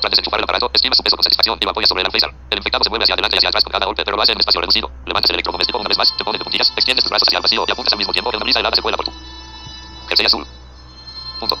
Tras 0.00 0.10
desenchufar 0.10 0.38
el 0.38 0.44
aparato, 0.44 0.70
estima 0.72 0.94
su 0.94 1.02
peso 1.02 1.16
con 1.16 1.24
satisfacción 1.24 1.58
y 1.60 1.64
lo 1.64 1.72
apoya 1.72 1.88
sobre 1.88 2.02
el 2.02 2.06
alféizar. 2.06 2.32
El 2.50 2.58
infectado 2.58 2.84
se 2.84 2.90
mueve 2.90 3.02
hacia 3.02 3.14
adelante 3.14 3.34
y 3.34 3.38
hacia 3.38 3.48
atrás 3.48 3.64
con 3.64 3.72
cada 3.72 3.86
golpe, 3.86 4.04
pero 4.04 4.16
lo 4.16 4.22
hace 4.22 4.30
en 4.30 4.36
un 4.36 4.40
espacio 4.40 4.60
reducido. 4.60 4.90
Levantas 5.06 5.30
el 5.30 5.34
electrodoméstico 5.34 5.78
una 5.78 5.88
vez 5.88 5.98
más, 5.98 6.16
te 6.16 6.24
pones 6.24 6.38
de 6.38 6.44
puntillas, 6.44 6.72
extiendes 6.76 7.02
tus 7.02 7.10
brazos 7.10 7.26
hacia 7.28 7.38
el 7.38 7.42
vacío 7.42 7.64
y 7.66 7.72
apuntas 7.72 7.92
al 7.92 7.98
mismo 7.98 8.12
tiempo 8.12 8.30
que 8.30 8.36
una 8.36 8.44
brisa 8.44 8.60
helada 8.60 8.76
se 8.76 8.82
cuela 8.82 8.96
por 8.96 9.06
tu 9.06 9.12
jersey 10.08 10.26
azul. 10.26 10.46
Punto. 11.40 11.58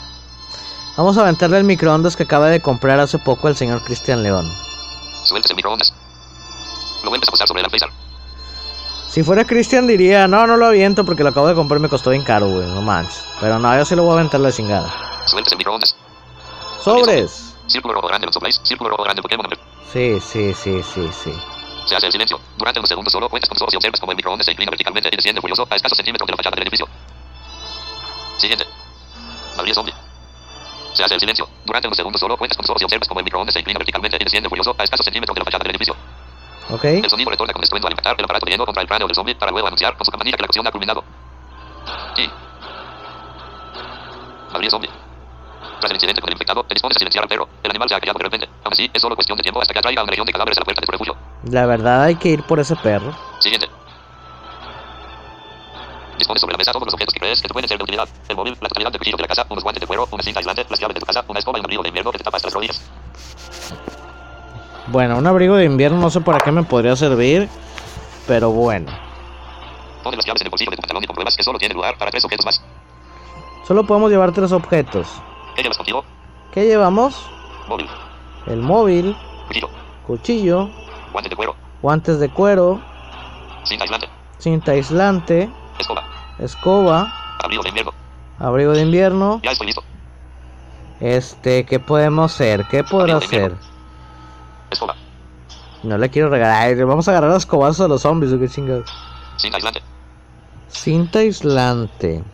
Vamos 0.96 1.18
a 1.18 1.22
aventarle 1.22 1.58
el 1.58 1.64
microondas 1.64 2.14
que 2.14 2.22
acaba 2.22 2.48
de 2.48 2.62
comprar 2.62 3.00
hace 3.00 3.18
poco 3.18 3.48
el 3.48 3.56
señor 3.56 3.82
Cristian 3.82 4.22
León. 4.22 4.48
Sueltes 5.24 5.50
el 5.50 5.56
microondas. 5.56 5.92
Lo 7.02 7.10
vuelves 7.10 7.28
a 7.28 7.32
posar 7.32 7.48
sobre 7.48 7.62
el 7.62 7.70
freezer. 7.70 7.90
Si 9.16 9.22
fuera 9.22 9.46
Cristian 9.46 9.86
diría, 9.86 10.28
no, 10.28 10.46
no 10.46 10.58
lo 10.58 10.66
aviento 10.66 11.02
porque 11.02 11.22
lo 11.22 11.30
acabo 11.30 11.48
de 11.48 11.54
comprar 11.54 11.78
y 11.78 11.82
me 11.84 11.88
costó 11.88 12.10
bien 12.10 12.22
caro, 12.22 12.50
güey, 12.50 12.68
no 12.68 12.82
manches. 12.82 13.24
Pero 13.40 13.58
no, 13.58 13.74
yo 13.74 13.82
sí 13.82 13.96
lo 13.96 14.02
voy 14.02 14.10
a 14.10 14.14
aventar 14.16 14.38
la 14.40 14.52
chingada. 14.52 14.92
Sobres. 16.84 17.54
Círculo 17.66 17.94
rojo 17.94 18.08
grande, 18.08 18.26
lo 18.26 18.32
sopláis. 18.34 18.60
Círculo 18.62 18.90
rojo 18.90 19.04
grande, 19.04 19.22
Pokémon. 19.22 19.46
Sí, 19.90 20.20
sí, 20.20 20.52
sí, 20.52 20.82
sí, 20.82 21.08
sí. 21.24 21.32
Se 21.86 21.96
hace 21.96 22.08
el 22.08 22.12
silencio. 22.12 22.38
Durante 22.58 22.78
unos 22.78 22.90
segundos 22.90 23.10
solo 23.10 23.30
cuentas 23.30 23.48
con 23.48 23.56
tus 23.56 23.62
ojos 23.62 23.72
y 23.72 23.76
observas 23.78 24.00
como 24.00 24.12
el 24.12 24.16
microondas 24.16 24.44
se 24.44 24.52
inclina 24.52 24.68
verticalmente 24.68 25.08
y 25.10 25.16
desciende 25.16 25.40
furioso 25.40 25.66
a 25.66 25.76
escasos 25.76 25.96
centímetros 25.96 26.26
de 26.26 26.32
la 26.32 26.36
fachada 26.36 26.54
del 26.56 26.64
edificio. 26.64 26.86
Siguiente. 28.36 28.66
Madrid 29.56 29.72
zombie. 29.72 29.94
Se 30.92 31.04
hace 31.04 31.14
el 31.14 31.20
silencio. 31.20 31.48
Durante 31.64 31.88
unos 31.88 31.96
segundos 31.96 32.20
solo 32.20 32.36
cuentas 32.36 32.58
con 32.58 32.64
tus 32.64 32.70
ojos 32.70 32.82
y 32.82 32.84
observas 32.84 33.08
como 33.08 33.20
el 33.20 33.24
microondas 33.24 33.54
se 33.54 33.60
inclina 33.60 33.78
verticalmente 33.78 34.18
y 34.20 34.24
desciende 34.24 34.50
furioso 34.50 34.76
a 34.76 34.84
escasos 34.84 35.06
centímetros 35.06 35.34
de 35.34 35.38
la 35.38 35.44
fachada 35.46 35.62
del 35.62 35.70
edificio. 35.70 35.96
Ok. 36.70 36.84
El 36.84 37.10
sonido 37.10 37.30
retorna 37.30 37.52
con 37.52 37.62
estruendo 37.62 37.86
al 37.88 37.92
impactar 37.92 38.16
el 38.18 38.24
aparato 38.24 38.46
de 38.46 38.52
hielo 38.52 38.64
contra 38.64 38.82
el 38.82 38.88
cráneo 38.88 39.06
del 39.06 39.14
zombie 39.14 39.34
para 39.34 39.52
luego 39.52 39.66
anunciar 39.68 39.96
con 39.96 40.04
su 40.04 40.10
campanilla 40.10 40.36
que 40.36 40.42
la 40.42 40.46
acción 40.46 40.66
ha 40.66 40.70
culminado. 40.70 41.04
Y. 42.16 42.30
Madrid 44.52 44.70
zombie. 44.70 44.90
Tras 45.80 45.90
el 45.90 45.96
incidente 45.96 46.20
con 46.20 46.28
el 46.28 46.34
infectado, 46.34 46.64
te 46.64 46.74
dispones 46.74 46.96
a 46.96 46.98
silenciar 46.98 47.24
al 47.24 47.28
perro. 47.28 47.48
El 47.62 47.70
animal 47.70 47.88
se 47.88 47.94
ha 47.94 48.00
callado 48.00 48.18
de 48.18 48.24
repente. 48.24 48.48
Aún 48.64 48.72
así, 48.72 48.90
es 48.92 49.02
solo 49.02 49.14
cuestión 49.14 49.36
de 49.36 49.42
tiempo 49.42 49.60
hasta 49.60 49.72
que 49.72 49.78
atraiga 49.78 50.00
a 50.00 50.04
un 50.04 50.10
legión 50.10 50.26
de 50.26 50.32
cadáveres 50.32 50.56
a 50.56 50.60
la 50.60 50.64
puerta 50.64 50.80
de 50.80 50.86
tu 50.86 50.92
refugio. 50.92 51.16
La 51.44 51.66
verdad 51.66 52.04
hay 52.04 52.16
que 52.16 52.30
ir 52.30 52.42
por 52.42 52.58
ese 52.58 52.74
perro. 52.76 53.14
Siguiente. 53.40 53.68
Dispones 56.18 56.40
sobre 56.40 56.54
la 56.54 56.58
mesa 56.58 56.72
todos 56.72 56.86
los 56.86 56.94
objetos 56.94 57.12
que 57.12 57.20
crees 57.20 57.42
que 57.42 57.48
te 57.48 57.52
pueden 57.52 57.68
ser 57.68 57.76
de 57.76 57.84
utilidad. 57.84 58.08
El 58.28 58.36
móvil, 58.36 58.56
la 58.60 58.68
totalidad 58.68 58.90
del 58.90 58.98
cuchillo 58.98 59.18
de 59.18 59.22
la 59.22 59.28
casa, 59.28 59.46
unos 59.50 59.62
guantes 59.62 59.80
de 59.80 59.86
cuero, 59.86 60.08
una 60.10 60.22
cinta 60.22 60.40
aislante, 60.40 60.66
las 60.68 60.80
llaves 60.80 60.94
de 60.94 61.00
tu 61.00 61.06
casa, 61.06 61.24
una 61.28 61.38
escoba 61.38 61.58
y 61.58 61.60
un 61.60 61.66
abrigo 61.66 61.82
de 61.82 61.88
invierno 61.88 62.10
que 62.10 62.18
te 62.18 62.24
tapa 62.24 62.38
hasta 62.38 62.48
las 62.48 62.54
rodillas. 62.54 62.82
Bueno, 64.88 65.18
un 65.18 65.26
abrigo 65.26 65.56
de 65.56 65.64
invierno 65.64 65.98
no 65.98 66.10
sé 66.10 66.20
para 66.20 66.38
qué 66.40 66.52
me 66.52 66.62
podría 66.62 66.94
servir. 66.96 67.48
Pero 68.26 68.50
bueno. 68.50 68.90
Pon 70.02 70.14
las 70.16 70.24
llaves 70.24 70.40
en 70.42 70.46
el 70.46 70.50
bolsillo 70.50 70.70
de 70.70 70.76
tu 70.76 70.82
pantalón 70.82 71.04
y 71.04 71.06
compruebas 71.06 71.36
que 71.36 71.42
solo 71.42 71.58
tiene 71.58 71.74
lugar 71.74 71.96
para 71.98 72.10
tres 72.10 72.24
objetos 72.24 72.44
más. 72.46 72.62
Solo 73.66 73.84
podemos 73.86 74.10
llevar 74.10 74.32
tres 74.32 74.52
objetos. 74.52 75.08
¿Qué 75.54 75.62
llevas 75.62 75.76
contigo? 75.76 76.04
¿Qué 76.52 76.64
llevamos? 76.66 77.28
Móvil, 77.68 77.88
El 78.46 78.60
móvil, 78.62 79.16
cuchillo, 79.48 79.68
cuchillo, 80.06 80.70
guantes 81.12 81.30
de 81.30 81.36
cuero, 81.36 81.56
guantes 81.82 82.20
de 82.20 82.28
cuero, 82.28 82.80
cinta 83.64 83.84
aislante, 83.84 84.08
cinta 84.38 84.70
aislante, 84.72 85.50
escoba, 85.80 86.04
escoba, 86.38 87.12
abrigo 87.42 87.62
de 87.64 87.68
invierno. 87.70 87.92
abrigo 88.38 88.72
de 88.72 88.82
invierno. 88.82 89.40
Ya 89.42 89.50
estoy 89.50 89.66
listo. 89.66 89.82
Este, 91.00 91.66
¿qué 91.66 91.80
podemos 91.80 92.32
hacer? 92.32 92.64
¿Qué 92.70 92.84
podrá 92.84 93.16
hacer? 93.16 93.52
Escoba, 94.70 94.96
No 95.82 95.98
le 95.98 96.10
quiero 96.10 96.28
regalar. 96.28 96.74
Vamos 96.84 97.08
a 97.08 97.12
agarrar 97.12 97.30
las 97.30 97.46
cobazos 97.46 97.84
a 97.84 97.88
los 97.88 98.02
zombies, 98.02 98.32
¿o 98.32 98.38
qué 98.38 98.48
chingados? 98.48 98.90
cinta 99.36 99.56
aislante, 99.58 99.82
Cinta 100.68 101.18
aislante. 101.20 102.24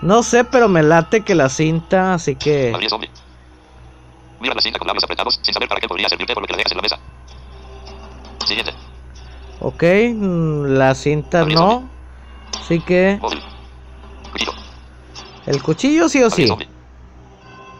No 0.00 0.22
sé, 0.22 0.44
pero 0.44 0.68
me 0.68 0.82
late 0.82 1.22
que 1.22 1.34
la 1.34 1.48
cinta, 1.48 2.14
así 2.14 2.34
que... 2.34 2.70
Madrid 2.72 2.88
zombie. 2.88 3.10
Mira 4.40 4.54
la 4.54 4.60
cinta 4.60 4.78
con 4.78 4.88
labios 4.88 5.04
apretados 5.04 5.38
sin 5.42 5.54
saber 5.54 5.68
para 5.68 5.80
qué 5.80 5.86
podría 5.88 6.08
servirte 6.08 6.34
por 6.34 6.42
lo 6.42 6.46
que 6.48 6.52
la 6.54 6.56
dejas 6.58 6.72
en 6.72 6.76
la 6.78 6.82
mesa. 6.82 6.98
Siguiente. 8.44 8.72
Ok, 9.60 9.82
mm, 10.14 10.64
la 10.76 10.94
cinta 10.94 11.44
no. 11.44 11.88
Así 12.58 12.80
que... 12.80 13.18
Móvil. 13.20 13.40
Cuchillo. 14.32 14.52
El 15.46 15.62
cuchillo 15.62 16.08
sí 16.08 16.18
o 16.22 16.28
Madrid 16.28 16.44
sí. 16.44 16.48
zombie. 16.48 16.68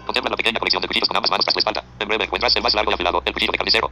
Contempla 0.06 0.30
la 0.30 0.36
pequeña 0.36 0.58
colección 0.58 0.82
de 0.82 0.88
cuchillos 0.88 1.08
con 1.08 1.16
ambas 1.16 1.30
manos 1.30 1.44
tras 1.44 1.54
tu 1.54 1.58
espalda. 1.60 1.84
En 1.98 2.08
breve 2.08 2.24
encuentras 2.24 2.54
el 2.56 2.62
más 2.62 2.74
largo 2.74 2.90
y 2.90 2.94
afilado, 2.94 3.22
el 3.24 3.32
cuchillo 3.32 3.52
de 3.52 3.58
carnicero. 3.58 3.90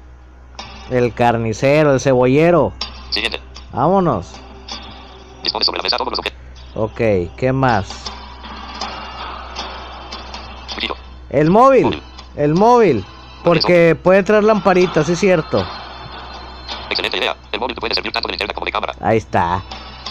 El 0.91 1.15
carnicero, 1.15 1.95
el 1.95 2.01
cebollero. 2.01 2.73
Siguiente. 3.11 3.41
Vámonos. 3.73 4.35
Dispone 5.43 5.65
sobre 5.65 5.79
la 5.79 5.83
mesa 5.85 5.97
todos 5.97 6.11
los 6.11 6.19
objetos. 6.19 6.39
Ok, 6.75 7.37
¿qué 7.37 7.53
más? 7.53 8.05
Cuchillo. 10.75 10.95
El 11.31 11.51
móvil. 11.51 12.03
El 12.37 12.55
móvil. 12.55 13.05
Porque 13.45 13.97
puede 14.01 14.23
traer 14.23 14.45
lamparitas, 14.45 15.09
es 15.09 15.19
cierto. 15.19 15.65
Excelente 16.91 17.19
idea. 17.19 17.37
El 17.53 17.61
móvil 17.61 17.75
te 17.75 17.81
puede 17.81 17.95
servir 17.95 18.13
tanto 18.13 18.29
de 18.29 18.33
linterna 18.33 18.55
como 18.55 18.67
de 18.67 18.73
cámara. 18.73 18.95
Ahí 19.01 19.17
está. 19.19 19.63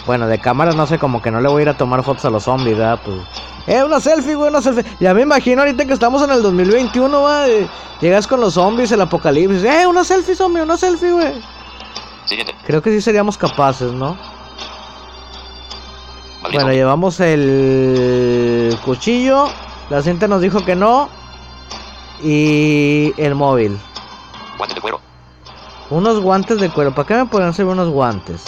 Bueno, 0.06 0.26
de 0.26 0.38
cámara 0.38 0.72
no 0.72 0.86
sé, 0.86 0.98
como 0.98 1.20
que 1.20 1.30
no 1.30 1.40
le 1.40 1.48
voy 1.48 1.60
a 1.60 1.62
ir 1.62 1.68
a 1.68 1.76
tomar 1.76 2.02
fotos 2.02 2.24
a 2.24 2.30
los 2.30 2.44
zombies, 2.44 2.76
¿verdad? 2.78 3.00
Pues... 3.04 3.18
Eh, 3.66 3.84
una 3.84 4.00
selfie, 4.00 4.34
güey, 4.34 4.48
una 4.50 4.62
selfie. 4.62 4.84
Ya 4.98 5.12
me 5.14 5.22
imagino 5.22 5.60
ahorita 5.62 5.84
que 5.84 5.92
estamos 5.92 6.22
en 6.22 6.30
el 6.30 6.42
2021, 6.42 7.22
va. 7.22 7.46
eh, 7.48 7.68
Llegas 8.00 8.26
con 8.26 8.40
los 8.40 8.54
zombies, 8.54 8.90
el 8.92 9.00
apocalipsis. 9.02 9.62
Eh, 9.62 9.86
una 9.86 10.02
selfie, 10.02 10.34
zombie, 10.34 10.62
una 10.62 10.76
selfie, 10.76 11.12
güey. 11.12 11.32
Creo 12.66 12.80
que 12.80 12.90
sí 12.90 13.00
seríamos 13.00 13.36
capaces, 13.36 13.92
¿no? 13.92 14.16
Bueno, 16.52 16.72
llevamos 16.72 17.20
el 17.20 18.76
cuchillo. 18.84 19.48
La 19.90 20.02
cinta 20.02 20.26
nos 20.26 20.40
dijo 20.40 20.64
que 20.64 20.74
no. 20.74 21.08
Y 22.22 23.12
el 23.16 23.34
móvil. 23.34 23.78
Guantes 24.56 24.74
de 24.74 24.80
cuero. 24.80 25.00
Unos 25.90 26.20
guantes 26.20 26.58
de 26.60 26.70
cuero. 26.70 26.94
¿Para 26.94 27.06
qué 27.06 27.14
me 27.14 27.26
podrían 27.26 27.52
servir 27.52 27.72
unos 27.72 27.88
guantes? 27.88 28.44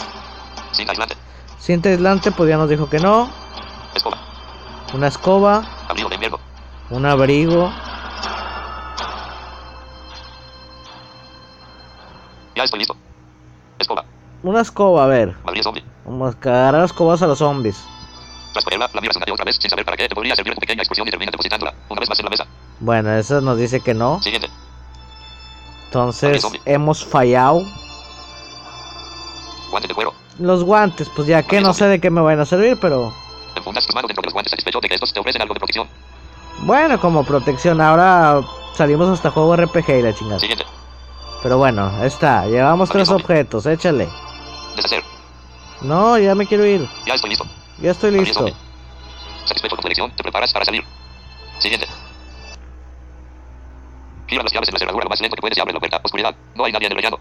Cinta 0.73 0.93
aislante. 0.93 1.17
Cinta 1.63 1.91
aislante, 1.91 2.33
pues 2.33 2.51
ya 2.51 2.57
nos 2.57 2.69
dijo 2.69 2.91
que 2.91 2.99
no. 2.99 3.31
Escoba. 3.95 4.19
Una 4.95 5.07
escoba. 5.07 5.63
Abrigo 5.89 6.09
de 6.09 6.17
invierno. 6.17 6.41
Un 6.91 7.07
abrigo. 7.07 7.73
Ya 12.57 12.65
estoy 12.65 12.81
listo. 12.81 12.97
Escoba. 13.79 14.05
Una 14.43 14.61
escoba, 14.61 15.05
a 15.05 15.07
ver. 15.07 15.37
Madrid 15.45 15.63
zombie. 15.63 15.85
Vamos 16.05 16.35
a 16.35 16.39
agarrar 16.49 16.85
escobas 16.85 17.23
a 17.23 17.29
los 17.29 17.39
zombies. 17.39 17.81
Tras 18.53 18.65
ponerla, 18.65 18.91
la 18.93 19.01
miras 19.01 19.15
una 19.15 19.27
y 19.29 19.31
otra 19.31 19.45
vez 19.45 19.57
sin 19.61 19.71
saber 19.71 19.85
para 19.85 19.97
qué 19.97 20.09
te 20.09 20.17
podría 20.17 20.35
servir 20.35 20.55
tu 20.55 20.61
pequeña 20.61 20.83
excursión 20.83 21.07
y 21.07 21.13
terminas 21.13 21.31
depositándola. 21.31 21.75
Una 21.89 22.01
vez 22.01 22.09
más 22.09 22.19
en 22.19 22.25
la 22.25 22.31
mesa. 22.31 22.47
Bueno, 22.81 23.13
eso 23.13 23.41
nos 23.41 23.57
dice 23.57 23.79
que 23.79 23.95
no. 23.95 24.21
Siguiente. 24.21 24.51
Entonces 25.85 26.45
hemos 26.65 27.05
fallado. 27.05 27.63
Guantes 29.71 29.89
de 29.89 29.95
cuero. 29.95 30.22
Los 30.39 30.65
guantes, 30.65 31.11
pues 31.15 31.29
ya 31.29 31.43
que 31.43 31.61
no 31.61 31.75
sé 31.75 31.87
de 31.87 32.01
qué 32.01 32.11
me 32.11 32.21
van 32.21 32.41
a 32.41 32.47
servir, 32.47 32.79
pero... 32.81 33.13
Bueno, 36.61 37.01
como 37.01 37.25
protección, 37.25 37.81
ahora 37.81 38.41
salimos 38.75 39.09
hasta 39.09 39.31
juego 39.31 39.57
RPG 39.57 39.91
y 39.91 40.03
la 40.03 40.15
chingada. 40.15 40.41
Siguiente. 40.41 40.65
Pero 41.43 41.59
bueno, 41.59 41.91
ahí 42.01 42.07
está. 42.07 42.47
Llevamos 42.47 42.89
tres 42.89 43.11
objetos, 43.11 43.67
échale. 43.67 44.09
Deshacer. 44.77 45.03
No, 45.83 46.17
ya 46.19 46.35
me 46.35 46.47
quiero 46.47 46.65
ir. 46.65 46.89
Ya 47.07 47.15
estoy 47.15 47.31
listo. 47.31 47.45
Ya 47.79 47.91
estoy 47.91 48.11
listo. 48.13 48.47
Satisfecho 49.45 49.77
con 49.77 49.83
tu 49.83 49.89
elección, 49.89 50.11
te 50.13 50.23
preparas 50.23 50.53
para 50.53 50.65
salir. 50.65 50.85
Siguiente. 51.59 51.89
Gira 54.29 54.43
las 54.45 54.53
llaves 54.53 54.69
en 54.69 54.75
la 54.75 54.79
cerradura 54.79 55.05
lo 55.05 55.11
más 55.11 55.21
lento 55.21 55.37
que 55.37 55.41
puedes 55.41 55.59
y 55.59 55.61
abre 55.61 55.75
la 55.75 55.81
puerta. 55.81 56.01
Oscuridad. 56.03 56.35
No 56.55 56.65
hay 56.65 56.73
nadie 56.73 56.87
en 56.87 56.93
el 56.93 56.97
rellano. 56.97 57.19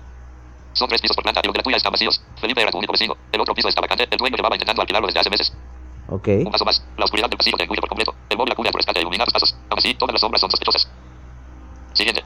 Son 0.73 0.87
tres 0.87 1.01
pisos 1.01 1.15
por 1.15 1.23
planta 1.23 1.41
y 1.43 1.47
los 1.47 1.53
de 1.53 1.59
la 1.59 1.63
tuya 1.63 1.77
están 1.77 1.91
vacíos. 1.91 2.21
Felipe 2.39 2.61
era 2.61 2.71
tu 2.71 2.77
único 2.77 2.93
vecino. 2.93 3.15
El 3.31 3.41
otro 3.41 3.53
piso 3.53 3.67
está 3.67 3.81
vacante. 3.81 4.07
El 4.09 4.17
dueño 4.17 4.37
llevaba 4.37 4.55
intentando 4.55 4.81
alquilarlo 4.81 5.07
desde 5.07 5.19
hace 5.19 5.29
meses. 5.29 5.53
Ok. 6.09 6.27
Un 6.45 6.51
paso 6.51 6.65
más. 6.65 6.83
La 6.97 7.05
oscuridad 7.05 7.29
del 7.29 7.37
pasillo 7.37 7.57
te 7.57 7.63
engulle 7.63 7.81
por 7.81 7.89
completo. 7.89 8.15
El 8.29 8.37
móvil 8.37 8.53
acude 8.53 8.69
a 8.69 8.71
tu 8.71 8.77
rescate 8.77 9.01
ilumina 9.01 9.25
tus 9.25 9.33
pasos. 9.33 9.55
Aún 9.69 9.79
así, 9.79 9.93
todas 9.95 10.13
las 10.13 10.21
sombras 10.21 10.41
son 10.41 10.51
sospechosas. 10.51 10.87
Siguiente. 11.93 12.23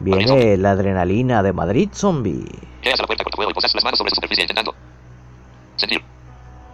Viene 0.00 0.56
la 0.56 0.72
adrenalina 0.72 1.42
de 1.42 1.52
Madrid 1.52 1.88
Zombie. 1.92 2.44
Llegas 2.82 3.00
a 3.00 3.02
la 3.02 3.06
puerta 3.06 3.24
con 3.24 3.30
tu 3.30 3.36
fuego 3.36 3.50
y 3.50 3.54
posas 3.54 3.74
las 3.74 3.84
manos 3.84 3.98
sobre 3.98 4.10
su 4.10 4.16
superficie 4.16 4.42
intentando 4.42 4.74
sentir. 5.76 6.02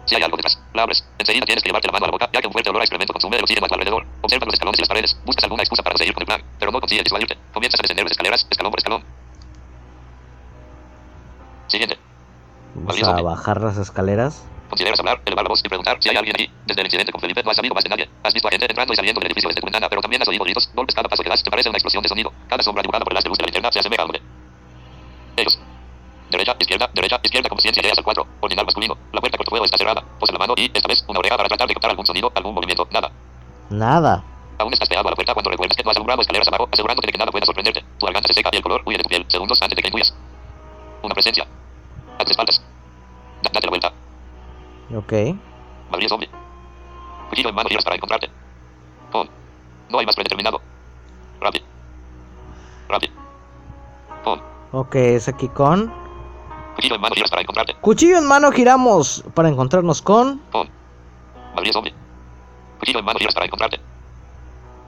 Si 0.05 0.15
hay 0.15 0.23
algo 0.23 0.35
detrás, 0.35 0.59
la 0.73 0.83
abres. 0.83 1.05
Enseguida 1.17 1.45
tienes 1.45 1.63
que 1.63 1.69
llevarte 1.69 1.87
la 1.87 1.93
mano 1.93 2.05
a 2.05 2.07
la 2.07 2.11
boca, 2.11 2.29
ya 2.33 2.41
que 2.41 2.47
un 2.47 2.53
fuerte 2.53 2.69
olor 2.69 2.81
a 2.81 2.83
excremento 2.83 3.13
consume 3.13 3.37
el 3.37 3.43
oxígeno 3.43 3.65
a 3.65 3.69
tu 3.69 3.75
alrededor. 3.75 4.05
Observa 4.21 4.45
los 4.45 4.53
escalones 4.53 4.79
y 4.79 4.81
las 4.81 4.89
paredes. 4.89 5.17
Buscas 5.25 5.43
alguna 5.45 5.63
excusa 5.63 5.83
para 5.83 5.97
seguir 5.97 6.13
con 6.13 6.23
el 6.23 6.27
plan, 6.27 6.41
pero 6.59 6.71
no 6.71 6.79
consigues 6.79 7.05
disuadirte. 7.05 7.37
Comienzas 7.53 7.79
a 7.79 7.83
descender 7.83 8.05
las 8.05 8.11
escaleras, 8.11 8.47
escalón 8.49 8.71
por 8.71 8.79
escalón. 8.79 9.03
Siguiente. 11.71 11.97
Vamos 12.75 13.01
a 13.01 13.21
bajar 13.21 13.61
las 13.61 13.77
escaleras. 13.77 14.43
Consideras 14.69 14.99
hablar, 14.99 15.21
elevar 15.25 15.45
la 15.45 15.49
voz 15.49 15.61
y 15.63 15.69
preguntar 15.69 15.97
si 16.01 16.09
hay 16.09 16.17
alguien 16.17 16.35
aquí. 16.35 16.51
Desde 16.65 16.81
el 16.81 16.87
incidente 16.87 17.11
con 17.13 17.21
Felipe 17.21 17.41
no 17.43 17.51
has 17.51 17.55
sabido 17.55 17.73
más 17.73 17.83
de 17.85 17.89
nadie. 17.89 18.09
Has 18.23 18.33
visto 18.33 18.49
a 18.49 18.51
gente 18.51 18.65
entrando 18.65 18.91
y 18.91 18.95
saliendo 18.97 19.19
del 19.19 19.27
edificio 19.27 19.47
desde 19.47 19.61
tu 19.61 19.67
ventana, 19.67 19.87
pero 19.87 20.01
también 20.01 20.21
has 20.21 20.27
oído 20.27 20.43
gritos, 20.43 20.69
golpes 20.73 20.93
cada 20.93 21.07
paso 21.07 21.23
que 21.23 21.29
das. 21.29 21.41
Te 21.41 21.49
parece 21.49 21.69
una 21.69 21.77
explosión 21.77 22.03
de 22.03 22.09
sonido. 22.09 22.33
Cada 22.49 22.61
sombra 22.61 22.81
dibujada 22.81 23.05
por 23.05 23.13
el 23.13 23.17
haz 23.17 23.23
de 23.23 23.29
luz 23.29 23.37
de 23.37 23.43
la 23.43 23.47
linterna 23.47 23.71
se 23.71 23.79
asemeja 23.79 24.01
a 24.01 24.05
hombre. 24.05 24.21
Ellos. 25.37 25.59
Derecha, 26.29 26.55
izquierda, 26.59 26.89
derecha, 26.93 27.19
izquierda, 27.23 27.49
con 27.49 27.55
conciencia 27.55 27.81
llegas 27.81 27.97
al 27.97 28.03
4. 28.03 28.27
Ordinal 28.41 28.65
masculino. 28.65 28.97
La 29.13 29.21
puerta 29.21 29.37
con 29.37 29.45
tu 29.45 29.49
fuego 29.49 29.65
está 29.65 29.77
cerrada. 29.77 30.03
Posa 30.19 30.33
la 30.33 30.39
mano 30.39 30.53
y, 30.57 30.71
esta 30.73 30.87
vez, 30.89 31.05
una 31.07 31.19
oreja 31.19 31.37
para 31.37 31.47
tratar 31.47 31.67
de 31.69 31.73
captar 31.73 31.91
algún 31.91 32.05
sonido, 32.05 32.31
algún 32.35 32.53
movimiento. 32.53 32.87
Nada. 32.91 33.11
Nada. 33.69 34.23
Aún 34.59 34.73
estás 34.73 34.89
pegado 34.89 35.07
a 35.07 35.11
la 35.11 35.15
puerta 35.15 35.33
cuando 35.33 35.49
recuerdas 35.51 35.77
que 35.77 35.83
no 35.83 35.91
has 35.91 35.95
alumbrado 35.95 36.21
escaleras 36.21 36.47
abajo, 36.49 36.67
asegurándote 36.71 37.07
de 37.07 37.11
que 37.13 37.17
nada 37.17 37.31
pueda 37.31 37.45
sorprenderte. 37.45 37.83
Tu 37.97 38.05
garganta 38.05 38.27
se 38.27 38.33
seca 38.33 38.49
y 38.51 38.57
el 38.57 38.63
color 38.63 38.81
huye 38.85 38.97
de 38.97 39.03
tu 39.03 39.09
piel, 39.09 39.25
segundos 39.27 39.57
antes 39.61 39.75
de 39.75 39.81
que 39.81 39.87
intuyas. 39.87 40.13
Una 41.01 41.13
presencia. 41.13 41.47
A. 42.21 42.43
Da- 42.45 43.49
date 43.53 43.65
la 43.67 43.69
vuelta. 43.69 43.91
Ok. 44.95 45.13
Madrid 45.91 46.07
zombie. 46.07 46.29
Cuchillo 47.29 47.49
en 47.49 47.55
mano 47.55 47.69
giras 47.69 47.83
para 47.83 47.95
encontrarte. 47.95 48.29
No 49.89 49.99
hay 49.99 50.05
más 50.05 50.15
predeterminado. 50.15 50.61
Rapid. 51.41 51.61
Rapid. 52.87 53.09
On. 54.25 54.41
Ok, 54.71 54.95
es 54.95 55.27
aquí 55.27 55.49
con... 55.49 55.91
Cuchillo 56.75 56.95
en 56.95 57.01
mano 57.01 57.15
giras 57.15 57.29
para 57.29 57.41
encontrarte. 57.41 57.75
Cuchillo 57.81 58.17
en 58.17 58.25
mano 58.27 58.51
giramos 58.51 59.23
para 59.33 59.49
encontrarnos 59.49 60.01
con... 60.01 60.41
On. 60.53 60.69
Madrid 61.55 61.71
zombie. 61.73 61.93
Cuchillo 62.79 62.99
en 62.99 63.05
mano 63.05 63.19
giras 63.19 63.33
para 63.33 63.45
encontrarte. 63.47 63.81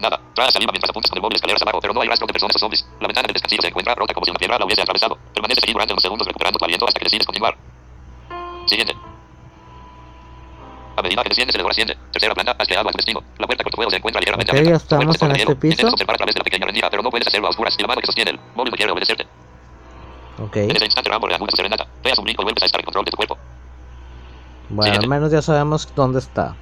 Nada. 0.04 0.20
Trae 0.36 0.52
saliva 0.52 0.72
mientras 0.74 0.90
apuntas 0.90 1.10
con 1.10 1.18
el 1.18 1.22
móvil 1.24 1.36
escaleras 1.38 1.62
abajo, 1.62 1.80
pero 1.80 1.94
no 1.94 2.02
hay 2.02 2.10
rastro 2.10 2.28
de 2.28 2.34
personas 2.34 2.56
o 2.58 2.60
zombies. 2.60 2.86
La 3.00 3.08
ventana 3.08 3.26
del 3.28 3.34
descansillo 3.34 3.62
se 3.62 3.70
encuentra 3.70 3.96
rota 3.96 4.14
como 4.14 4.26
si 4.26 4.32
una 4.32 4.38
piedra 4.40 4.60
la 4.60 4.66
hubiese 4.66 4.82
atravesado. 4.82 5.18
Permanece 5.34 5.62
allí 5.64 5.72
durante 5.72 5.94
unos 5.94 6.04
segundos 6.04 6.28
recuperando 6.28 6.60
tu 6.60 6.66
aliento 6.66 6.86
hasta 6.86 7.00
que 7.00 7.06
decides 7.06 7.26
continuar. 7.26 7.56
Siguiente. 8.68 8.94
A 10.96 11.02
medida 11.02 11.24
que 11.24 11.30
desciendes, 11.30 11.56
el 11.56 11.60
elevador 11.62 11.72
asciende. 11.72 11.98
Tercera 12.12 12.34
planta, 12.36 12.56
has 12.60 12.68
llegado 12.68 12.90
a 12.90 12.92
tu 12.92 12.98
destino. 12.98 13.24
La 13.40 13.48
puerta 13.48 13.64
cortafuego 13.64 13.90
se 13.90 13.98
encuentra 13.98 14.20
ligeramente 14.20 14.52
Ok, 14.52 14.58
abierta. 14.60 14.76
estamos 14.84 15.22
en 15.22 15.32
este. 15.32 15.42
Intentas 15.54 15.78
piso. 15.78 15.88
observar 15.88 16.16
a 16.16 16.18
través 16.18 16.36
de 16.36 16.40
la 16.40 16.44
pequeña 16.44 16.66
rendija, 16.66 16.90
pero 16.90 17.02
no 17.02 17.10
puedes 17.10 17.28
hacerlo 17.28 17.48
a 17.48 17.50
oscuras 17.50 17.74
y 17.80 17.82
la 17.82 17.88
mano 17.88 18.02
que 18.02 18.06
sostiene 18.08 18.32
el 18.32 18.40
móvil 18.56 18.72
no 18.72 18.78
quiere 18.78 18.92
obedecerte. 18.92 19.26
Ok. 20.38 20.56
En 20.58 20.76
ese 20.76 20.86
instante 20.86 21.10
Rambo 21.10 21.28
reanuda 21.28 21.50
su 21.50 21.56
serenata. 21.58 21.88
Pegas 22.04 22.18
un 22.20 22.26
brinco 22.26 22.42
y 22.42 22.46
vuelves 22.46 22.64
a 22.64 22.66
estar 22.66 22.82
en 22.82 22.86
control 22.86 23.06
de 23.06 23.12
tu 23.12 23.18
cuerpo. 23.18 23.38
Bueno, 24.70 25.00
al 25.00 25.08
menos 25.08 25.32
ya 25.32 25.42
sabemos 25.42 25.88
dónde 25.96 26.20
está. 26.20 26.56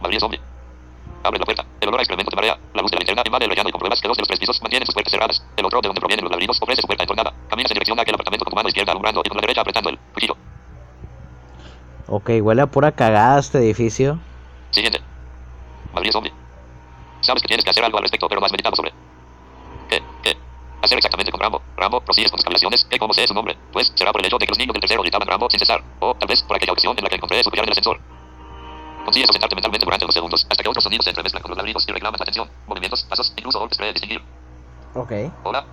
Madrid 0.00 0.18
zombie. 0.20 0.40
Abre 1.24 1.38
la 1.38 1.44
puerta. 1.46 1.64
El 1.80 1.88
olor 1.88 2.00
a 2.00 2.02
excremento 2.02 2.30
te 2.30 2.36
marea. 2.36 2.58
La 2.74 2.82
luz 2.82 2.90
de 2.90 2.96
la 2.96 3.00
linterna 3.00 3.22
invade 3.24 3.44
el 3.46 3.50
rellano 3.50 3.70
y 3.70 3.72
compruebas 3.72 4.00
que 4.00 4.08
dos 4.08 4.16
de 4.16 4.20
los 4.20 4.28
tres 4.28 4.38
pisos 4.38 4.60
mantienen 4.60 4.84
sus 4.84 4.94
puertas 4.94 5.10
cerradas. 5.10 5.42
El 5.56 5.64
otro, 5.64 5.80
de 5.80 5.88
donde 5.88 6.00
provienen 6.00 6.22
los 6.22 6.30
laberintos, 6.30 6.60
ofrece 6.60 6.82
su 6.82 6.86
puerta 6.86 7.04
entornada. 7.04 7.32
Caminas 7.48 7.70
en 7.70 7.74
dirección 7.76 7.98
a 7.98 8.02
aquel 8.02 8.14
apartamento 8.14 8.44
con 8.44 8.52
tu 8.52 8.56
mano 8.56 8.68
izquierda 8.68 8.92
alumbrando 8.92 9.22
y 9.24 9.28
con 9.28 9.36
la 9.36 9.40
derecha 9.40 9.62
apretando 9.62 9.88
el 9.88 9.98
cuchillo. 10.12 10.36
Ok, 12.08 12.30
huele 12.42 12.60
a 12.60 12.66
pura 12.66 12.92
cagada 12.92 13.40
este 13.40 13.58
edificio. 13.58 14.20
Siguiente. 14.70 15.00
Madrid 15.94 16.10
zombie. 16.12 16.32
Sabes 17.22 17.40
que 17.40 17.48
tienes 17.48 17.64
que 17.64 17.70
hacer 17.70 17.82
algo 17.82 17.96
al 17.96 18.02
respecto, 18.02 18.28
pero 18.28 18.40
no 18.40 18.46
has 18.46 18.52
meditado 18.52 18.76
sobre. 18.76 18.92
¿Qué? 19.88 20.02
¿Qué? 20.22 20.36
Hacer 20.82 20.98
exactamente 20.98 21.32
con 21.32 21.40
Rambo. 21.40 21.62
Rambo, 21.78 22.02
prosigues 22.02 22.30
con 22.30 22.36
tus 22.36 22.44
cavilaciones. 22.44 22.86
¿Qué? 22.90 22.98
¿Cómo 22.98 23.14
sé 23.14 23.26
su 23.26 23.32
nombre? 23.32 23.56
Pues 23.72 23.90
será 23.94 24.12
por 24.12 24.20
el 24.20 24.26
hecho 24.26 24.36
de 24.36 24.44
que 24.44 24.50
los 24.50 24.58
niños 24.58 24.74
del 24.74 24.82
tercero 24.82 25.00
gritaban 25.00 25.26
Rambo 25.26 25.48
sin 25.48 25.58
cesar. 25.58 25.82
O 26.00 26.14
tal 26.14 26.28
vez 26.28 26.42
por 26.42 26.56
aquella 26.56 26.72
ocasión 26.72 26.94
en 26.98 27.04
la 27.04 27.08
que 27.08 27.16
encontré 27.16 27.42
su 27.42 27.48
collar 27.48 27.64
en 27.64 27.68
el 27.68 27.72
ascensor. 27.72 27.98
Consigues 29.04 29.26
concentrarte 29.28 29.54
mentalmente 29.54 29.84
durante 29.84 30.04
unos 30.04 30.14
segundos 30.14 30.46
hasta 30.48 30.62
que 30.62 30.68
otros 30.68 30.82
sonidos 30.82 31.04
se 31.04 31.10
entremezclan 31.10 31.42
con 31.42 31.50
los 31.50 31.58
ladridos 31.58 31.84
y 31.86 31.92
reclaman 31.92 32.16
tu 32.16 32.22
atención. 32.22 32.48
Movimientos, 32.66 33.04
pasos, 33.04 33.32
incluso 33.36 33.58
golpes 33.58 33.76
puedes 33.76 33.94
distinguir. 33.94 34.22
Ok. 34.94 35.12
Hola. 35.42 35.64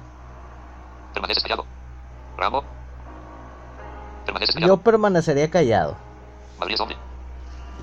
Permaneces 1.13 1.43
callado. 1.43 1.65
Rambo. 2.37 2.63
Permaneces 4.25 4.55
callado. 4.55 4.75
Yo 4.75 4.81
permanecería 4.81 5.49
callado. 5.49 5.95
Madrid 6.59 6.75
zombie. 6.75 6.97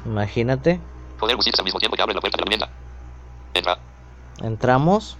Imagínate. 0.05 0.80
Poder 1.18 1.36
musitas 1.36 1.61
al 1.61 1.64
mismo 1.64 1.80
tiempo 1.80 1.96
que 1.96 2.03
abre 2.03 2.14
la 2.14 2.20
puerta 2.20 2.36
de 2.36 2.42
la 2.42 2.44
vivienda. 2.44 2.68
Entra. 3.55 3.78
Entramos. 4.42 5.16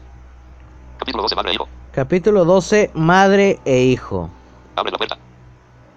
Capítulo 0.99 1.23
12, 1.23 1.35
madre 1.37 1.51
e 1.51 1.55
hijo. 1.55 1.69
Capítulo 1.93 2.45
12. 2.45 2.91
Madre 2.95 3.61
e 3.65 3.79
hijo. 3.81 4.31
Abre 4.77 4.93
la 4.93 4.99
puerta. 4.99 5.19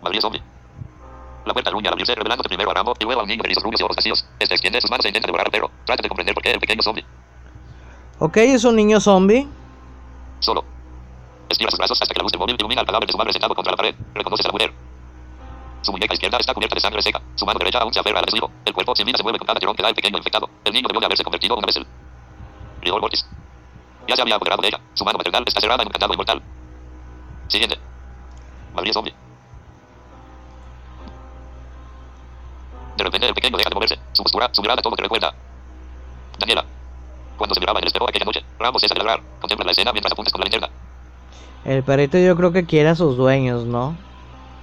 Madrid 0.02 0.20
zombie. 0.22 0.51
La 1.46 1.54
puerta 1.54 1.72
gruñe 1.72 1.88
al 1.88 1.94
abrirse, 1.94 2.14
revelándote 2.14 2.50
primero 2.50 2.70
a 2.72 2.74
Rambo 2.74 2.94
y 3.00 3.04
luego 3.04 3.22
a 3.22 3.24
un 3.24 3.30
niño 3.30 3.42
de 3.42 3.50
rizos 3.50 3.64
rubios 3.64 3.82
y 3.82 3.84
ojos 3.84 3.96
vacíos. 3.96 4.26
Este 4.40 4.54
extiende 4.54 4.80
sus 4.80 4.92
manos 4.92 5.06
e 5.06 5.10
intenta 5.10 5.28
devorar 5.28 5.48
al 5.48 5.52
perro. 5.52 5.72
Trata 5.86 6.04
de 6.04 6.10
comprender 6.10 6.36
por 6.36 6.44
qué 6.44 6.52
el 6.52 6.60
pequeño 6.60 6.82
zombie. 6.84 7.06
Ok, 8.20 8.38
es 8.38 8.64
un 8.64 8.76
niño 8.76 9.00
zombie. 9.00 9.48
Solo. 10.40 10.64
Estira 11.50 11.72
sus 11.72 11.80
brazos 11.80 12.00
hasta 12.02 12.14
que 12.14 12.20
la 12.20 12.24
luz 12.24 12.32
del 12.32 12.40
móvil 12.40 12.56
ilumina 12.58 12.82
al 12.82 12.88
cadáver 12.88 13.08
de 13.08 13.12
su 13.12 13.18
madre 13.18 13.34
sentado 13.34 13.56
contra 13.56 13.72
la 13.72 13.78
pared. 13.78 13.96
Reconoces 14.14 14.46
a 14.46 14.50
la 14.50 14.54
mujer. 14.54 14.74
Su 15.82 15.92
muñeca 15.92 16.14
izquierda 16.14 16.38
está 16.38 16.54
cubierta 16.54 16.76
de 16.76 16.82
sangre 16.82 17.02
seca. 17.02 17.22
Su 17.36 17.46
mano 17.46 17.58
derecha 17.58 17.80
aún 17.80 17.92
se 17.92 18.00
aferra 18.00 18.20
al 18.20 18.26
hijo. 18.36 18.52
El 18.64 18.74
cuerpo 18.74 18.96
sin 18.96 19.06
vida 19.06 19.18
se 19.18 19.24
mueve 19.24 19.40
con 19.40 19.48
cada 19.48 19.60
tirón 19.60 19.76
que 19.76 19.82
da 19.82 19.90
el 19.90 19.96
pequeño 19.96 20.18
infectado. 20.18 20.50
El 20.64 20.74
niño 20.74 20.88
debió 20.88 21.00
de 21.00 21.06
haberse 21.08 21.24
convertido 21.24 21.56
una 21.56 21.66
vez 21.66 21.76
el... 21.78 21.88
Rigor 22.82 23.02
mortis. 23.02 23.26
Ya 24.08 24.16
se 24.16 24.22
había 24.22 24.36
apoderado 24.36 24.62
de 24.62 24.68
ella. 24.68 24.80
Su 24.94 25.04
mano 25.04 25.18
maternal 25.18 25.44
está 25.48 25.60
cerrada 25.60 25.82
en 25.82 25.88
un 25.88 25.92
candado 25.92 26.14
inmortal. 26.14 26.42
Siguiente. 27.48 27.80
Madrid 28.76 28.94
zombie. 28.94 29.14
De 32.98 33.04
repente 33.04 33.28
el 33.28 33.34
pequeño 33.34 33.58
deja 33.58 33.70
de 33.70 33.76
moverse. 33.76 34.00
Su 34.14 34.24
postura, 34.24 34.50
su 34.52 34.62
mirada 34.62 34.82
todo 34.82 34.96
que 34.96 35.04
recuerda. 35.04 35.34
Daniela. 36.40 36.66
Cuando 37.38 37.56
se 37.56 37.60
miraba 37.60 37.80
en 37.80 37.84
el 37.84 37.88
espejo 37.88 38.08
aquella 38.08 38.26
noche, 38.26 38.44
Ramos 38.60 38.82
cesa 38.82 38.94
de 38.94 39.00
ladrar. 39.00 39.22
Contempla 39.40 39.66
la 39.66 39.72
escena 39.72 39.92
mientras 39.92 40.12
apuntas 40.12 40.32
con 40.32 40.42
la 40.42 40.46
linterna. 40.46 40.70
El 41.66 41.84
perrito 41.84 42.18
yo 42.18 42.36
creo 42.36 42.52
que 42.52 42.66
quiere 42.66 42.90
a 42.90 42.96
sus 42.96 43.18
dueños, 43.18 43.66
¿no? 43.66 43.96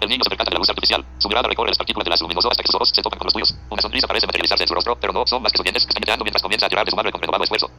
El 0.00 0.08
niño 0.08 0.22
se 0.22 0.30
percata 0.30 0.50
de 0.50 0.54
la 0.54 0.60
luz 0.60 0.68
artificial. 0.68 1.04
Su 1.18 1.28
mirada 1.28 1.48
recorre 1.48 1.68
las 1.68 1.78
partículas 1.78 2.04
de 2.04 2.10
las 2.10 2.20
luminoso 2.20 2.50
hasta 2.50 2.62
que 2.62 2.68
sus 2.68 2.76
ojos 2.76 2.90
se 2.94 3.02
tocan 3.02 3.18
con 3.18 3.26
los 3.26 3.34
tuyos. 3.34 3.54
Una 3.70 3.82
sonrisa 3.82 4.06
parece 4.06 4.26
materializarse 4.26 4.64
en 4.64 4.68
su 4.68 4.74
rostro, 4.74 4.96
pero 5.00 5.12
no 5.12 5.26
son 5.26 5.42
más 5.42 5.52
que 5.52 5.58
sus 5.58 5.64
dientes 5.64 5.84
que 5.84 5.90
están 5.90 6.02
llegando 6.02 6.24
mientras 6.24 6.42
comienza 6.42 6.66
a 6.66 6.68
llorar 6.68 6.84
de 6.84 6.90
su 6.90 6.96
madre 6.96 7.10
con 7.10 7.20
renovado 7.20 7.44
esfuerzo. 7.44 7.70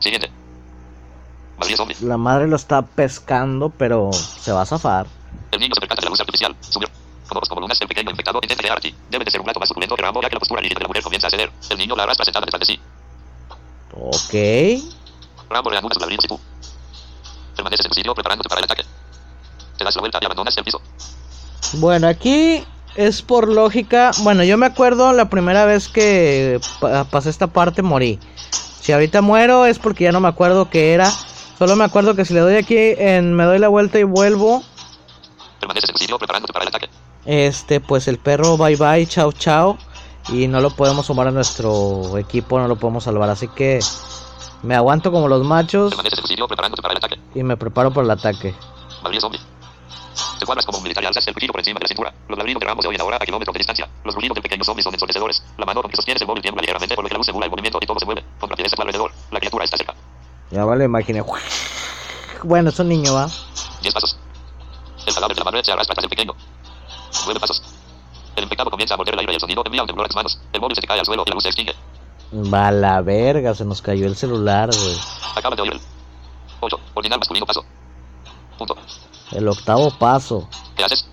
Siguiente. 0.00 0.30
La 2.00 2.16
madre 2.16 2.48
lo 2.48 2.56
está 2.56 2.82
pescando, 2.82 3.70
pero 3.70 4.12
se 4.12 4.50
va 4.50 4.62
a 4.62 4.66
zafar. 4.66 5.06
El 5.52 5.60
niño 5.60 5.74
se 5.74 5.80
percata 5.80 6.00
de 6.00 6.06
la 6.06 6.10
luz 6.10 6.20
artificial. 6.20 6.56
Su 6.60 6.80
como 7.48 7.60
lunas, 7.60 7.80
el 7.80 7.88
pequeño 7.88 8.10
infectado 8.10 8.40
intenta 8.42 8.62
llegar 8.62 8.78
a 8.78 8.80
ti. 8.80 8.94
Debe 9.10 9.24
de 9.24 9.30
ser 9.30 9.40
un 9.40 9.44
plato 9.44 9.60
más 9.60 9.68
suculento 9.68 9.94
que 9.96 10.02
Rambo, 10.02 10.20
ya 10.22 10.28
que 10.28 10.34
la 10.36 10.40
postura 10.40 10.60
rígida 10.60 10.78
de 10.78 10.82
la 10.84 10.88
mujer 10.88 11.02
comienza 11.02 11.26
a 11.28 11.30
ceder. 11.30 11.50
El 11.70 11.78
niño 11.78 11.94
la 11.96 12.02
arrastra 12.04 12.24
sentada 12.24 12.44
detrás 12.46 12.60
de 12.60 12.66
sí. 12.66 12.80
Ok. 13.94 14.82
Rambo 15.50 15.70
reanuda 15.70 15.94
sus 15.94 16.00
ladridos 16.02 16.24
y 16.24 16.28
tú. 16.28 16.40
Permaneces 17.56 17.86
en 17.86 17.90
tu 17.90 17.94
sitio 17.96 18.14
preparándote 18.14 18.48
para 18.48 18.60
el 18.60 18.64
ataque. 18.64 18.84
Te 19.78 19.84
das 19.84 19.94
la 19.94 20.00
vuelta 20.00 20.18
y 20.20 20.24
abandonas 20.24 20.56
el 20.56 20.64
piso. 20.64 20.80
Bueno, 21.74 22.08
aquí 22.08 22.64
es 22.96 23.22
por 23.22 23.48
lógica. 23.48 24.10
Bueno, 24.18 24.44
yo 24.44 24.56
me 24.58 24.66
acuerdo 24.66 25.12
la 25.12 25.28
primera 25.30 25.64
vez 25.64 25.88
que 25.88 26.60
pa- 26.80 27.04
pasé 27.04 27.30
esta 27.30 27.46
parte 27.48 27.82
morí. 27.82 28.18
Si 28.80 28.92
ahorita 28.92 29.20
muero 29.22 29.66
es 29.66 29.78
porque 29.78 30.04
ya 30.04 30.12
no 30.12 30.20
me 30.20 30.28
acuerdo 30.28 30.70
qué 30.70 30.92
era. 30.94 31.10
Solo 31.58 31.76
me 31.76 31.84
acuerdo 31.84 32.14
que 32.14 32.24
si 32.24 32.32
le 32.32 32.40
doy 32.40 32.56
aquí 32.56 32.76
en 32.76 33.34
me 33.34 33.44
doy 33.44 33.58
la 33.58 33.68
vuelta 33.68 33.98
y 33.98 34.04
vuelvo, 34.04 34.62
Permaneces 35.60 35.90
en 35.90 35.94
tu 35.94 35.98
sitio 35.98 36.18
preparándote 36.18 36.52
para 36.54 36.62
el 36.64 36.68
ataque. 36.68 36.88
Este 37.24 37.80
pues 37.80 38.08
el 38.08 38.18
perro 38.18 38.56
bye 38.56 38.76
bye, 38.76 39.06
chao 39.06 39.32
chao 39.32 39.78
y 40.28 40.46
no 40.48 40.60
lo 40.60 40.70
podemos 40.70 41.06
sumar 41.06 41.28
a 41.28 41.30
nuestro 41.30 42.16
equipo, 42.18 42.58
no 42.58 42.68
lo 42.68 42.76
podemos 42.76 43.04
salvar, 43.04 43.30
así 43.30 43.48
que 43.48 43.80
me 44.62 44.74
aguanto 44.74 45.10
como 45.10 45.28
los 45.28 45.44
machos 45.44 45.92
en 45.92 46.46
para 46.46 46.68
el 46.68 47.20
y 47.34 47.42
me 47.42 47.56
preparo 47.56 47.92
para 47.92 48.04
el 48.04 48.10
ataque. 48.10 48.54
Te 50.38 50.46
cuadras 50.46 50.64
como 50.64 50.78
un 50.78 50.84
militar 50.84 51.04
y 51.04 51.06
alzas 51.06 51.26
el 51.28 51.34
cuchillo 51.34 51.52
por 51.52 51.60
encima 51.60 51.78
de 51.78 51.84
la 51.84 51.88
cintura. 51.88 52.14
Los 52.28 52.38
ladridos 52.38 52.60
de 52.60 52.66
Rambo 52.66 52.82
se 52.82 52.88
oyen 52.88 53.00
ahora 53.00 53.16
a 53.16 53.26
kilómetros 53.26 53.52
de 53.52 53.58
distancia. 53.58 53.88
Los 54.04 54.14
rugidos 54.14 54.34
del 54.36 54.42
pequeño 54.42 54.64
zombie 54.64 54.82
son 54.82 54.94
ensordecedores. 54.94 55.42
La 55.58 55.66
mano 55.66 55.82
con 55.82 55.90
que 55.90 55.96
sostienes 55.96 56.20
el 56.22 56.26
móvil 56.26 56.42
tiembla 56.42 56.62
ligeramente 56.62 56.94
por 56.94 57.04
lo 57.04 57.08
que 57.08 57.14
la 57.14 57.18
luz 57.18 57.26
simula 57.26 57.44
el 57.44 57.50
movimiento 57.50 57.78
y 57.80 57.86
todo 57.86 57.98
se 57.98 58.06
mueve. 58.06 58.24
Con 58.38 58.48
rapidez 58.48 58.72
alrededor. 58.78 59.12
La 59.30 59.38
criatura 59.38 59.64
está 59.64 59.76
cerca. 59.76 59.94
Ya 60.50 60.64
vale, 60.64 60.84
imaginé. 60.84 61.22
Bueno, 62.42 62.70
es 62.70 62.78
un 62.78 62.88
niño, 62.88 63.14
va. 63.14 63.28
Diez 63.82 63.92
pasos. 63.92 64.18
El 65.06 65.14
cadáver 65.14 65.36
de 65.36 65.40
la 65.40 65.44
madre 65.44 65.64
se 65.64 65.72
arrastra 65.72 65.94
tras 65.94 66.04
el 66.04 66.10
pequeño. 66.10 66.34
Nueve 67.24 67.40
pasos. 67.40 67.62
El 68.36 68.44
infectado 68.44 68.70
comienza 68.70 68.94
a 68.94 68.98
el 69.02 69.18
aire 69.18 69.32
y 69.32 69.34
el 69.34 69.40
sonido 69.40 69.62
envía 69.64 69.82
un 69.82 69.86
temblor 69.86 70.06
a 70.06 70.08
tus 70.08 70.16
manos. 70.16 70.40
El 70.52 70.60
móvil 70.60 70.76
se 70.76 70.80
te 70.80 70.86
cae 70.86 70.98
al 71.00 71.06
suelo 71.06 71.24
y 71.26 71.30
la 71.30 71.34
luz 71.34 71.42
se 71.42 71.48
extingue. 71.48 71.74
Va 72.32 72.70
la 72.70 73.00
verga, 73.02 73.54
se 73.54 73.64
nos 73.64 73.82
cayó 73.82 74.06
el 74.06 74.16
celular, 74.16 74.70
güey. 74.72 74.96
Acabas 75.34 75.56
de 75.56 75.62
oír 75.62 75.72
el 75.72 75.80
8. 76.60 76.80
Ordinal 76.94 77.18
masculino 77.18 77.46
paso. 77.46 77.64
Punto. 78.56 78.76
El 79.32 79.48
octavo 79.48 79.90
paso. 79.98 80.48
¿Qué 80.76 80.84
haces? 80.84 81.06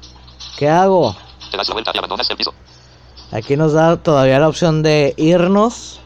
¿Qué 0.58 0.70
hago? 0.70 1.16
Te 1.50 1.58
das 1.58 1.68
la 1.68 1.74
vuelta 1.74 1.92
y 1.94 1.98
abandonas 1.98 2.30
el 2.30 2.38
piso. 2.38 2.54
Aquí 3.32 3.58
nos 3.58 3.74
da 3.74 3.98
todavía 3.98 4.40
la 4.40 4.48
opción 4.48 4.84
de 4.84 5.14
irnos. 5.18 6.00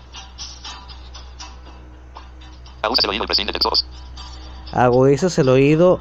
Abusas 2.81 3.03
el 3.03 3.11
oído 3.11 3.23
y 3.23 3.27
prescindes 3.27 3.53
de 3.53 3.59
tus 3.59 3.65
ojos. 3.67 3.85
Agudizas 4.71 5.37
el 5.37 5.49
oído 5.49 5.99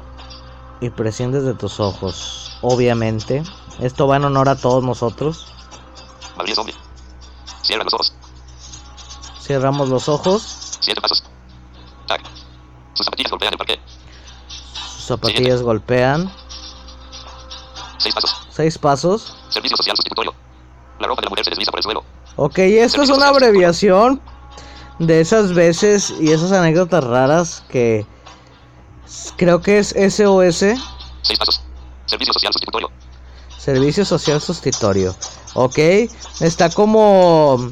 y 0.79 0.89
prescindes 0.89 1.43
de 1.43 1.53
tus 1.53 1.79
ojos. 1.79 2.57
Obviamente. 2.61 3.43
Esto 3.79 4.07
va 4.07 4.17
en 4.17 4.25
honor 4.25 4.49
a 4.49 4.55
todos 4.55 4.83
nosotros. 4.83 5.47
Madrid 6.37 6.53
zombie. 6.53 6.75
Cierra 7.61 7.83
los 7.83 7.93
ojos. 7.93 8.13
Cerramos 9.39 9.89
los 9.89 10.07
ojos. 10.09 10.77
Siete 10.79 11.01
pasos. 11.01 11.23
Tac. 12.07 12.21
Sus 12.93 13.05
zapatillas 13.05 13.31
golpean 13.31 13.53
el 13.53 13.57
parqué. 13.57 13.79
Sus 14.47 15.05
zapatillas 15.05 15.61
golpean. 15.61 16.31
Seis 17.97 18.15
pasos. 18.15 18.47
Seis 18.49 18.77
pasos. 18.77 19.35
Servicio 19.49 19.77
social 19.77 19.95
sustitutorio. 19.95 20.33
La 20.99 21.07
ropa 21.07 21.21
de 21.21 21.25
la 21.25 21.29
mujer 21.29 21.45
se 21.45 21.51
desliza 21.51 21.71
por 21.71 21.79
el 21.79 21.83
suelo. 21.83 22.03
Ok, 22.35 22.59
esto 22.59 23.01
es 23.01 23.09
una 23.09 23.27
abreviación 23.27 24.21
de 24.99 25.21
esas 25.21 25.53
veces 25.53 26.13
y 26.19 26.31
esas 26.31 26.51
anécdotas 26.51 27.03
raras 27.03 27.63
que 27.69 28.05
creo 29.37 29.61
que 29.61 29.79
es 29.79 29.89
SOS, 29.89 30.79
Seis 31.23 31.39
pasos. 31.39 31.61
Servicio 32.05 32.33
social 32.33 32.53
sustitutorio. 32.53 32.89
Servicio 33.63 34.05
Social 34.05 34.41
Sustitutorio. 34.41 35.15
Ok, 35.53 35.77
está 36.39 36.69
como 36.69 37.69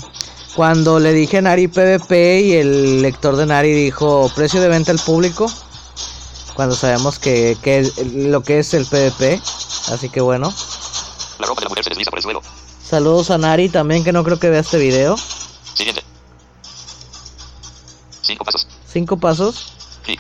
cuando 0.56 1.00
le 1.00 1.14
dije 1.14 1.38
a 1.38 1.42
Nari 1.42 1.68
PvP 1.68 2.42
y 2.42 2.54
el 2.54 3.02
lector 3.02 3.36
de 3.36 3.46
Nari 3.46 3.72
dijo 3.74 4.30
precio 4.36 4.62
de 4.62 4.68
venta 4.68 4.92
al 4.92 5.00
público. 5.00 5.52
Cuando 6.54 6.76
sabemos 6.76 7.18
que, 7.20 7.58
que 7.64 7.80
es- 7.80 7.98
lo 8.06 8.42
que 8.44 8.60
es 8.60 8.74
el 8.74 8.86
PvP. 8.86 9.42
Así 9.92 10.10
que 10.10 10.22
bueno. 10.22 10.54
La 11.40 11.48
ropa 11.48 11.62
de 11.62 11.66
la 11.66 11.70
mujer 11.70 11.84
se 11.86 11.90
desliza 11.92 12.12
por 12.12 12.20
el 12.20 12.24
suelo. 12.24 12.42
Saludos 12.84 13.32
a 13.32 13.38
Nari 13.38 13.70
también 13.70 14.04
que 14.04 14.12
no 14.12 14.24
creo 14.24 14.40
que 14.40 14.50
vea 14.50 14.60
este 14.60 14.78
video. 14.78 15.16
Siguiente. 15.74 16.04
Cinco 18.22 18.44
pasos. 18.44 18.68
Cinco 18.92 19.18
pasos. 19.18 19.74
Clic. 20.04 20.20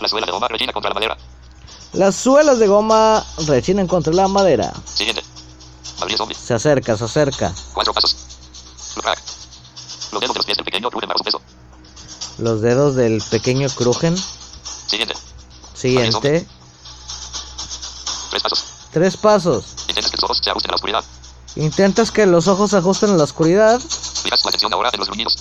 La 0.00 0.08
suela 0.08 0.26
de 0.26 0.32
goma 0.32 0.48
rechina 0.48 0.72
contra 0.72 0.88
la 0.90 0.94
madera. 0.94 1.16
Las 1.92 2.16
suelas 2.16 2.58
de 2.58 2.66
goma 2.66 3.24
rechinan 3.46 3.86
contra 3.86 4.12
la 4.12 4.28
madera. 4.28 4.72
Siguiente. 4.86 5.22
Se 6.34 6.54
acerca, 6.54 6.96
se 6.96 7.04
acerca. 7.04 7.54
Cuatro 7.74 7.92
pasos. 7.92 8.16
Los 10.10 10.20
dedos 10.20 10.34
de 10.34 10.38
los 10.38 10.46
pies 10.46 10.56
del 10.56 10.64
pequeño 10.64 10.90
crujen 10.90 11.08
bajo 11.08 11.18
su 11.18 11.24
peso. 11.24 11.40
Los 12.38 12.60
dedos 12.60 12.96
del 12.96 13.22
pequeño 13.30 13.68
crujen. 13.68 14.16
Siguiente. 14.86 15.14
Siguiente. 15.74 16.46
Tres 18.30 18.42
pasos. 18.42 18.64
Tres 18.92 19.16
pasos. 19.16 19.64
Intentas 19.88 20.10
que 20.10 20.16
los 20.16 20.24
ojos 20.24 20.40
se 20.42 20.50
ajusten 20.50 20.70
a 20.70 20.72
la 20.72 20.76
oscuridad. 20.76 21.04
Intentas 21.56 22.10
que 22.10 22.26
los 22.26 22.48
ojos 22.48 22.70
se 22.70 22.76
ajusten 22.78 23.10
en 23.10 23.18
la 23.18 23.24
oscuridad. 23.24 23.80
Fijas 23.80 24.42
tu 24.42 24.48
atención 24.48 24.72
ahora 24.72 24.90
en 24.92 24.98
los 24.98 25.08
gruñidos. 25.08 25.36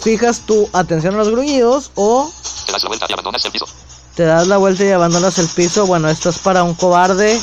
Fijas 0.00 0.40
tu 0.40 0.68
atención 0.72 1.14
a 1.14 1.18
los 1.18 1.30
gruñidos 1.30 1.90
o 1.94 2.30
Te 2.66 2.72
das 2.72 2.82
la 2.82 2.88
vuelta 2.88 3.06
y 3.08 3.12
abandonas 3.12 3.44
el 3.44 3.52
piso. 3.52 3.66
Te 4.20 4.26
das 4.26 4.48
la 4.48 4.58
vuelta 4.58 4.84
y 4.84 4.90
abandonas 4.90 5.38
el 5.38 5.48
piso. 5.48 5.86
Bueno, 5.86 6.10
esto 6.10 6.28
es 6.28 6.36
para 6.36 6.62
un 6.62 6.74
cobarde. 6.74 7.40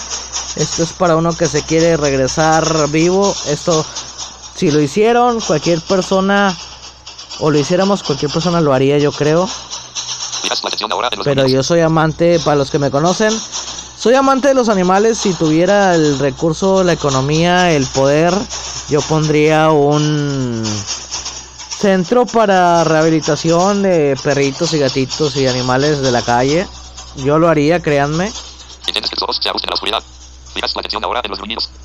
Esto 0.57 0.83
es 0.83 0.93
para 0.93 1.15
uno 1.15 1.35
que 1.35 1.47
se 1.47 1.63
quiere 1.63 1.97
regresar 1.97 2.67
vivo. 2.89 3.35
Esto, 3.47 3.83
si 4.55 4.69
lo 4.69 4.79
hicieron, 4.79 5.39
cualquier 5.39 5.81
persona, 5.81 6.55
o 7.39 7.49
lo 7.49 7.57
hiciéramos, 7.57 8.03
cualquier 8.03 8.31
persona 8.31 8.61
lo 8.61 8.75
haría, 8.75 8.99
yo 8.99 9.11
creo. 9.11 9.49
Pero 11.23 11.47
yo 11.47 11.63
soy 11.63 11.79
amante, 11.79 12.39
para 12.45 12.57
los 12.57 12.69
que 12.69 12.77
me 12.77 12.91
conocen, 12.91 13.33
soy 13.97 14.13
amante 14.13 14.49
de 14.49 14.53
los 14.53 14.69
animales. 14.69 15.17
Si 15.17 15.33
tuviera 15.33 15.95
el 15.95 16.19
recurso, 16.19 16.83
la 16.83 16.93
economía, 16.93 17.71
el 17.71 17.87
poder, 17.87 18.35
yo 18.87 19.01
pondría 19.01 19.71
un 19.71 20.63
centro 21.77 22.25
para 22.25 22.83
rehabilitación 22.83 23.83
de 23.83 24.17
perritos 24.23 24.73
y 24.73 24.79
gatitos 24.79 25.35
y 25.37 25.47
animales 25.47 26.01
de 26.01 26.11
la 26.11 26.23
calle. 26.23 26.67
Yo 27.17 27.37
lo 27.37 27.49
haría, 27.49 27.81
créanme. 27.81 28.31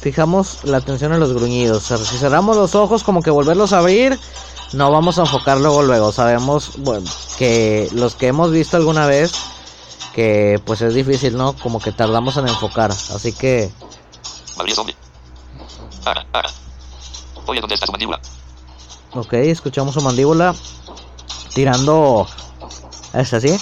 Fijamos 0.01 0.65
la 0.65 0.79
atención 0.79 1.13
en 1.13 1.21
los 1.21 1.35
gruñidos. 1.35 1.83
Si 1.83 2.17
cerramos 2.17 2.57
los 2.57 2.75
ojos, 2.75 3.05
como 3.05 3.23
que 3.23 3.31
volverlos 3.31 3.75
a 3.75 3.79
abrir, 3.79 4.19
no 4.73 4.91
vamos 4.91 5.19
a 5.19 5.23
enfocar 5.23 5.59
luego, 5.59 5.83
luego. 5.83 6.11
Sabemos, 6.11 6.73
bueno, 6.79 7.09
que 7.37 7.89
los 7.93 8.15
que 8.15 8.29
hemos 8.29 8.51
visto 8.51 8.79
alguna 8.79 9.07
vez, 9.07 9.33
que 10.15 10.61
pues 10.65 10.81
es 10.81 10.95
difícil, 10.95 11.37
¿no? 11.37 11.53
Como 11.55 11.81
que 11.81 11.93
tardamos 11.93 12.39
en 12.39 12.49
enfocar. 12.49 12.91
Así 12.91 13.35
que, 13.35 13.71
Madrid 14.57 14.75
zombie. 14.75 14.97
Para, 16.03 16.25
para. 16.33 16.49
Oye, 17.47 17.61
¿dónde 17.61 17.75
está 17.75 17.87
su 17.87 17.93
mandíbula? 17.93 18.21
Ok, 19.15 19.33
escuchamos 19.35 19.95
su 19.95 20.03
mandíbula 20.03 20.55
tirando. 21.55 22.27
¿Es 23.13 23.33
así? 23.33 23.59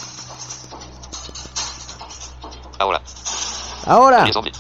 Ahora. 2.79 3.03
Ahora, 3.87 4.33
zombie. 4.33 4.53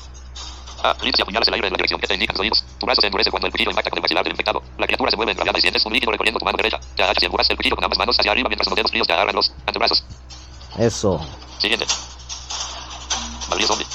Ah, 0.82 0.96
gritos 0.98 1.18
y 1.18 1.22
apuñalas 1.22 1.46
el 1.48 1.54
aire 1.54 1.66
en 1.66 1.72
la 1.72 1.76
dirección 1.76 2.00
que 2.00 2.06
te 2.06 2.14
indican 2.14 2.34
los 2.34 2.40
oídos. 2.40 2.64
Tu 2.78 2.86
brazo 2.86 3.02
se 3.02 3.06
endurece 3.06 3.30
cuando 3.30 3.46
el 3.46 3.52
cuchillo 3.52 3.70
impacta 3.70 3.90
con 3.90 3.98
el 3.98 4.02
maxilar 4.02 4.24
del 4.24 4.32
infectado. 4.32 4.62
La 4.78 4.86
criatura 4.86 5.10
se 5.10 5.16
mueve 5.16 5.32
enrabiada 5.32 5.58
y 5.58 5.60
sientes 5.60 5.84
un 5.84 5.92
líquido 5.92 6.12
recorriendo 6.12 6.38
tu 6.38 6.44
mano 6.44 6.56
derecha. 6.56 6.80
Te 6.96 7.02
agachas 7.02 7.22
y 7.22 7.26
empujas 7.26 7.50
el 7.50 7.56
cuchillo 7.56 7.76
con 7.76 7.84
ambas 7.84 7.98
manos 7.98 8.16
hacia 8.18 8.32
arriba 8.32 8.48
mientras 8.48 8.66
los 8.66 8.76
dedos 8.76 8.90
fríos 8.90 9.06
te 9.06 9.12
agarran 9.12 9.34
los 9.34 9.52
antebrazos. 9.66 10.04
eso. 10.78 11.20
Siguiente. 11.58 11.86
Madrid 13.50 13.66
zombie. 13.66 13.86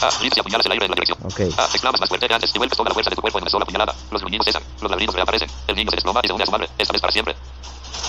Ah, 0.00 0.08
y 0.22 0.38
apuñalas 0.40 0.66
el 0.66 0.72
aire 0.72 0.84
en 0.84 0.90
la 0.90 0.94
dirección. 0.94 1.18
Ok, 1.24 1.40
Ah, 1.58 1.66
exclamas 1.72 2.00
más 2.00 2.08
fuerte 2.08 2.28
que 2.28 2.34
antes 2.34 2.50
y 2.54 2.58
vuelves 2.58 2.76
toda 2.76 2.88
la 2.90 2.94
fuerza 2.94 3.10
de 3.10 3.16
tu 3.16 3.22
cuerpo 3.22 3.38
en 3.38 3.42
una 3.44 3.50
sola 3.50 3.64
puñalada. 3.64 3.94
Los 4.10 4.20
gruñidos 4.20 4.46
cesan, 4.46 4.62
los 4.80 4.90
ladridos 4.90 5.14
reaparecen. 5.14 5.50
El 5.66 5.76
niño 5.76 5.90
se 5.90 5.96
desploma 5.96 6.20
y 6.22 6.26
se 6.28 6.32
une 6.32 6.42
a 6.42 6.46
su 6.46 6.52
madre. 6.52 6.68
Esta 6.78 6.92
vez 6.92 7.00
para 7.00 7.12
siempre. 7.12 7.36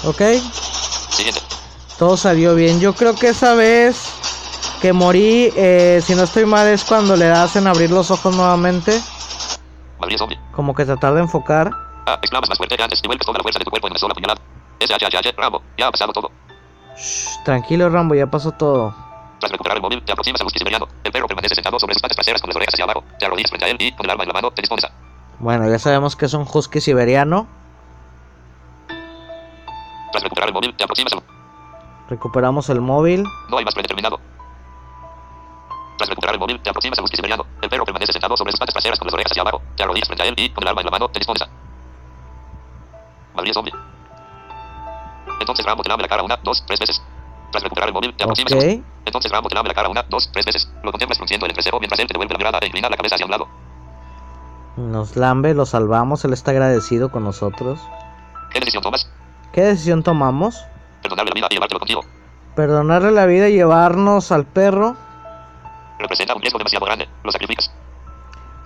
ok. 0.04 0.22
Siguiente. 1.10 1.42
Todo 1.98 2.16
salió 2.16 2.56
bien. 2.56 2.80
Yo 2.80 2.94
creo 2.94 3.16
que 3.16 3.30
esa 3.30 3.56
vez 3.56 4.14
que 4.82 4.94
morí, 4.94 5.52
eh, 5.56 6.02
si 6.06 6.16
no 6.16 6.24
estoy 6.24 6.46
mal, 6.46 6.68
es 6.68 6.84
cuando 6.84 7.16
le 7.16 7.30
hacen 7.30 7.68
abrir 7.68 7.92
los 7.92 8.10
ojos 8.12 8.36
nuevamente. 8.36 9.02
Madrid 10.00 10.18
zombie. 10.18 10.40
Como 10.56 10.74
que 10.74 10.86
tratar 10.86 11.14
de 11.16 11.22
enfocar. 11.22 11.72
Ah, 12.06 12.18
exclamas 12.22 12.48
más 12.50 12.58
fuerte 12.58 12.78
que 12.78 12.84
antes 12.84 13.00
y 13.04 13.08
vuelves 13.08 13.26
toda 13.26 13.38
la 13.40 13.44
fuerza 13.44 13.60
de 13.60 13.66
tu 13.66 13.72
cuerpo 13.72 13.88
en 13.88 13.94
una 13.94 14.00
sola 14.00 14.14
puñalada. 14.14 14.40
SHHH, 14.80 15.36
Rambo. 15.38 15.62
Ya 15.78 15.88
ha 15.88 15.92
pasado 15.92 16.14
todo. 16.14 16.32
Shh, 16.98 17.44
tranquilo, 17.44 17.90
Rambo, 17.90 18.16
ya 18.16 18.28
pasó 18.28 18.52
todo. 18.52 18.96
Tras 19.40 19.52
recuperar 19.52 19.78
el 19.78 19.82
móvil, 19.82 20.04
te 20.04 20.12
aproximas 20.12 20.42
husky 20.42 20.60
siberiano. 20.60 20.88
El 21.04 21.12
perro 21.12 21.28
permanece 21.28 21.56
sentado 21.56 21.80
sobre 21.80 21.94
sus 21.94 22.02
patas 22.02 22.18
traseras 22.18 22.42
con 22.42 22.50
las 22.50 22.58
orejas 22.58 22.74
hacia 22.74 22.84
abajo. 22.84 23.04
Te 23.18 23.26
arrodillas 23.26 23.50
frente 23.50 23.66
a 23.66 23.70
él 23.70 23.78
y, 23.80 23.92
con 23.94 24.06
el 24.06 24.12
arma 24.12 24.24
en 24.24 24.28
la 24.28 24.34
mano, 24.34 24.52
te 24.52 24.62
dispones 24.62 24.84
a... 24.86 24.92
Bueno, 25.40 25.70
ya 25.70 25.80
sabemos 25.80 26.18
que 26.18 26.26
es 26.26 26.34
un 26.34 26.46
husky 26.52 26.82
siberiano. 26.82 27.48
Tras 30.12 30.24
recuperar 30.24 30.50
el 30.50 30.54
móvil, 30.54 30.76
te 30.76 30.84
aproximas 30.84 31.14
al... 31.14 31.24
Recuperamos 32.10 32.70
el 32.70 32.82
móvil. 32.82 33.24
No 33.50 33.58
hay 33.58 33.64
más 33.64 33.74
predeterminado. 33.74 34.20
Tras 35.98 36.10
recuperar 36.10 36.36
el 36.36 36.40
móvil, 36.40 36.62
te 36.62 36.70
aproximas 36.70 37.00
husky 37.00 37.16
siberiano. 37.16 37.46
El 37.62 37.70
perro 37.70 37.86
permanece 37.86 38.12
sentado 38.12 38.36
sobre 38.36 38.52
sus 38.52 38.60
patas 38.60 38.74
traseras 38.74 39.00
con 39.00 39.06
las 39.06 39.14
orejas 39.14 39.32
hacia 39.32 39.44
abajo. 39.44 39.62
Te 39.78 39.84
arrodillas 39.84 40.08
frente 40.08 40.24
a 40.24 40.28
él 40.28 40.36
y, 40.38 40.50
con 40.50 40.64
el 40.64 40.68
arma 40.68 40.82
en 40.82 40.86
la 40.86 40.92
mano, 40.92 41.08
te 41.08 41.20
dispones 41.20 41.44
a... 41.44 41.48
Madrid 43.36 43.54
zombie. 43.54 43.74
Entonces 45.40 45.66
Rambo 45.66 45.84
te 45.84 45.90
lame 45.90 46.04
la 46.04 46.10
cara 46.10 46.24
una, 46.24 46.36
dos, 46.44 46.62
tres 46.68 46.80
veces. 46.80 47.02
Tras 47.52 47.64
recuperar 47.64 47.88
el 47.88 47.94
móvil, 47.94 48.14
te 48.18 48.26
aproximas 48.26 48.52
al 48.52 48.58
husky. 48.58 48.76
Ok. 48.80 48.86
Entonces 49.06 49.32
Rambo 49.32 49.50
te 49.50 49.56
lame 49.56 49.70
la 49.70 49.76
cara 49.76 49.90
una, 49.90 50.04
dos, 50.04 50.30
tres 50.32 50.46
veces. 50.46 50.70
Lo 50.84 50.92
contemplas 50.92 51.18
frunciendo 51.18 51.46
el 51.46 51.52
entrecejo 51.52 51.80
mientras 51.80 52.00
él 52.00 52.08
te 52.08 52.14
devuelve 52.14 52.34
la 52.34 52.38
mirada 52.38 52.60
e 52.62 52.68
inclina 52.68 52.90
la 52.90 52.98
cabeza 52.98 53.16
hacia 53.16 53.26
un 53.26 53.32
lado. 53.32 53.48
Nos 54.78 55.16
lambe, 55.16 55.54
lo 55.54 55.66
salvamos. 55.66 56.24
Él 56.26 56.34
está 56.34 56.52
agradecido 56.52 57.12
con 57.12 57.24
nosotros. 57.24 57.80
¿Qué 58.52 58.60
decisión 58.60 58.84
tomas? 58.84 59.10
¿Qué 59.52 59.62
decisión 59.62 60.04
tomamos? 60.04 60.64
Perdonarle 61.02 61.32
la 61.32 61.36
vida 61.36 61.48
y 61.50 61.54
llevártelo 61.56 61.80
contigo. 61.80 62.02
Perdonarle 62.56 63.12
la 63.12 63.26
vida 63.26 63.50
y 63.50 63.54
llevarnos 63.54 64.32
al 64.32 64.46
perro. 64.46 64.96
Representa 66.00 66.36
un 66.36 66.42
riesgo 66.42 66.58
demasiado 66.60 66.86
grande. 66.86 67.10
Lo 67.24 67.32
sacrificas. 67.32 67.72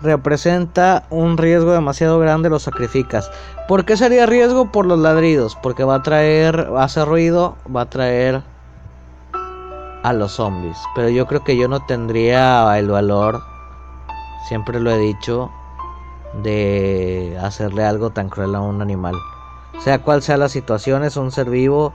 Representa 0.02 1.06
un 1.10 1.38
riesgo 1.38 1.72
demasiado 1.72 2.20
grande, 2.20 2.50
lo 2.50 2.60
sacrificas. 2.60 3.32
¿Por 3.70 3.86
qué 3.86 3.96
sería 3.96 4.26
riesgo? 4.26 4.72
Por 4.72 4.86
los 4.86 5.00
ladridos. 5.00 5.56
Porque 5.64 5.86
va 5.86 5.96
a 5.96 6.04
traer, 6.04 6.74
va 6.74 6.82
a 6.82 6.86
hacer 6.86 7.08
ruido, 7.08 7.56
va 7.74 7.82
a 7.82 7.90
traer 7.90 8.44
a 10.04 10.14
los 10.14 10.34
zombies. 10.34 10.78
Pero 10.96 11.10
yo 11.10 11.26
creo 11.26 11.44
que 11.44 11.58
yo 11.58 11.68
no 11.68 11.86
tendría 11.86 12.78
el 12.78 12.90
valor, 12.90 13.42
siempre 14.48 14.80
lo 14.80 14.92
he 14.92 14.98
dicho, 14.98 15.50
de 16.42 17.38
hacerle 17.42 17.86
algo 17.86 18.12
tan 18.12 18.30
cruel 18.30 18.56
a 18.56 18.62
un 18.62 18.82
animal. 18.82 19.16
Sea 19.80 20.02
cual 20.02 20.22
sea 20.22 20.38
la 20.38 20.50
situación, 20.50 21.04
es 21.04 21.18
un 21.18 21.32
ser 21.32 21.50
vivo. 21.50 21.94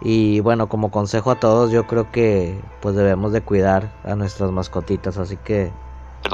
Y 0.00 0.40
bueno, 0.40 0.68
como 0.68 0.90
consejo 0.90 1.30
a 1.30 1.36
todos, 1.36 1.70
yo 1.70 1.86
creo 1.86 2.10
que 2.10 2.60
pues 2.80 2.94
debemos 2.94 3.32
de 3.32 3.42
cuidar 3.42 3.92
a 4.04 4.14
nuestras 4.16 4.50
mascotitas. 4.50 5.16
Así 5.16 5.36
que 5.36 5.72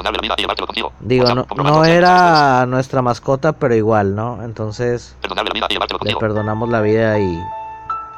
la 0.03 0.11
vida 0.21 0.35
y 0.37 0.41
llevártelo 0.41 0.67
contigo. 0.67 0.93
Digo, 1.01 1.25
no, 1.35 1.85
era 1.85 2.65
nuestra 2.65 3.01
mascota, 3.01 3.53
pero 3.53 3.75
igual, 3.75 4.15
¿no? 4.15 4.41
Entonces 4.43 5.15
Perdonarle 5.21 5.49
la 5.49 5.53
vida 5.53 5.67
y 5.69 5.73
llevártelo 5.73 5.99
le 6.03 6.15
perdonamos 6.15 6.69
la 6.69 6.81
vida 6.81 7.19
y 7.19 7.39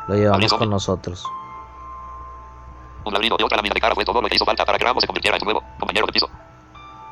lo 0.07 0.15
llevamos 0.15 0.53
con 0.53 0.69
nosotros. 0.69 1.25
Un 3.05 3.13
ladrido 3.13 3.35
y 3.39 3.43
otra 3.43 3.57
lámina 3.57 3.73
de 3.73 3.81
cara 3.81 3.95
fue 3.95 4.05
todo 4.05 4.21
lo 4.21 4.27
que 4.27 4.35
hizo 4.35 4.45
falta 4.45 4.65
para 4.65 4.77
que 4.77 4.85
Rambo 4.85 5.01
se 5.01 5.07
convirtiera 5.07 5.37
en 5.37 5.39
tu 5.39 5.45
nuevo 5.45 5.63
compañero 5.79 6.05
de 6.05 6.13
piso. 6.13 6.29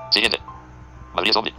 Siguiente. 0.10 0.40
Madrid 1.14 1.32
zombie. 1.34 1.54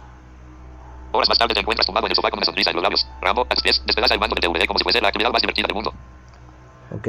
Horas 1.11 1.29
más 1.29 1.37
tarde 1.37 1.53
te 1.53 1.59
encuentras 1.59 1.85
tumbado 1.85 2.07
en 2.07 2.11
el 2.11 2.15
sofá 2.15 2.29
con 2.29 2.39
una 2.39 2.45
sonrisa 2.45 2.71
en 2.71 2.75
los 2.75 2.83
labios. 2.83 3.07
Rambo, 3.21 3.41
a 3.43 3.53
tus 3.53 3.63
pies, 3.63 3.83
despedaza 3.85 4.15
el 4.15 4.19
mando 4.19 4.35
de 4.35 4.47
DVD 4.47 4.65
como 4.65 4.79
si 4.79 4.83
fuese 4.83 4.99
la 4.99 5.09
actividad 5.09 5.31
más 5.31 5.41
divertida 5.41 5.67
del 5.67 5.75
mundo. 5.75 5.93
Ok. 6.91 7.07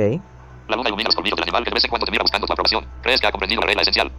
La 0.68 0.76
luna 0.76 0.88
ilumina 0.88 1.08
los 1.08 1.14
colmillos 1.14 1.36
del 1.36 1.44
animal 1.44 1.64
que 1.64 1.70
de 1.70 1.74
vez 1.74 1.84
en 1.84 1.90
cuando 1.90 2.04
te 2.04 2.10
mira 2.10 2.22
buscando 2.22 2.46
tu 2.46 2.52
aprobación. 2.52 2.86
Crees 3.02 3.20
que 3.20 3.26
ha 3.26 3.30
comprendido 3.30 3.60
la 3.62 3.66
regla 3.66 3.82
esencial. 3.82 4.12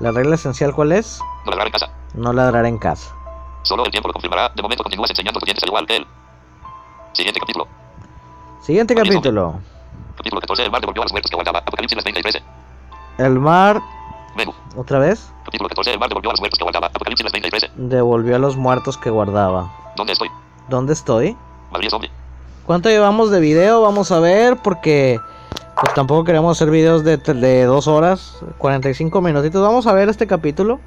La 0.00 0.10
regla 0.10 0.34
esencial, 0.34 0.74
¿cuál 0.74 0.92
es? 0.92 1.20
No 1.44 1.50
ladrar 1.50 1.66
en 1.66 1.72
casa. 1.72 1.90
No 2.14 2.32
ladrar 2.32 2.66
en 2.66 2.78
casa. 2.78 3.14
Solo 3.62 3.84
el 3.84 3.90
tiempo 3.90 4.08
lo 4.08 4.12
confirmará. 4.14 4.50
De 4.54 4.62
momento 4.62 4.82
continúas 4.82 5.10
enseñando 5.10 5.40
tus 5.40 5.46
dientes 5.46 5.62
al 5.62 5.68
igual 5.68 5.86
que 5.86 5.96
él. 5.96 6.06
Siguiente 7.12 7.40
capítulo. 7.40 7.68
Siguiente 8.60 8.94
capítulo. 8.94 9.60
Capítulo 10.16 10.40
14. 10.40 10.64
El 10.64 10.70
mar 10.70 10.80
devolvió 10.80 11.02
a 11.02 11.04
los 11.04 11.12
muertos 11.12 11.30
que 11.30 11.36
guardaba. 11.36 11.58
Apocalipsis 11.60 11.96
las 11.96 12.04
20 12.04 12.20
y 12.20 12.22
13. 12.22 12.42
El 13.18 13.38
mar, 13.38 13.80
Menú. 14.36 14.52
otra 14.76 14.98
vez, 14.98 15.30
Capítulo 15.44 15.68
14. 15.68 15.92
El 15.92 15.98
mar 15.98 16.08
devolvió 16.08 16.30
a 16.30 16.32
los 16.32 16.40
muertos 16.40 16.58
que 16.58 16.64
guardaba. 16.64 16.86
Apocalipsis 16.88 17.24
las 17.24 17.32
20 17.32 17.48
y 17.48 17.50
13. 17.50 17.70
devolvió 17.76 18.36
a 18.36 18.38
los 18.38 18.56
muertos 18.56 18.96
que 18.98 19.10
guardaba. 19.10 19.70
¿Dónde 19.96 20.12
estoy? 20.12 20.30
¿Dónde 20.68 20.92
estoy? 20.92 21.36
Madrid 21.70 21.88
zombie. 21.90 22.10
¿Cuánto 22.66 22.88
llevamos 22.88 23.30
de 23.30 23.40
video? 23.40 23.82
Vamos 23.82 24.10
a 24.10 24.20
ver, 24.20 24.56
porque 24.62 25.20
pues 25.80 25.94
tampoco 25.94 26.24
queremos 26.24 26.56
hacer 26.56 26.70
videos 26.70 27.04
de, 27.04 27.18
de 27.18 27.64
dos 27.64 27.86
horas, 27.88 28.38
45 28.58 29.20
minutitos. 29.20 29.60
Vamos 29.60 29.86
a 29.86 29.92
ver 29.92 30.08
este 30.08 30.26
capítulo. 30.26 30.80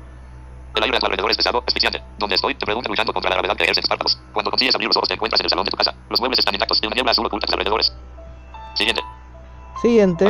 El 0.76 0.84
aire 0.84 0.98
a 0.98 1.00
tu 1.00 1.06
alrededor 1.08 1.32
es 1.32 1.38
pesado, 1.38 1.64
asfixiante. 1.68 2.02
¿Dónde 2.18 2.36
estoy? 2.36 2.56
Te 2.56 2.66
pregunto 2.66 2.90
luchando 2.90 3.12
contra 3.14 3.30
la 3.30 3.36
gravedad 3.38 3.56
que 3.58 3.64
ejercen 3.64 3.84
párpados. 3.88 4.20
Cuando 4.34 4.52
consigues 4.52 4.74
abrir 4.76 4.88
los 4.88 4.98
ojos 4.98 5.08
te 5.10 5.16
encuentras 5.16 5.40
en 5.40 5.46
el 5.46 5.50
salón 5.50 5.66
de 5.66 5.72
tu 5.72 5.78
casa. 5.78 5.94
Los 6.10 6.20
muebles 6.20 6.40
están 6.40 6.54
intactos 6.56 6.80
y 6.82 6.88
una 6.88 6.94
niebla 6.96 7.12
azul 7.12 7.26
oculta 7.26 7.46
tus 7.48 7.54
alrededores. 7.54 7.94
Siguiente. 8.76 9.02
Siguiente. 9.82 10.26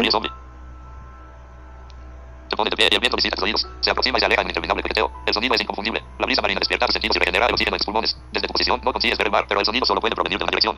Se 2.49 2.55
pone 2.55 2.69
de 2.69 2.77
pie 2.77 2.87
y 2.91 2.95
el 2.95 2.99
viento 3.01 3.17
visita 3.17 3.35
tus 3.35 3.43
oídos. 3.43 3.67
Se 3.81 3.91
aproxima 3.91 4.17
y 4.17 4.21
se 4.21 4.25
aleja 4.25 4.41
en 4.41 4.47
interminable 4.47 4.81
coqueteo. 4.83 5.11
El 5.25 5.33
sonido 5.33 5.55
es 5.55 5.61
inconfundible. 5.61 6.03
La 6.19 6.25
brisa 6.25 6.41
marina 6.41 6.59
despierta 6.59 6.85
tus 6.85 6.93
sentidos 6.93 7.17
y 7.17 7.19
regenera 7.19 7.45
el 7.47 7.53
oxígeno 7.53 7.75
en 7.75 7.79
tus 7.79 7.85
pulmones. 7.85 8.17
Desde 8.31 8.47
tu 8.47 8.53
posición 8.53 8.81
no 8.83 8.93
consigues 8.93 9.17
ver 9.17 9.27
el 9.27 9.31
mar, 9.31 9.45
pero 9.47 9.59
el 9.59 9.65
sonido 9.65 9.85
solo 9.85 9.99
puede 10.01 10.15
provenir 10.15 10.37
de 10.37 10.43
una 10.43 10.51
dirección. 10.51 10.77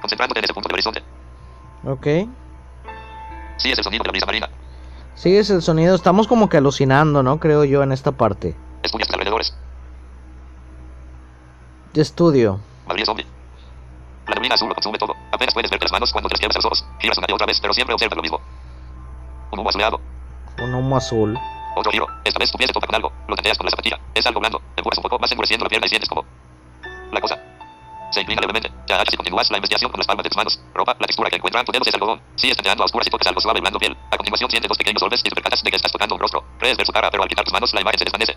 Concentrándote 0.00 0.38
en 0.38 0.44
ese 0.44 0.54
punto 0.54 0.68
del 0.68 0.74
horizonte. 0.74 1.02
Ok. 1.84 2.06
Sí, 3.56 3.70
es 3.72 3.78
el 3.78 3.84
sonido 3.84 4.02
de 4.02 4.08
la 4.08 4.12
brisa 4.12 4.26
marina. 4.26 4.50
Sí, 5.14 5.36
es 5.36 5.48
el 5.50 5.62
sonido. 5.62 5.94
Estamos 5.94 6.28
como 6.28 6.48
que 6.48 6.58
alucinando, 6.58 7.22
¿no? 7.22 7.40
Creo 7.40 7.64
yo 7.64 7.82
en 7.82 7.92
esta 7.92 8.12
parte. 8.12 8.54
Estudias 8.82 9.08
tus 9.08 9.14
alrededores. 9.14 9.56
Estudio. 11.94 12.60
Madrid 12.86 13.04
zombie. 13.06 13.35
La 14.26 14.34
neblina 14.34 14.54
azul 14.54 14.68
lo 14.68 14.74
consume 14.74 14.98
todo. 14.98 15.14
Apenas 15.32 15.54
puedes 15.54 15.70
verte 15.70 15.84
las 15.84 15.92
manos 15.92 16.12
cuando 16.12 16.28
te 16.28 16.34
despiertas 16.34 16.56
los 16.56 16.64
ojos. 16.66 16.84
Giras 16.98 17.18
una 17.18 17.26
y 17.28 17.32
otra 17.32 17.46
vez, 17.46 17.60
pero 17.60 17.72
siempre 17.72 17.94
observas 17.94 18.16
lo 18.16 18.22
mismo. 18.22 18.40
Un 19.52 19.58
humo 19.60 19.68
azulado. 19.68 20.00
Un 20.60 20.74
humo 20.74 20.96
azul. 20.96 21.38
Otro 21.76 21.92
giro. 21.92 22.06
Esta 22.24 22.38
vez 22.38 22.50
tu 22.50 22.58
pie 22.58 22.66
se 22.66 22.72
toca 22.72 22.86
con 22.86 22.96
algo. 22.96 23.12
Lo 23.28 23.36
tanteas 23.36 23.56
con 23.56 23.66
la 23.66 23.70
zapatilla. 23.70 24.00
Es 24.14 24.26
algo 24.26 24.40
blando. 24.40 24.60
Empujas 24.76 24.98
un 24.98 25.02
poco, 25.02 25.18
vas 25.18 25.30
endureciendo 25.30 25.64
la 25.64 25.68
pierna 25.68 25.86
y 25.86 25.90
sientes 25.90 26.08
como... 26.08 26.24
La 27.12 27.20
cosa. 27.20 27.38
Se 28.10 28.20
inclina 28.20 28.40
levemente. 28.40 28.72
Ya 28.88 28.96
agachas 28.96 29.14
y 29.14 29.16
continúas 29.16 29.50
la 29.50 29.58
investigación 29.58 29.90
con 29.90 29.98
las 29.98 30.06
palmas 30.06 30.24
de 30.24 30.30
tus 30.30 30.36
manos. 30.36 30.60
Ropa, 30.74 30.96
la 30.98 31.06
textura 31.06 31.30
que 31.30 31.36
encuentran 31.36 31.64
tus 31.64 31.72
dedos 31.72 31.86
es 31.86 31.94
algodón. 31.94 32.20
Sigues 32.34 32.56
tanteando 32.56 32.82
a 32.82 32.86
oscuras 32.86 33.06
y 33.06 33.10
tocas 33.10 33.28
algo 33.28 33.40
suave 33.40 33.58
y 33.58 33.60
blando 33.60 33.78
piel. 33.78 33.96
A 34.10 34.16
continuación 34.16 34.50
sientes 34.50 34.68
dos 34.68 34.78
pequeños 34.78 35.02
golpes 35.02 35.20
y 35.20 35.28
te 35.28 35.34
percatas 35.34 35.62
de 35.62 35.70
que 35.70 35.76
estás 35.76 35.92
tocando 35.92 36.14
un 36.14 36.20
rostro. 36.20 36.42
Crees 36.58 36.76
ver 36.76 36.86
su 36.86 36.92
cara, 36.92 37.10
pero 37.10 37.22
al 37.22 37.28
quitar 37.28 37.44
tus 37.44 37.52
manos 37.52 37.72
la 37.74 37.80
imagen 37.80 37.98
se 37.98 38.04
desvanece. 38.04 38.36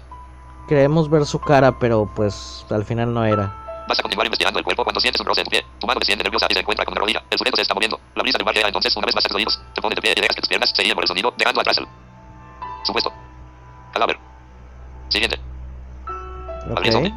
Queremos 0.68 1.10
ver 1.10 1.26
su 1.26 1.40
cara, 1.40 1.80
pero 1.80 2.12
pues 2.16 2.66
al 2.70 2.86
final 2.86 3.14
no 3.14 3.26
era. 3.26 3.68
Vas 3.90 3.98
a 3.98 4.04
continuar 4.04 4.28
investigando 4.28 4.60
el 4.60 4.64
cuerpo 4.64 4.84
cuando 4.84 5.02
sientes 5.02 5.20
un 5.20 5.26
roce 5.26 5.42
en 5.42 5.46
tu 5.46 5.50
pie. 5.50 5.66
Tu 5.80 5.88
mano 5.88 6.00
desciende 6.00 6.24
nerviosa 6.24 6.46
y 6.48 6.54
se 6.54 6.60
encuentra 6.60 6.86
con 6.86 6.92
una 6.94 7.02
rodilla. 7.02 7.24
El 7.28 7.40
sujeto 7.40 7.56
se 7.56 7.64
está 7.64 7.74
moviendo. 7.74 8.00
La 8.14 8.22
brisa 8.22 8.38
del 8.38 8.46
mar 8.46 8.54
llega 8.54 8.68
entonces 8.68 8.96
una 8.96 9.08
vez 9.08 9.16
más 9.16 9.26
a 9.26 9.28
tus 9.28 9.36
oídos. 9.36 9.60
Te 9.74 9.82
pones 9.82 9.96
de 9.96 10.02
pie 10.04 10.14
y 10.16 10.22
dejas 10.22 10.36
que 10.36 10.42
tus 10.42 10.48
piernas 10.50 10.70
se 10.70 10.84
guíen 10.84 10.94
por 10.94 11.04
el 11.04 11.08
sonido, 11.08 11.34
dejando 11.36 11.60
atrás 11.60 11.80
el... 11.80 11.88
Supuesto. 12.84 13.12
Cadáver. 13.92 14.20
Siguiente. 15.10 15.40
Madrid 16.70 16.90
Ok. 16.90 16.92
zombie. 16.92 17.14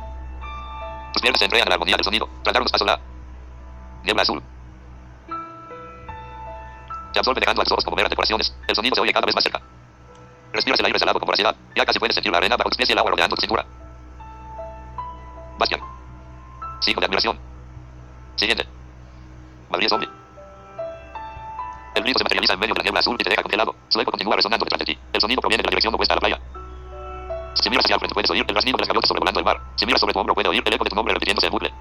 Tus 1.13 1.21
piernas 1.21 1.39
se 1.41 1.45
enredan 1.45 1.67
en 1.67 1.69
la 1.69 1.75
armonía 1.75 1.97
del 1.97 2.05
sonido. 2.05 2.27
Trataron 2.43 2.65
los 2.65 2.73
pasos 2.73 2.87
la... 2.87 2.99
Niebla 4.05 4.23
azul. 4.23 4.43
Te 7.13 7.19
absorbe 7.19 7.41
dejando 7.41 7.61
a 7.61 7.65
tus 7.65 7.73
ojos 7.73 7.85
como 7.85 7.97
meras 7.97 8.09
decoraciones. 8.09 8.55
El 8.67 8.75
sonido 8.75 8.95
se 8.95 9.03
oye 9.03 9.13
cada 9.13 9.27
vez 9.27 9.35
más 9.35 9.45
cerca. 9.45 9.61
Respiras 10.55 10.81
el 10.81 10.87
aire 10.87 10.99
salado 10.99 11.19
con 11.21 11.27
voracidad. 11.27 11.55
Ya 11.77 11.85
casi 11.85 11.99
puedes 11.99 12.15
sentir 12.15 12.33
la 12.33 12.39
arena 12.39 12.57
bajo 12.57 12.71
tus 12.71 12.79
pies 12.79 12.89
y 12.89 12.93
el 12.93 12.99
agua 12.99 13.11
rodeando 13.11 13.37
tu 13.37 13.43
cintura. 13.43 13.67
Bastian. 15.59 15.83
Signo 16.83 17.01
de 17.01 17.07
admiración. 17.07 17.39
Siguiente. 18.37 18.67
Madrid 19.71 19.89
zombie. 19.89 20.09
El 21.95 22.03
grito 22.03 22.19
se 22.19 22.25
materializa 22.25 22.55
en 22.55 22.61
medio 22.61 22.75
de 22.75 22.79
la 22.79 22.83
niebla 22.83 23.01
azul 23.01 23.17
y 23.19 23.25
te 23.25 23.31
deja 23.31 23.43
congelado. 23.43 23.75
Su 23.89 24.01
eco 24.01 24.11
continúa 24.11 24.37
resonando 24.37 24.65
detrás 24.65 24.81
de 24.81 24.85
ti. 24.85 24.99
El 25.13 25.21
sonido 25.21 25.41
proviene 25.41 25.63
de 25.63 25.67
la 25.67 25.71
dirección 25.71 25.95
opuesta 25.95 26.15
a 26.15 26.17
la 26.17 26.21
playa. 26.21 26.41
Si 27.55 27.71
miras 27.71 27.85
hacia 27.85 27.95
el 27.95 28.01
frente 28.01 28.15
puedes 28.15 28.31
oír 28.31 28.45
el 28.49 28.55
rasnido 28.55 28.77
de 28.77 28.83
las 28.83 28.89
gaviotas 28.89 29.09
sobrevolando 29.09 29.41
el 29.41 29.45
mar. 29.47 29.61
Si 29.77 29.87
miras 29.87 30.01
sobre 30.01 30.13
tu 30.13 30.19
hombro 30.19 30.35
puedes 30.35 30.49
oír 30.51 30.63
el 30.65 30.75
eco 30.75 30.85
de 30.85 30.91
tu 30.91 30.97
nombre 30.97 31.15
repitiéndose 31.15 31.47
en 31.47 31.53
bucle. 31.53 31.73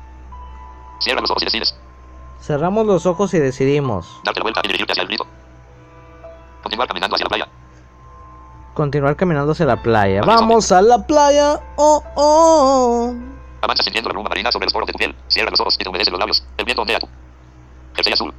Cierra 1.00 1.22
los 1.22 1.32
ojos 1.32 1.42
y 1.42 1.46
decides 1.46 1.76
Cerramos 2.40 2.86
los 2.86 3.06
ojos 3.06 3.34
y 3.34 3.40
decidimos 3.40 4.20
darte 4.24 4.40
la 4.40 4.44
vuelta 4.44 4.62
y 4.64 4.68
dirigirte 4.68 4.94
hacia 4.94 5.02
el 5.02 5.08
grito. 5.08 5.26
Continuar 6.62 6.88
caminando 6.88 7.16
hacia 7.16 7.26
la 7.26 7.30
playa. 7.30 7.48
continuar 8.74 9.16
caminando 9.16 9.52
hacia 9.54 9.66
la 9.66 9.82
playa. 9.82 10.22
Madrid 10.22 10.40
Vamos 10.40 10.72
a 10.72 10.82
la 10.82 11.08
playa. 11.08 11.60
Oh, 11.78 12.04
oh. 12.16 13.14
Avanza 13.62 13.84
sintiendo 13.84 14.10
la 14.10 14.14
bruma 14.14 14.30
marina 14.30 14.52
sobre 14.52 14.66
los 14.66 14.74
poros 14.74 14.88
de 14.88 14.94
tu 14.94 14.98
piel. 14.98 15.16
Cierra 15.28 15.52
los 15.52 15.60
ojos 15.60 15.76
y 15.80 15.84
te 15.84 15.90
humedecen 15.90 16.12
los 16.12 16.20
labios. 16.20 16.44
El 16.58 16.66
viento 16.66 16.82
ondea 16.82 17.00
tu 17.00 17.08
jersey 17.96 18.14
azul. 18.14 18.34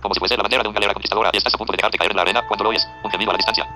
Como 0.00 0.14
si 0.14 0.18
fuese 0.18 0.36
la 0.36 0.42
bandera 0.42 0.62
de 0.62 0.68
una 0.68 0.74
galera 0.74 0.94
conquistadora 0.94 1.30
y 1.32 1.36
estás 1.38 1.54
a 1.54 1.58
punto 1.58 1.72
de 1.72 1.76
dejarte 1.76 1.98
caer 1.98 2.10
en 2.10 2.16
la 2.16 2.22
arena 2.22 2.46
cuando 2.46 2.64
lo 2.64 2.70
oyes. 2.70 2.86
Un 3.02 3.10
gemido 3.10 3.30
a 3.30 3.34
la 3.34 3.38
distancia. 3.38 3.66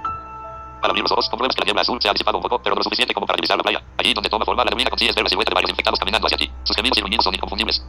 Al 0.83 0.91
abrir 0.91 1.03
los 1.03 1.13
ojos, 1.13 1.29
compruebas 1.29 1.55
que 1.55 1.63
la 1.63 1.65
niebla 1.67 1.83
azul 1.83 1.99
se 2.01 2.09
ha 2.09 2.13
disipado 2.13 2.39
un 2.39 2.43
poco, 2.43 2.61
pero 2.63 2.75
no 2.75 2.81
lo 2.81 2.85
suficiente 2.85 3.15
como 3.15 3.27
para 3.27 3.37
divisar 3.37 3.57
la 3.57 3.63
playa. 3.63 3.83
Allí 3.97 4.13
donde 4.13 4.29
toma 4.29 4.45
forma 4.45 4.65
la 4.65 4.71
neblina 4.71 4.91
consigues 4.91 5.15
ver 5.15 5.25
la 5.25 5.31
silueta 5.31 5.51
de 5.51 5.55
varios 5.55 5.71
infectados 5.71 5.99
caminando 5.99 6.27
hacia 6.27 6.39
ti. 6.39 6.51
Sus 6.65 6.77
gemidos 6.77 6.99
y 6.99 7.01
gruñidos 7.01 7.25
son 7.25 7.35
inconfundibles. 7.35 7.83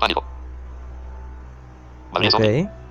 Pánico. 0.00 0.24
Madrid 2.12 2.30
zombie. 2.30 2.83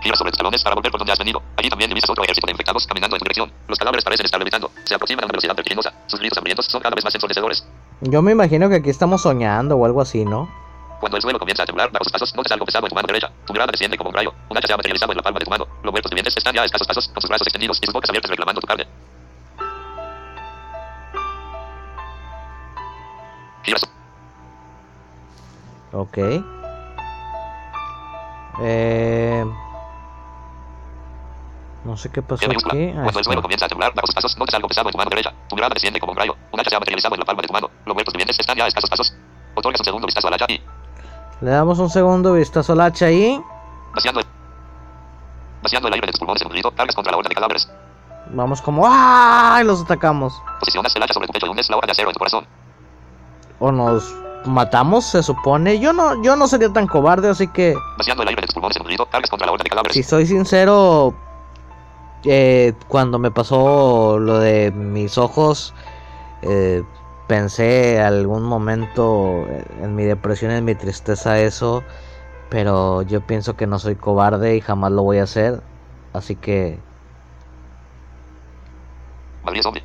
Gira 0.00 0.16
sobre 0.16 0.32
tus 0.32 0.38
talones 0.38 0.62
para 0.62 0.74
volver 0.74 0.90
por 0.90 0.98
donde 0.98 1.12
has 1.12 1.18
venido. 1.18 1.42
Allí 1.56 1.68
también 1.68 1.90
divisas 1.90 2.10
otro 2.10 2.24
ejército 2.24 2.46
de 2.46 2.52
infectados 2.52 2.86
caminando 2.86 3.16
en 3.16 3.20
tu 3.20 3.24
dirección. 3.24 3.52
Los 3.68 3.78
cadáveres 3.78 4.04
parecen 4.04 4.24
estar 4.24 4.40
levitando. 4.40 4.70
Se 4.84 4.94
aproximan 4.94 5.24
a 5.24 5.26
una 5.26 5.32
velocidad 5.32 5.54
vertiginosa. 5.54 5.92
Sus 6.06 6.20
gritos 6.20 6.38
hambrientos 6.38 6.66
son 6.66 6.80
cada 6.80 6.94
vez 6.94 7.04
más 7.04 7.14
ensordecedores. 7.14 7.66
Yo 8.00 8.22
me 8.22 8.32
imagino 8.32 8.68
que 8.68 8.76
aquí 8.76 8.88
estamos 8.88 9.22
soñando 9.22 9.76
o 9.76 9.84
algo 9.84 10.00
así, 10.00 10.24
¿no? 10.24 10.48
Cuando 11.00 11.16
el 11.16 11.22
suelo 11.22 11.38
comienza 11.38 11.62
a 11.62 11.66
temblar 11.66 11.90
bajo 11.90 12.04
sus 12.04 12.12
pasos, 12.12 12.34
notas 12.34 12.52
algo 12.52 12.64
pesado 12.64 12.86
en 12.86 12.90
tu 12.90 12.94
mano 12.94 13.06
derecha. 13.06 13.30
Tu 13.46 13.52
mirada 13.52 13.72
desciende 13.72 13.96
como 13.96 14.10
un 14.10 14.16
rayo. 14.16 14.32
Un 14.48 14.56
hacha 14.56 14.68
se 14.68 14.72
ha 14.72 14.76
materializado 14.76 15.12
en 15.12 15.16
la 15.16 15.22
palma 15.22 15.38
de 15.38 15.44
tu 15.44 15.50
mano. 15.50 15.66
Los 15.82 15.92
muertos 15.92 16.10
vivientes 16.10 16.34
están 16.36 16.54
ya 16.54 16.62
a 16.62 16.64
escasos 16.64 16.86
pasos, 16.86 17.08
con 17.08 17.20
sus 17.20 17.28
brazos 17.28 17.46
extendidos 17.46 17.78
y 17.82 17.86
sus 17.86 17.94
bocas 17.94 18.10
abiertas 18.10 18.30
reclamando 18.30 18.60
tu 18.60 18.66
carne. 18.66 18.86
Giras. 23.64 23.82
Ok. 25.92 26.18
Eh... 28.62 29.44
No 31.84 31.96
sé 31.96 32.10
qué 32.10 32.20
pasó 32.22 32.44
G 32.44 32.48
mayúscula. 32.48 32.74
aquí. 32.74 32.90
Ah, 32.90 33.02
Cuando 33.04 33.18
el 33.18 33.24
suelo 33.24 33.38
está. 33.40 33.42
comienza 33.42 33.66
a 33.66 33.68
temblar 33.68 33.94
bajo 33.94 34.06
sus 34.06 34.14
pasos, 34.14 34.36
notas 34.38 34.54
algo 34.54 34.68
pesado 34.68 34.88
en 34.88 34.92
tu 34.92 34.98
mano 34.98 35.08
derecha. 35.10 35.32
Tu 35.48 35.56
mirada 35.56 35.72
desciende 35.74 35.98
como 36.00 36.12
un 36.12 36.18
rayo. 36.18 36.36
Un 36.52 36.60
hacha 36.60 36.70
se 36.70 36.76
ha 36.76 36.78
materializado 36.78 37.14
en 37.14 37.20
la 37.20 37.24
palma 37.24 37.42
de 37.42 37.48
tu 37.48 37.52
mano. 37.54 37.70
Los 37.86 37.94
muertos 37.94 38.12
vivientes 38.14 38.38
están 38.38 38.56
ya 38.56 38.64
a 38.64 38.68
escasos 38.68 38.90
pasos. 38.90 39.14
Otorgas 39.54 39.80
un 39.80 39.84
segundo 39.84 40.06
vistazo 40.06 40.28
al 40.28 40.34
hacha 40.34 40.46
y, 40.48 40.62
Le 41.40 41.50
damos 41.50 41.78
un 41.78 41.88
segundo 41.90 42.32
vistazo 42.34 42.72
al 42.74 42.80
hacha 42.82 43.06
ahí. 43.06 43.40
vaciando 43.94 44.20
el, 44.20 44.26
vaciando 45.62 45.88
el 45.88 45.94
aire 45.94 46.06
de 46.06 46.12
tus 46.12 46.20
pulmones 46.20 46.42
en 46.42 46.48
un 46.48 46.52
grito, 46.52 46.70
cargas 46.72 46.94
contra 46.94 47.12
la 47.12 47.18
horda 47.18 47.28
de 47.28 47.34
cadáveres. 47.34 47.68
Vamos 48.32 48.60
como 48.62 48.84
¡ah! 48.86 49.58
Y 49.60 49.64
los 49.64 49.82
atacamos. 49.82 50.34
Posicionas 50.60 50.94
el 50.94 51.02
hacha 51.02 51.14
sobre 51.14 51.26
tu 51.26 51.32
pecho 51.32 51.46
y 51.46 51.48
hundes 51.48 51.68
la 51.70 51.76
hoja 51.78 51.86
de 51.86 51.92
acero 51.92 52.10
en 52.10 52.14
tu 52.14 52.18
corazón. 52.18 52.46
O 53.58 53.72
nos 53.72 54.14
matamos, 54.44 55.06
se 55.06 55.22
supone. 55.22 55.78
Yo 55.80 55.92
no, 55.92 56.22
yo 56.22 56.36
no 56.36 56.46
sería 56.46 56.72
tan 56.72 56.86
cobarde, 56.86 57.28
así 57.30 57.48
que 57.48 57.74
Vaciando 57.98 58.22
el 58.22 58.28
aire 58.28 58.42
de 58.42 58.46
tus 58.46 58.54
pulmones 58.54 58.76
en 58.76 58.82
un 58.82 58.88
grito, 58.88 59.06
cargas 59.06 59.30
contra 59.30 59.46
la 59.46 59.52
horda 59.52 59.64
de 59.64 59.70
cadáveres. 59.70 59.94
si 59.94 60.02
soy 60.02 60.26
sincero, 60.26 61.14
eh, 62.24 62.74
cuando 62.88 63.18
me 63.18 63.30
pasó 63.30 64.18
lo 64.18 64.38
de 64.38 64.70
mis 64.72 65.18
ojos, 65.18 65.74
eh, 66.42 66.82
pensé 67.28 68.00
algún 68.00 68.42
momento 68.42 69.46
en 69.82 69.94
mi 69.94 70.04
depresión, 70.04 70.50
en 70.52 70.64
mi 70.64 70.74
tristeza, 70.74 71.40
eso. 71.40 71.82
Pero 72.50 73.02
yo 73.02 73.20
pienso 73.20 73.56
que 73.56 73.66
no 73.66 73.78
soy 73.78 73.94
cobarde 73.96 74.56
y 74.56 74.60
jamás 74.60 74.92
lo 74.92 75.02
voy 75.02 75.18
a 75.18 75.24
hacer. 75.24 75.62
Así 76.12 76.34
que 76.34 76.78
Madrid 79.44 79.62
zombie. 79.62 79.82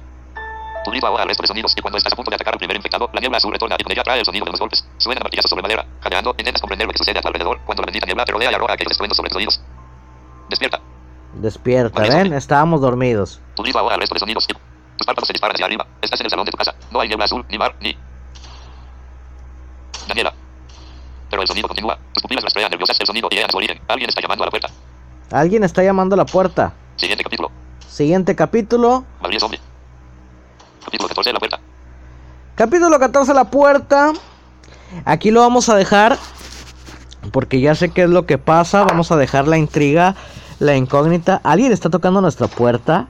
Tu 0.83 0.91
grito 0.91 1.07
ahoga 1.07 1.23
al 1.23 1.29
resto 1.29 1.41
de 1.43 1.47
sonidos 1.47 1.73
y 1.75 1.81
cuando 1.81 1.97
estás 1.97 2.13
a 2.13 2.15
punto 2.15 2.29
de 2.29 2.35
atacar 2.35 2.53
al 2.53 2.59
primer 2.59 2.75
infectado, 2.75 3.09
la 3.11 3.19
niebla 3.19 3.37
azul 3.37 3.51
retorna 3.51 3.75
y 3.79 3.83
con 3.83 3.91
ella 3.91 4.03
trae 4.03 4.19
el 4.19 4.25
sonido 4.25 4.45
de 4.45 4.51
los 4.51 4.59
golpes. 4.59 4.87
Suenan 4.97 5.23
martillazos 5.23 5.49
sobre 5.49 5.63
madera. 5.63 5.85
Jadeando, 6.01 6.35
intentas 6.37 6.61
comprender 6.61 6.87
lo 6.87 6.91
que 6.91 6.99
sucede 6.99 7.17
a 7.17 7.21
tu 7.21 7.27
alrededor 7.27 7.59
cuando 7.65 7.81
la 7.81 7.87
bendita 7.87 8.05
niebla 8.05 8.25
te 8.25 8.31
rodea 8.31 8.51
y 8.51 8.53
arroja 8.53 8.73
aquellos 8.73 8.91
estruendos 8.91 9.17
sobre 9.17 9.29
tus 9.29 9.37
oídos. 9.37 9.61
Despierta. 10.49 10.79
Despierta, 11.35 12.01
¿ven? 12.01 12.33
Estábamos 12.33 12.81
dormidos. 12.81 13.41
Tu 13.55 13.63
al 13.63 13.99
resto 13.99 14.15
de 14.15 14.19
sonidos 14.19 14.47
tus 14.97 15.05
párpados 15.05 15.27
se 15.27 15.33
disparan 15.33 15.55
hacia 15.55 15.65
arriba. 15.65 15.85
Estás 16.01 16.19
en 16.21 16.25
el 16.25 16.29
salón 16.29 16.45
de 16.45 16.51
tu 16.51 16.57
casa. 16.57 16.73
No 16.91 16.99
hay 16.99 17.07
niebla 17.07 17.25
azul, 17.25 17.45
ni 17.49 17.57
mar, 17.57 17.75
ni... 17.81 17.97
Daniela. 20.07 20.33
Pero 21.29 21.41
el 21.41 21.47
sonido 21.47 21.67
continúa. 21.67 21.97
Tus 22.13 22.21
pupilas 22.23 22.43
rastrean 22.43 22.71
nerviosas 22.71 22.97
el 22.99 23.07
sonido 23.07 23.27
y 23.31 23.37
su 23.51 23.57
origen. 23.57 23.81
Alguien 23.87 24.09
está 24.09 24.21
llamando 24.21 24.43
a 24.43 24.47
la 24.47 24.51
puerta. 24.51 24.69
Alguien 25.31 25.63
está 25.63 25.83
llamando 25.83 26.13
a 26.13 26.17
la 26.17 26.25
puerta. 26.25 26.73
Siguiente 26.95 27.23
capítulo. 27.23 27.51
Siguiente 27.87 28.35
capítulo. 28.35 29.03
Zombie. 29.39 29.59
Capítulo 30.85 31.09
14 31.09 31.33
la 31.33 31.39
puerta. 31.39 31.59
Capítulo 32.55 32.99
14, 32.99 33.33
la 33.33 33.45
puerta. 33.45 34.13
Aquí 35.03 35.31
lo 35.31 35.41
vamos 35.41 35.67
a 35.67 35.75
dejar. 35.75 36.17
Porque 37.31 37.59
ya 37.59 37.75
sé 37.75 37.89
qué 37.89 38.03
es 38.03 38.09
lo 38.09 38.25
que 38.25 38.37
pasa. 38.37 38.83
Vamos 38.83 39.11
a 39.11 39.17
dejar 39.17 39.47
la 39.47 39.57
intriga, 39.57 40.15
la 40.59 40.75
incógnita. 40.75 41.41
Alguien 41.43 41.71
está 41.71 41.89
tocando 41.89 42.21
nuestra 42.21 42.47
puerta. 42.47 43.07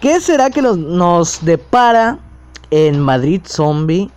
¿Qué 0.00 0.20
será 0.20 0.50
que 0.50 0.62
nos, 0.62 1.44
depara 1.44 2.18
en 2.70 3.00
Madrid 3.00 3.42
Zombie? 3.44 4.10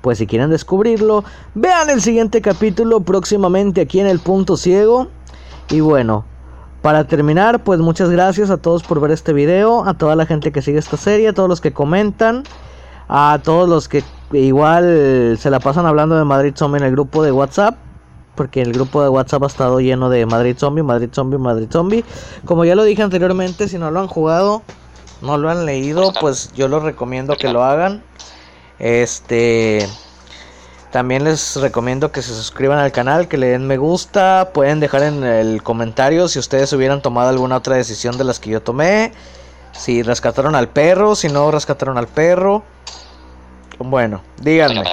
Pues 0.00 0.18
si 0.18 0.26
quieren 0.26 0.50
descubrirlo, 0.50 1.24
vean 1.54 1.90
el 1.90 2.00
siguiente 2.00 2.40
capítulo 2.40 3.00
próximamente 3.00 3.80
aquí 3.80 3.98
en 3.98 4.06
el 4.06 4.20
punto 4.20 4.56
ciego. 4.56 5.08
Y 5.70 5.80
bueno, 5.80 6.24
para 6.82 7.04
terminar, 7.08 7.64
pues 7.64 7.80
muchas 7.80 8.10
gracias 8.10 8.50
a 8.50 8.58
todos 8.58 8.84
por 8.84 9.00
ver 9.00 9.10
este 9.10 9.32
video, 9.32 9.84
a 9.84 9.94
toda 9.94 10.14
la 10.14 10.26
gente 10.26 10.52
que 10.52 10.62
sigue 10.62 10.78
esta 10.78 10.96
serie, 10.96 11.28
a 11.28 11.32
todos 11.32 11.48
los 11.48 11.60
que 11.60 11.72
comentan, 11.72 12.44
a 13.08 13.40
todos 13.42 13.68
los 13.68 13.88
que 13.88 14.04
igual 14.32 15.36
se 15.36 15.50
la 15.50 15.58
pasan 15.58 15.86
hablando 15.86 16.16
de 16.16 16.24
Madrid 16.24 16.54
Zombie 16.56 16.78
en 16.78 16.84
el 16.84 16.92
grupo 16.92 17.24
de 17.24 17.32
WhatsApp. 17.32 17.76
Porque 18.36 18.62
el 18.62 18.72
grupo 18.72 19.02
de 19.02 19.08
WhatsApp 19.08 19.42
ha 19.44 19.46
estado 19.46 19.80
lleno 19.80 20.10
de 20.10 20.26
Madrid 20.26 20.56
Zombie, 20.58 20.82
Madrid 20.82 21.08
Zombie, 21.12 21.38
Madrid 21.38 21.68
Zombie. 21.70 22.04
Como 22.44 22.64
ya 22.64 22.74
lo 22.74 22.84
dije 22.84 23.02
anteriormente, 23.02 23.68
si 23.68 23.78
no 23.78 23.90
lo 23.90 24.00
han 24.00 24.06
jugado, 24.06 24.62
no 25.22 25.38
lo 25.38 25.50
han 25.50 25.64
leído, 25.64 26.12
pues 26.20 26.52
yo 26.54 26.68
los 26.68 26.82
recomiendo 26.82 27.36
que 27.36 27.48
lo 27.48 27.64
hagan. 27.64 28.02
Este. 28.78 29.88
También 30.92 31.24
les 31.24 31.56
recomiendo 31.56 32.12
que 32.12 32.22
se 32.22 32.32
suscriban 32.32 32.78
al 32.78 32.92
canal, 32.92 33.28
que 33.28 33.36
le 33.36 33.48
den 33.48 33.66
me 33.66 33.76
gusta. 33.76 34.50
Pueden 34.54 34.80
dejar 34.80 35.02
en 35.02 35.24
el 35.24 35.62
comentario 35.62 36.28
si 36.28 36.38
ustedes 36.38 36.72
hubieran 36.72 37.02
tomado 37.02 37.28
alguna 37.28 37.56
otra 37.56 37.76
decisión 37.76 38.16
de 38.16 38.24
las 38.24 38.38
que 38.40 38.50
yo 38.50 38.62
tomé. 38.62 39.12
Si 39.72 40.02
rescataron 40.02 40.54
al 40.54 40.68
perro, 40.68 41.14
si 41.14 41.28
no 41.28 41.50
rescataron 41.50 41.98
al 41.98 42.06
perro. 42.06 42.62
Bueno, 43.78 44.22
díganme. 44.40 44.84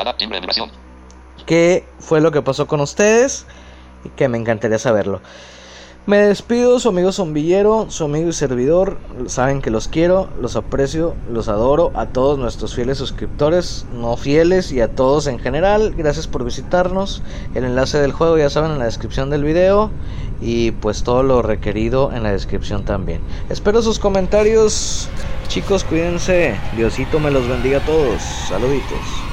Qué 1.46 1.86
fue 2.00 2.22
lo 2.22 2.32
que 2.32 2.42
pasó 2.42 2.68
con 2.68 2.82
ustedes 2.82 3.46
y 4.04 4.10
que 4.10 4.28
me 4.28 4.38
encantaría 4.38 4.80
saberlo. 4.80 5.22
Me 6.06 6.18
despido, 6.18 6.82
su 6.82 6.90
amigo 6.90 7.14
zombillero, 7.14 7.86
su 7.90 8.04
amigo 8.04 8.28
y 8.28 8.34
servidor. 8.34 8.98
Saben 9.28 9.62
que 9.62 9.70
los 9.70 9.88
quiero, 9.88 10.28
los 10.42 10.58
aprecio, 10.58 11.16
los 11.32 11.48
adoro. 11.48 11.94
A 11.96 12.08
todos 12.08 12.38
nuestros 12.38 12.76
fieles 12.76 12.98
suscriptores, 12.98 13.86
no 13.94 14.18
fieles 14.18 14.74
y 14.74 14.82
a 14.82 14.94
todos 14.94 15.28
en 15.28 15.40
general. 15.40 15.94
Gracias 15.96 16.28
por 16.28 16.44
visitarnos. 16.44 17.24
El 17.56 17.64
enlace 17.64 18.00
del 18.00 18.12
juego 18.12 18.38
ya 18.38 18.50
saben 18.50 18.72
en 18.72 18.80
la 18.80 18.86
descripción 18.86 19.30
del 19.30 19.46
video. 19.46 19.92
Y 20.42 20.72
pues 20.72 21.04
todo 21.04 21.24
lo 21.24 21.42
requerido 21.42 22.12
en 22.12 22.24
la 22.24 22.34
descripción 22.34 22.84
también. 22.84 23.22
Espero 23.50 23.82
sus 23.82 23.98
comentarios. 23.98 25.08
Chicos, 25.48 25.86
cuídense. 25.86 26.60
Diosito 26.76 27.18
me 27.22 27.32
los 27.32 27.48
bendiga 27.48 27.78
a 27.78 27.86
todos. 27.86 28.22
Saluditos. 28.50 29.33